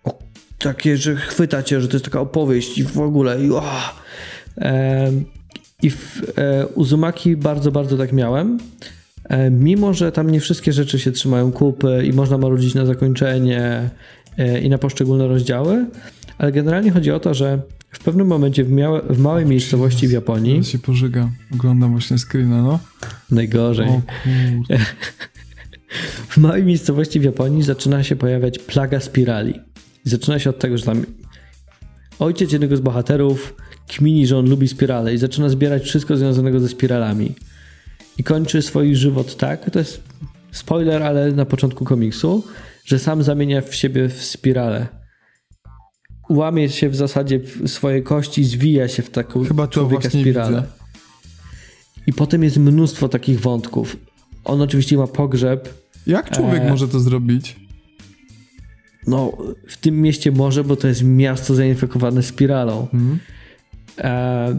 [0.04, 0.20] o,
[0.60, 3.64] takie, że chwyta cię, że to jest taka opowieść i w ogóle i, o,
[4.58, 5.26] Em,
[5.84, 8.58] i w e, Uzumaki bardzo, bardzo tak miałem.
[9.30, 13.90] E, Mimo, że tam nie wszystkie rzeczy się trzymają kupy i można marudzić na zakończenie
[14.38, 15.86] e, i na poszczególne rozdziały,
[16.38, 17.60] ale generalnie chodzi o to, że
[17.92, 18.70] w pewnym momencie w,
[19.10, 21.30] w małej miejscowości w Japonii, Teraz się pożyga.
[21.54, 22.80] Oglądam właśnie screena, no.
[23.32, 24.86] najgorzej, O kurde.
[26.30, 29.54] w małej miejscowości w Japonii zaczyna się pojawiać plaga spirali.
[30.04, 31.06] Zaczyna się od tego, że tam
[32.20, 33.56] ojciec jednego z bohaterów
[33.88, 37.36] kmini, że on lubi spirale i zaczyna zbierać wszystko związanego ze spiralami.
[38.18, 40.04] I kończy swój żywot tak, to jest
[40.52, 42.44] spoiler, ale na początku komiksu,
[42.86, 45.01] że sam zamienia w siebie w spiralę.
[46.36, 50.50] Łamie się w zasadzie w swoje kości, zwija się w taką Chyba człowieka spiralę.
[50.62, 50.64] widzę.
[52.08, 53.98] I potem jest mnóstwo takich wątków.
[54.46, 55.74] On oczywiście ma pogrzeb.
[56.08, 56.70] Jak człowiek E.
[56.70, 57.56] może to zrobić?
[59.08, 59.38] No,
[59.68, 62.88] w tym mieście może, bo to jest miasto zainfekowane spiralą.
[63.98, 64.58] E,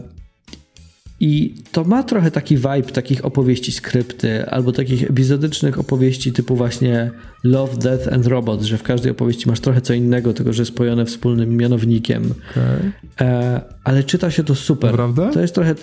[1.19, 7.11] I to ma trochę taki vibe takich opowieści skrypty, albo takich epizodycznych opowieści typu właśnie
[7.43, 11.05] Love, Death and Robots, że w każdej opowieści masz trochę co innego, tylko że spojone
[11.05, 12.33] wspólnym mianownikiem.
[12.51, 12.91] Okej.
[13.21, 14.91] E, ale czyta się to super.
[14.91, 15.31] Naprawdę?
[15.33, 15.75] To jest trochę.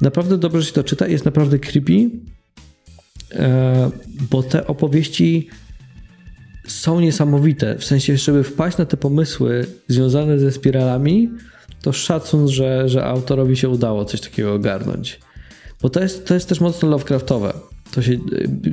[0.00, 2.10] Naprawdę dobrze się to czyta, jest naprawdę creepy,
[3.32, 3.90] e,
[4.30, 5.48] bo te opowieści
[6.66, 7.78] są niesamowite.
[7.78, 11.30] W sensie, żeby wpaść na te pomysły związane ze spiralami,
[11.82, 15.20] to szacun, że, że autorowi się udało coś takiego ogarnąć.
[15.82, 17.52] Bo to jest, to jest też mocno Lovecraftowe.
[17.92, 18.18] To się,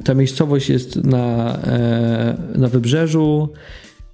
[0.04, 3.50] ta miejscowość jest na, e, na wybrzeżu,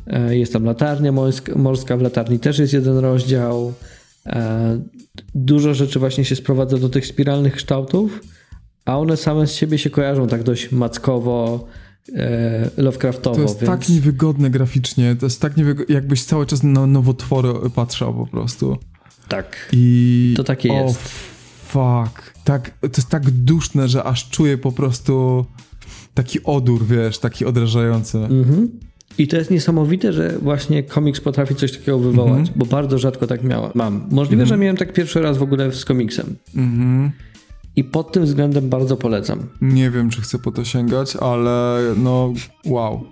[0.08, 3.74] e, jest tam latarnia morska, morska, w latarni też jest jeden rozdział.
[4.26, 4.80] E,
[5.36, 8.22] Dużo rzeczy właśnie się sprowadza do tych spiralnych kształtów,
[8.86, 11.68] a one same z siebie się kojarzą tak dość mackowo,
[12.78, 13.36] Lovecraftowo.
[13.36, 13.72] To jest więc...
[13.72, 18.78] tak niewygodne graficznie, to jest tak niewygodne, jakbyś cały czas na nowotwory patrzał po prostu.
[19.28, 19.70] Tak.
[19.72, 20.34] I...
[20.38, 21.00] To takie o, jest.
[21.68, 22.34] fuck.
[22.44, 25.46] Tak, to jest tak duszne, że aż czuję po prostu
[26.14, 28.18] taki odór, wiesz, taki odrażający.
[28.18, 28.70] Mhm.
[29.18, 32.50] I to jest niesamowite, że właśnie komiks potrafi coś takiego wywołać, Mhm.
[32.56, 33.72] bo bardzo rzadko tak miałem.
[33.76, 34.08] mam.
[34.12, 36.36] Możliwe, że miałem tak pierwszy raz w ogóle z komiksem.
[36.56, 37.12] Mhm.
[37.76, 39.50] I pod tym względem bardzo polecam.
[39.62, 42.34] Nie wiem, czy chcę po to sięgać, ale no
[42.66, 43.04] wow,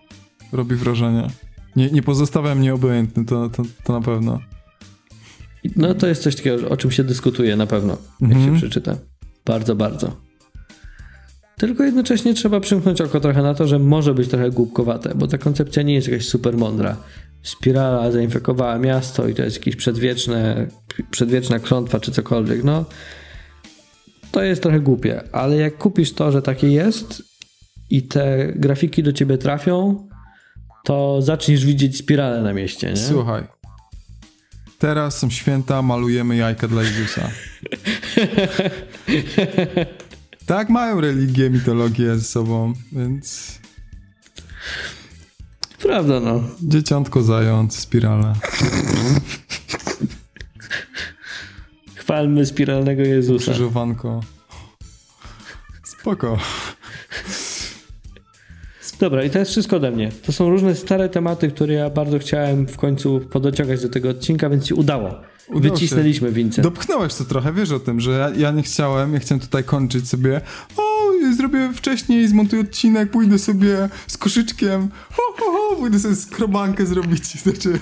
[0.52, 1.28] robi wrażenie.
[1.76, 4.40] Nie, nie pozostawia mnie obojętny, to, to, to na pewno.
[5.76, 8.46] No to jest coś takiego, o czym się dyskutuje na pewno, jak Mhm.
[8.50, 8.96] się przeczyta.
[9.46, 10.12] Bardzo, bardzo.
[11.58, 15.38] Tylko jednocześnie trzeba przymknąć oko trochę na to, że może być trochę głupkowate, bo ta
[15.38, 16.98] koncepcja nie jest jakaś super mądra.
[17.44, 20.68] Spirala zainfekowała miasto i to jest jakieś przedwieczne,
[21.12, 22.64] przedwieczna klątwa czy cokolwiek.
[22.64, 22.86] No,
[24.32, 27.24] to jest trochę głupie, ale jak kupisz to, że takie jest
[27.90, 30.08] i te grafiki do ciebie trafią,
[30.84, 32.98] to zaczniesz widzieć spirale na mieście, nie?
[32.98, 33.44] Słuchaj.
[34.80, 37.30] Teraz są święta, malujemy jajka dla Jezusa.
[40.46, 43.60] tak mają religię, mitologię ze sobą, więc
[45.82, 46.44] Prawda, no.
[46.62, 48.34] dzieciątko zając, spirale.
[52.12, 53.52] Chwalmy spiralnego Jezusa.
[53.52, 54.22] Krzyżowanko.
[55.84, 56.38] Spoko.
[59.00, 60.12] Dobra, i to jest wszystko ode mnie.
[60.26, 64.50] To są różne stare tematy, które ja bardzo chciałem w końcu podociągać do tego odcinka,
[64.50, 65.22] więc się udało.
[65.48, 66.68] Udało Wycisnęliśmy, Vincent.
[66.68, 70.10] Dopchnąłeś to trochę, wiesz o tym, że ja, ja nie chciałem, ja chciałem tutaj kończyć
[70.10, 70.42] sobie.
[70.78, 70.92] O,
[71.38, 74.90] zrobię wcześniej, zmontuję odcinek, pójdę sobie z koszyczkiem.
[75.12, 77.24] Ho, ho, ho, pójdę sobie skrobankę zrobić.
[77.44, 77.70] Znaczy,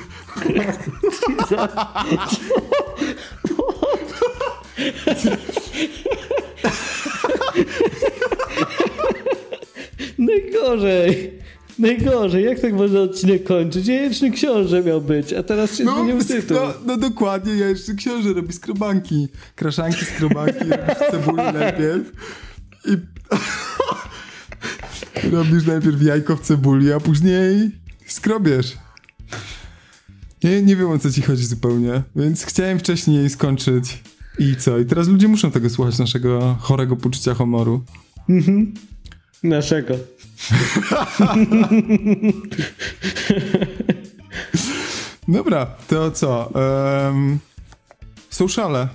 [10.18, 11.40] Najgorzej!
[11.80, 13.88] Najgorzej, jak tak można odcinek kończyć?
[13.88, 16.58] Jajeczny książę miał być, a teraz się zmienił tytuł.
[16.58, 19.28] no, no dokładnie, ja jeszcze książę robi skrobanki.
[19.56, 22.12] Kraszanki, skrobanki, robisz cebuli najpierw.
[22.86, 22.98] I
[25.36, 27.72] robisz najpierw jajko w cebuli, a później
[28.06, 28.78] skrobiesz.
[30.44, 34.04] Nie, nie wiem o co ci chodzi zupełnie, więc chciałem wcześniej skończyć.
[34.40, 34.80] I co?
[34.80, 37.84] I teraz ludzie muszą tego słuchać, naszego chorego poczucia humoru.
[39.44, 39.94] Naszego.
[45.28, 46.52] Dobra, to co?
[46.54, 47.40] Um,
[48.30, 48.88] sociale.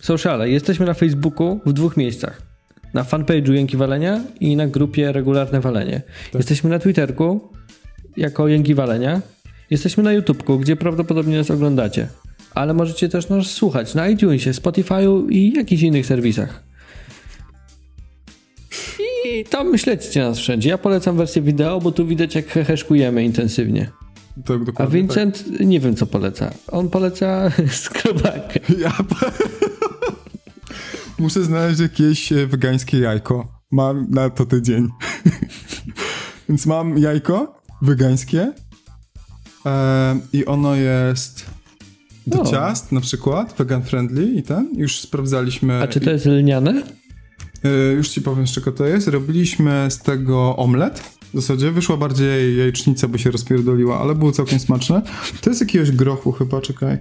[0.00, 0.50] Sociale.
[0.50, 2.42] Jesteśmy na Facebooku w dwóch miejscach.
[2.94, 6.02] Na fanpage'u Jęki Walenia i na grupie Regularne Walenie.
[6.34, 7.52] Jesteśmy na Twitterku
[8.16, 9.20] jako Jęki Walenia.
[9.70, 12.08] Jesteśmy na YouTubeku, gdzie prawdopodobnie nas oglądacie.
[12.54, 16.62] Ale możecie też nas słuchać na iTunesie, Spotify'u i jakichś innych serwisach.
[19.24, 20.68] I tam śledźcie nas wszędzie.
[20.70, 23.90] Ja polecam wersję wideo, bo tu widać jak heheszkujemy intensywnie.
[24.44, 26.50] Tak, A dokładnie Vincent nie wiem co poleca.
[26.72, 27.50] On poleca
[27.82, 28.60] skrobankę.
[28.60, 28.78] Tak.
[28.78, 28.92] Ja
[31.18, 33.60] muszę znaleźć jakieś e, wegańskie jajko.
[33.70, 34.88] Mam na to tydzień.
[36.48, 38.52] Więc mam jajko wegańskie
[39.66, 41.46] e, i ono jest
[42.26, 42.46] do O.
[42.46, 44.74] ciast na przykład, vegan friendly i ten.
[44.76, 45.82] Już sprawdzaliśmy.
[45.82, 46.82] A czy to jest lniane?
[47.64, 49.08] E, już ci powiem, z czego to jest.
[49.08, 51.02] Robiliśmy z tego omlet.
[51.34, 55.02] W zasadzie wyszła bardziej jajecznica, bo się rozpierdoliła, ale było całkiem smaczne.
[55.40, 56.98] To jest jakiegoś grochu chyba, czekaj.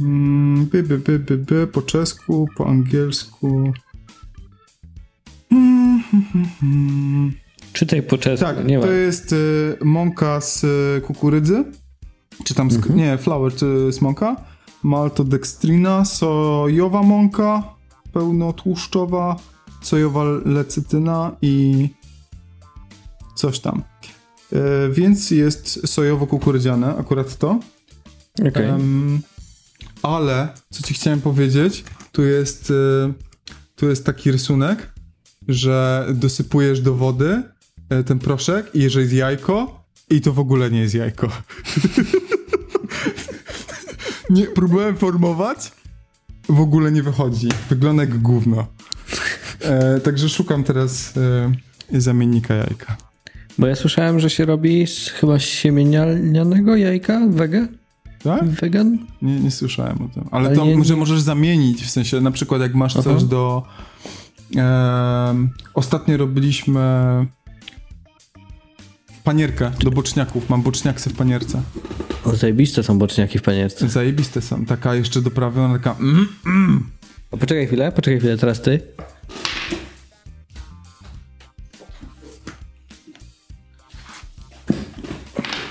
[0.00, 3.72] Mm, by, by, by, by, by, po czesku, po angielsku.
[5.52, 7.32] Mm, hmm, hmm.
[7.72, 8.46] Czytaj po czesku.
[8.46, 8.84] Tak, nie ma.
[8.84, 11.64] to jest y, mąka z y, kukurydzy.
[12.44, 13.18] Czy tam, sk- nie,
[13.56, 14.36] to jest mąka.
[14.82, 17.62] Maltodextrina, sojowa mąka.
[18.12, 19.36] pełnotłuszczowa,
[19.82, 21.88] sojowa lecytyna i
[23.34, 23.82] coś tam.
[24.52, 27.60] E, więc jest sojowo-kukurydziane, akurat to.
[28.48, 28.66] Okej.
[28.66, 29.20] Em,
[30.02, 33.12] ale, co ci chciałem powiedzieć, tu jest, e,
[33.76, 34.92] tu jest taki rysunek,
[35.48, 37.42] że dosypujesz do wody
[37.90, 39.77] e, ten proszek i jeżeli jest jajko,
[40.10, 41.28] i to w ogóle nie jest jajko.
[44.30, 45.72] nie, próbowałem formować,
[46.48, 47.48] w ogóle nie wychodzi.
[47.70, 48.66] Wygląda jak gówno.
[49.60, 51.14] E, także szukam teraz
[51.92, 52.96] e, zamiennika jajka.
[53.58, 57.68] Bo ja słyszałem, że się robi z chyba siemienialnianego jajka wege?
[58.22, 58.44] Tak?
[58.44, 58.98] Wegan?
[59.22, 60.24] Nie, nie słyszałem o tym.
[60.30, 63.02] Ale, Ale to, nie- że możesz zamienić, w sensie na przykład jak masz Aha.
[63.02, 63.62] coś do...
[64.56, 66.80] em, ostatnio robiliśmy
[69.28, 70.50] panierkę do boczniaków.
[70.50, 71.62] Mam boczniaksy w panierce.
[72.24, 73.88] O, zajebiste są boczniaki w panierce.
[73.88, 74.64] Zajebiste są.
[74.66, 75.96] Taka jeszcze doprawiona, taka...
[76.00, 76.86] Mm,
[77.30, 78.80] O, poczekaj chwilę, poczekaj chwilę, teraz ty.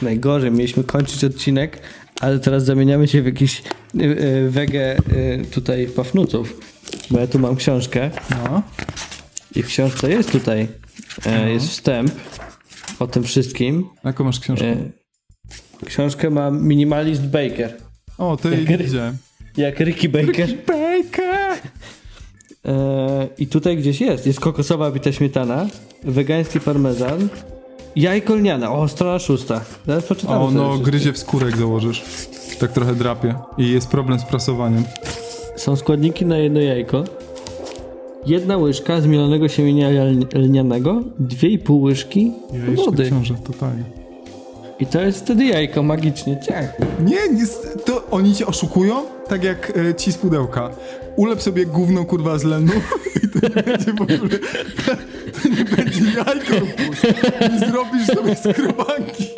[0.01, 1.81] Najgorzej, mieliśmy kończyć odcinek,
[2.21, 3.63] ale teraz zamieniamy się w jakiś
[3.95, 6.59] y, y, wege y, tutaj pafnuców.
[7.11, 8.63] Bo ja tu mam książkę no.
[9.55, 10.67] i w książce jest tutaj,
[11.25, 12.11] e, jest wstęp
[12.99, 13.89] o tym wszystkim.
[14.03, 14.65] Jaką masz książkę?
[14.65, 14.75] E,
[15.85, 17.73] książkę ma Minimalist Baker.
[18.17, 19.17] O, to jak- widziałem.
[19.57, 20.49] Jak Ricky Baker.
[20.67, 21.57] Baker!
[22.65, 24.27] E, I tutaj gdzieś jest.
[24.27, 25.67] Jest kokosowa bita śmietana,
[26.03, 27.29] wegański parmezan,
[27.95, 28.69] jajko lniane.
[28.69, 29.61] O, strona szósta.
[29.87, 32.03] Zaraz poczytamy O, no, gryzie w skórek założysz.
[32.59, 33.35] Tak trochę drapie.
[33.57, 34.83] I jest problem z prasowaniem.
[35.55, 37.03] Są składniki na jedno jajko.
[38.27, 43.05] Jedna łyżka zmielonego siemienia ln- lnianego, dwie i pół łyżki Ja wody.
[43.05, 43.83] książę, totalnie.
[44.79, 46.39] I to jest wtedy jajko magicznie.
[46.47, 46.73] Ciach.
[46.99, 47.45] Nie, nie,
[47.85, 48.95] to oni cię oszukują,
[49.27, 50.69] tak jak e, ci z pudełka.
[51.15, 52.71] Ulep sobie gówno kurwa z lenu
[53.23, 54.39] i to nie będzie w ogóle,
[55.43, 57.01] to nie będzie jajko wpuść.
[57.53, 59.27] Nie zrobisz sobie skrobanki.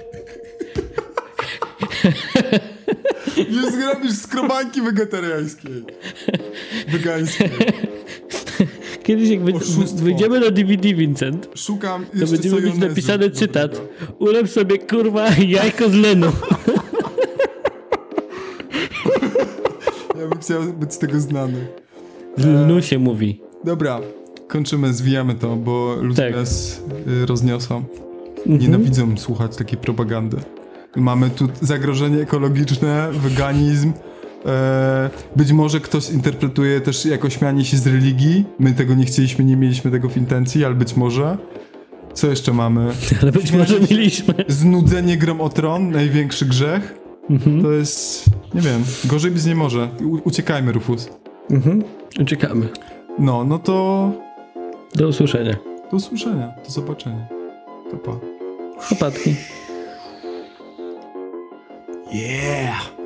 [3.51, 5.83] Nie zrobisz skrobanki wegetariańskiej.
[6.87, 7.49] Wegańskiej.
[9.09, 10.03] Kiedyś jak Oszustwo.
[10.03, 13.35] wyjdziemy na DVD, Vincent, Szukam to będziemy mieć napisany dobrego.
[13.39, 13.81] cytat.
[14.19, 16.27] Ulep sobie kurwa jajko z lenu.
[20.19, 21.67] Ja bym chciał być z tego znany.
[22.37, 23.41] Z lnu się mówi.
[23.63, 23.99] Dobra,
[24.47, 26.35] kończymy, zwijamy to, bo ludzie Tak.
[26.35, 26.81] nas
[27.23, 27.83] y, rozniosą.
[28.37, 28.59] Mhm.
[28.59, 30.37] Nienawidzą słuchać takiej propagandy.
[30.95, 33.91] Mamy tu zagrożenie ekologiczne, weganizm.
[34.45, 38.45] E, być może ktoś interpretuje też jako śmianie się z religii.
[38.59, 41.37] My tego nie chcieliśmy, nie mieliśmy tego w intencji, ale być może.
[42.13, 42.91] Co jeszcze mamy?
[43.21, 44.33] Ale być może mieliśmy.
[44.47, 46.99] Znudzenie grom o tron, największy grzech.
[47.29, 47.61] Mhm.
[47.61, 49.89] To jest, nie wiem, gorzej być nie może.
[50.05, 51.09] U- uciekajmy, Rufus.
[51.51, 51.83] Mhm.
[52.25, 52.69] Czekamy.
[53.19, 54.11] No, no to
[54.95, 55.55] Do usłyszenia.
[55.91, 57.27] do usłyszenia, do zobaczenia.
[57.91, 58.11] To pa.
[58.91, 59.35] Opatki.
[62.13, 62.98] Yeah!